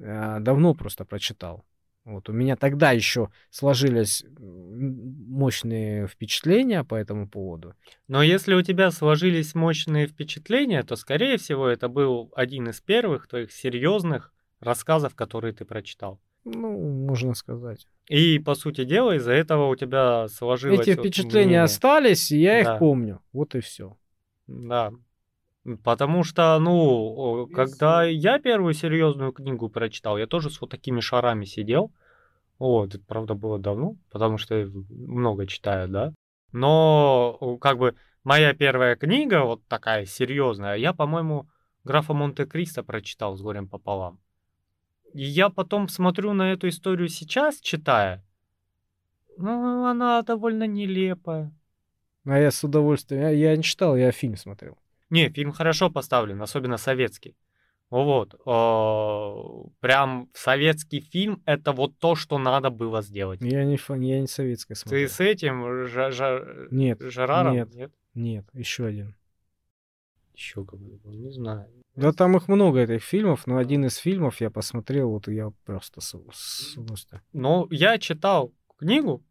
[0.00, 1.64] а, давно просто прочитал.
[2.04, 7.74] Вот у меня тогда еще сложились мощные впечатления по этому поводу.
[8.08, 13.26] Но если у тебя сложились мощные впечатления, то, скорее всего, это был один из первых
[13.26, 16.20] твоих серьезных рассказов, которые ты прочитал.
[16.44, 17.86] Ну, можно сказать.
[18.08, 20.86] И, по сути дела, из-за этого у тебя сложилось...
[20.86, 21.62] Эти впечатления мнение.
[21.62, 22.74] остались, и я Да.
[22.74, 23.20] их помню.
[23.32, 23.96] Вот и все.
[24.46, 24.92] Да.
[25.82, 31.46] Потому что, ну, когда я первую серьезную книгу прочитал, я тоже с вот такими шарами
[31.46, 31.90] сидел.
[32.58, 36.12] Вот, это, правда, было давно, потому что я много читаю, да.
[36.52, 41.48] Но, как бы, моя первая книга, вот такая серьезная, я, по-моему,
[41.82, 44.20] графа Монте-Кристо прочитал с горем пополам.
[45.14, 48.22] И я потом смотрю на эту историю сейчас, читая,
[49.36, 51.52] ну, она довольно нелепая.
[52.26, 53.22] А я с удовольствием.
[53.22, 54.76] Я, я не читал, я фильм смотрел.
[55.10, 57.36] Не, фильм хорошо поставлен, особенно советский.
[57.90, 58.34] Вот.
[58.34, 63.40] э, Прям советский фильм это вот то, что надо было сделать.
[63.42, 65.06] Я не, фан, я не советское смотрел.
[65.06, 67.54] Ты с этим Жа- Жа- Нет, Жераром?
[67.54, 67.74] нет.
[67.74, 67.92] Нет?
[68.14, 69.14] нет, еще один.
[70.34, 71.68] Еще какой-то, не знаю.
[71.96, 76.00] Да там их много, этих фильмов, но один из фильмов я посмотрел, вот я просто
[76.00, 77.22] с, с удовольствием.
[77.32, 79.24] Но я читал книгу,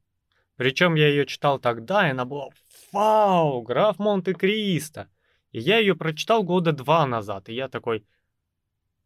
[0.55, 2.49] причем я ее читал тогда, и она была
[2.91, 5.09] «Вау, граф Монте-Кристо!»
[5.51, 8.05] И я ее прочитал года два назад, и я такой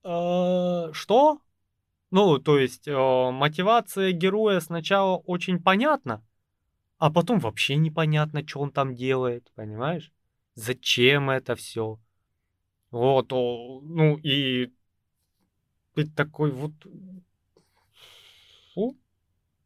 [0.04, 1.42] «Э, «Что?»
[2.10, 6.24] Ну, то есть э, мотивация героя сначала очень понятна,
[6.98, 10.14] а потом вообще непонятно, что он там делает, понимаешь?
[10.56, 12.00] Зачем это все?
[12.98, 14.74] Вот, ну и
[15.94, 16.72] ты такой вот,
[18.74, 18.98] фу,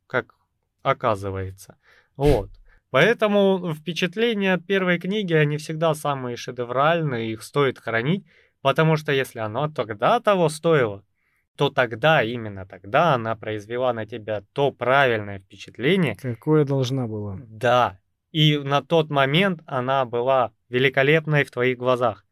[0.05, 0.35] как
[0.81, 1.77] оказывается.
[2.17, 2.49] Вот.
[2.89, 8.25] Поэтому впечатления от первой книги, они всегда самые шедевральные, их стоит хранить,
[8.61, 11.05] потому что если оно тогда того стоило,
[11.55, 17.39] то тогда, именно тогда она произвела на тебя то правильное впечатление, Какое должна была.
[17.47, 17.97] да.
[18.31, 22.25] И на тот момент она была великолепной в твоих глазах.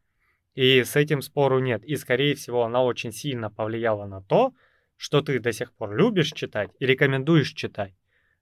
[0.54, 1.84] И с этим спору нет.
[1.84, 4.52] И, скорее всего, она очень сильно повлияла на то,
[4.96, 7.94] что ты до сих пор любишь читать и рекомендуешь читать.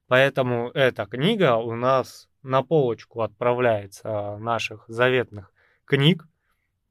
[0.07, 5.53] Поэтому эта книга у нас на полочку отправляется наших заветных
[5.85, 6.27] книг,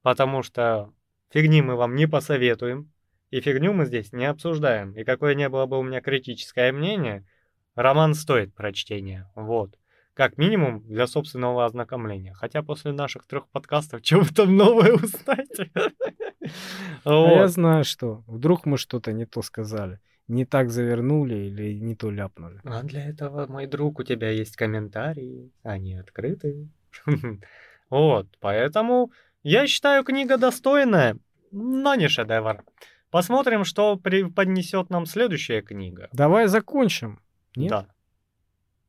[0.02, 0.92] потому что
[1.30, 2.92] фигни мы вам не посоветуем,
[3.30, 4.92] и фигню мы здесь не обсуждаем.
[4.92, 7.26] И какое не было бы у меня критическое мнение,
[7.74, 9.30] роман стоит прочтения.
[9.34, 9.76] Вот.
[10.18, 12.34] Как минимум для собственного ознакомления.
[12.34, 15.70] Хотя после наших трех подкастов чего вы там новое узнаете?
[17.04, 18.24] А я знаю, что.
[18.26, 20.00] Вдруг мы что-то не то сказали.
[20.26, 22.60] Не так завернули или не то ляпнули.
[22.64, 26.68] А для этого, мой друг, у тебя есть комментарии, они открыты.
[27.90, 29.12] Вот, поэтому
[29.42, 31.16] я считаю, книга достойная,
[31.52, 32.64] но не шедевр.
[33.10, 36.08] Посмотрим, что поднесет нам следующая книга.
[36.12, 37.20] Давай закончим.
[37.56, 37.70] Нет?
[37.70, 37.86] Да.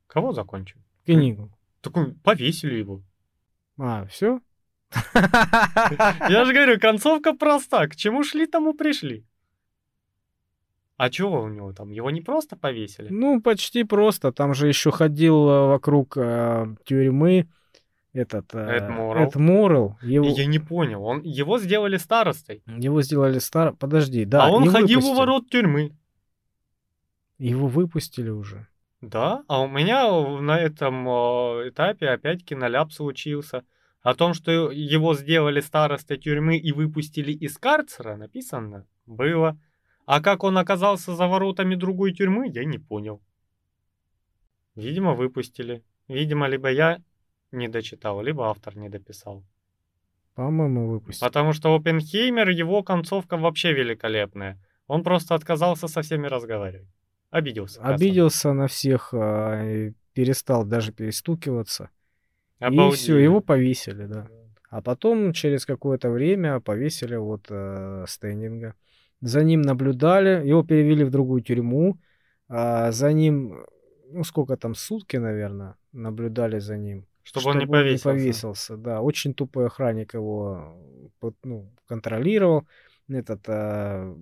[0.07, 0.79] Кого закончим?
[1.15, 1.51] Книгу.
[1.81, 3.01] Такой, повесили его.
[3.77, 4.41] А, все?
[5.15, 7.87] Я же говорю, концовка проста.
[7.87, 9.25] К чему шли, тому пришли.
[10.97, 11.91] А чего у него там?
[11.91, 13.07] Его не просто повесили?
[13.09, 14.31] Ну, почти просто.
[14.33, 17.47] Там же еще ходил э, вокруг э, тюрьмы
[18.11, 19.27] этот э, Эд Моррелл.
[19.27, 19.97] Эд Моррелл.
[20.01, 21.05] Его, Я не понял.
[21.05, 22.63] Он, его сделали старостой.
[22.67, 23.73] его сделали стар...
[23.73, 24.47] Подожди, да.
[24.47, 25.17] а он ходил у выпустили.
[25.17, 25.91] ворот тюрьмы.
[27.37, 28.67] Его выпустили уже.
[29.01, 30.09] Да, а у меня
[30.41, 33.63] на этом э, этапе опять киноляп случился.
[34.01, 39.57] О том, что его сделали старостой тюрьмы и выпустили из карцера, написано было.
[40.05, 43.21] А как он оказался за воротами другой тюрьмы, я не понял.
[44.75, 45.83] Видимо, выпустили.
[46.07, 47.01] Видимо, либо я
[47.51, 49.43] не дочитал, либо автор не дописал.
[50.35, 51.27] По-моему, выпустили.
[51.27, 54.57] Потому что Оппенхеймер, его концовка вообще великолепная.
[54.87, 56.89] Он просто отказался со всеми разговаривать.
[57.29, 57.81] Обиделся.
[57.81, 61.89] Обиделся на всех, а, и перестал даже перестукиваться.
[62.59, 62.99] И Обалдеть.
[62.99, 64.27] все, его повесили, да.
[64.69, 68.75] А потом, через какое-то время, повесили вот э, Стендинга.
[69.21, 71.97] За ним наблюдали, его перевели в другую тюрьму.
[72.47, 73.65] а за ним,
[74.11, 77.05] ну сколько там, сутки, наверное, наблюдали за ним.
[77.23, 78.09] Чтобы, он не повесился.
[78.09, 78.77] повесился.
[78.77, 80.75] Да, очень тупой охранник его
[81.43, 82.67] ну, контролировал.
[83.07, 84.15] Этот а,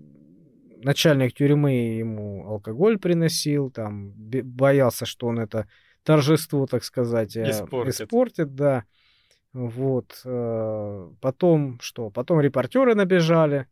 [0.83, 5.67] начальник тюрьмы ему алкоголь приносил, там боялся, что он это
[6.03, 8.85] торжество, так сказать, э, испортит, испортит да.
[9.53, 10.21] Вот.
[10.23, 12.09] Э, потом что?
[12.09, 13.67] Потом репортеры набежали.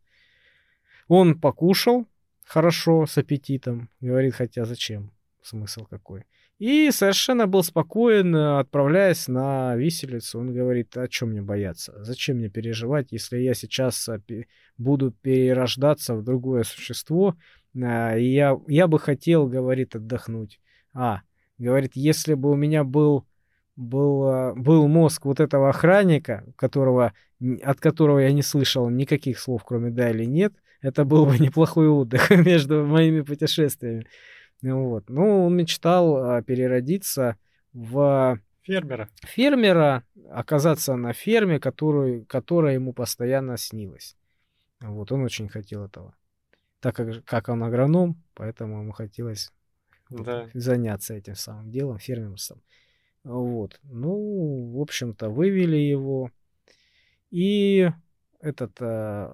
[1.08, 2.08] Он покушал
[2.44, 3.90] хорошо, с аппетитом.
[4.02, 5.12] Говорит, хотя зачем?
[5.42, 6.26] Смысл какой?
[6.58, 10.40] И совершенно был спокоен, отправляясь на виселицу.
[10.40, 11.94] Он говорит, о чем мне бояться?
[12.04, 14.20] Зачем мне переживать, если я сейчас э,
[14.78, 17.36] буду перерождаться в другое существо?
[17.74, 20.62] И я, я бы хотел, говорит, отдохнуть.
[20.94, 21.22] А,
[21.58, 23.26] говорит, если бы у меня был
[23.76, 27.14] был, был мозг вот этого охранника, которого,
[27.64, 31.88] от которого я не слышал никаких слов, кроме «да» или «нет», это был бы неплохой
[31.88, 34.06] отдых между моими путешествиями.
[34.74, 35.10] Вот.
[35.10, 37.38] Ну, он мечтал а, переродиться
[37.74, 39.10] в фермера.
[39.24, 44.16] Фермера, оказаться на ферме, которую, которая ему постоянно снилась.
[44.82, 46.16] Вот, он очень хотел этого.
[46.80, 49.52] Так как, как он агроном, поэтому ему хотелось
[50.10, 50.50] да.
[50.54, 52.62] заняться этим самым делом, фермерством.
[53.24, 53.80] Вот.
[53.84, 56.32] Ну, в общем-то, вывели его.
[57.32, 57.90] И
[58.40, 59.34] этот э,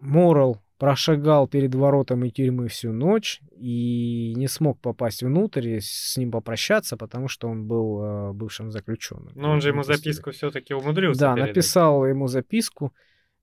[0.00, 6.30] Морал прошагал перед воротами тюрьмы всю ночь и не смог попасть внутрь и с ним
[6.30, 9.30] попрощаться, потому что он был э, бывшим заключенным.
[9.34, 11.20] Но он же ему записку все-таки умудрился.
[11.20, 11.50] Да, передать.
[11.50, 12.94] написал ему записку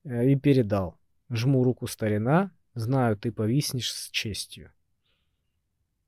[0.03, 0.97] э, и передал.
[1.30, 4.72] Жму руку старина, знаю, ты повиснешь с честью.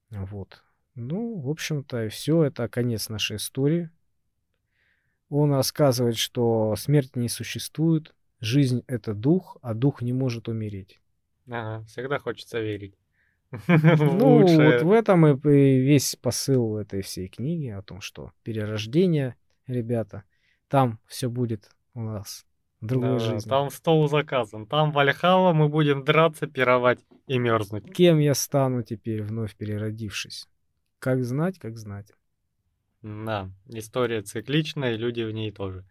[0.09, 0.63] Вот.
[0.95, 3.91] Ну, в общем-то, все это конец нашей истории.
[5.29, 10.99] Он рассказывает, что смерть не существует, жизнь это дух, а дух не может умереть.
[11.49, 12.95] Ага, всегда хочется верить.
[13.67, 19.35] Ну, вот в этом и весь посыл этой всей книги о том, что перерождение,
[19.65, 20.23] ребята,
[20.67, 22.45] там все будет у нас
[22.79, 23.49] другой да, жизни.
[23.49, 27.91] Там стол заказан, там Вальхала мы будем драться, пировать и мерзнуть.
[27.93, 30.47] Кем я стану теперь, вновь переродившись?
[30.99, 32.13] Как знать, как знать.
[33.01, 35.85] Да, история цикличная, и люди в ней тоже.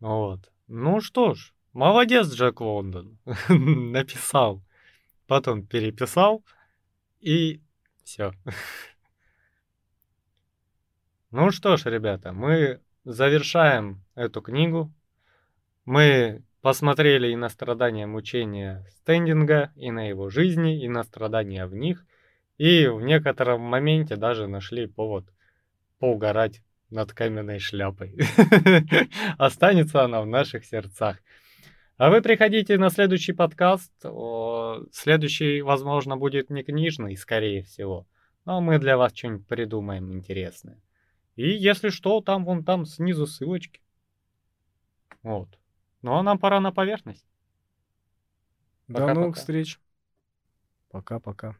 [0.00, 0.50] Вот.
[0.66, 3.18] Ну что ж, молодец Джек Лондон.
[3.48, 4.62] Написал.
[5.30, 6.44] Потом переписал.
[7.20, 7.60] И
[8.02, 8.32] все.
[11.30, 14.92] Ну что ж, ребята, мы завершаем эту книгу.
[15.84, 21.76] Мы посмотрели и на страдания мучения стендинга, и на его жизни, и на страдания в
[21.76, 22.04] них.
[22.58, 25.32] И в некотором моменте даже нашли повод
[26.00, 28.18] поугарать над каменной шляпой.
[29.38, 31.18] Останется она в наших сердцах.
[32.00, 33.92] А вы приходите на следующий подкаст.
[34.90, 38.06] Следующий, возможно, будет не книжный, скорее всего.
[38.46, 40.80] Но мы для вас что-нибудь придумаем интересное.
[41.36, 43.82] И если что, там вон там снизу ссылочки.
[45.22, 45.58] Вот.
[46.00, 47.26] Ну а нам пора на поверхность.
[48.86, 49.78] Пока, До новых встреч.
[50.88, 51.58] Пока-пока.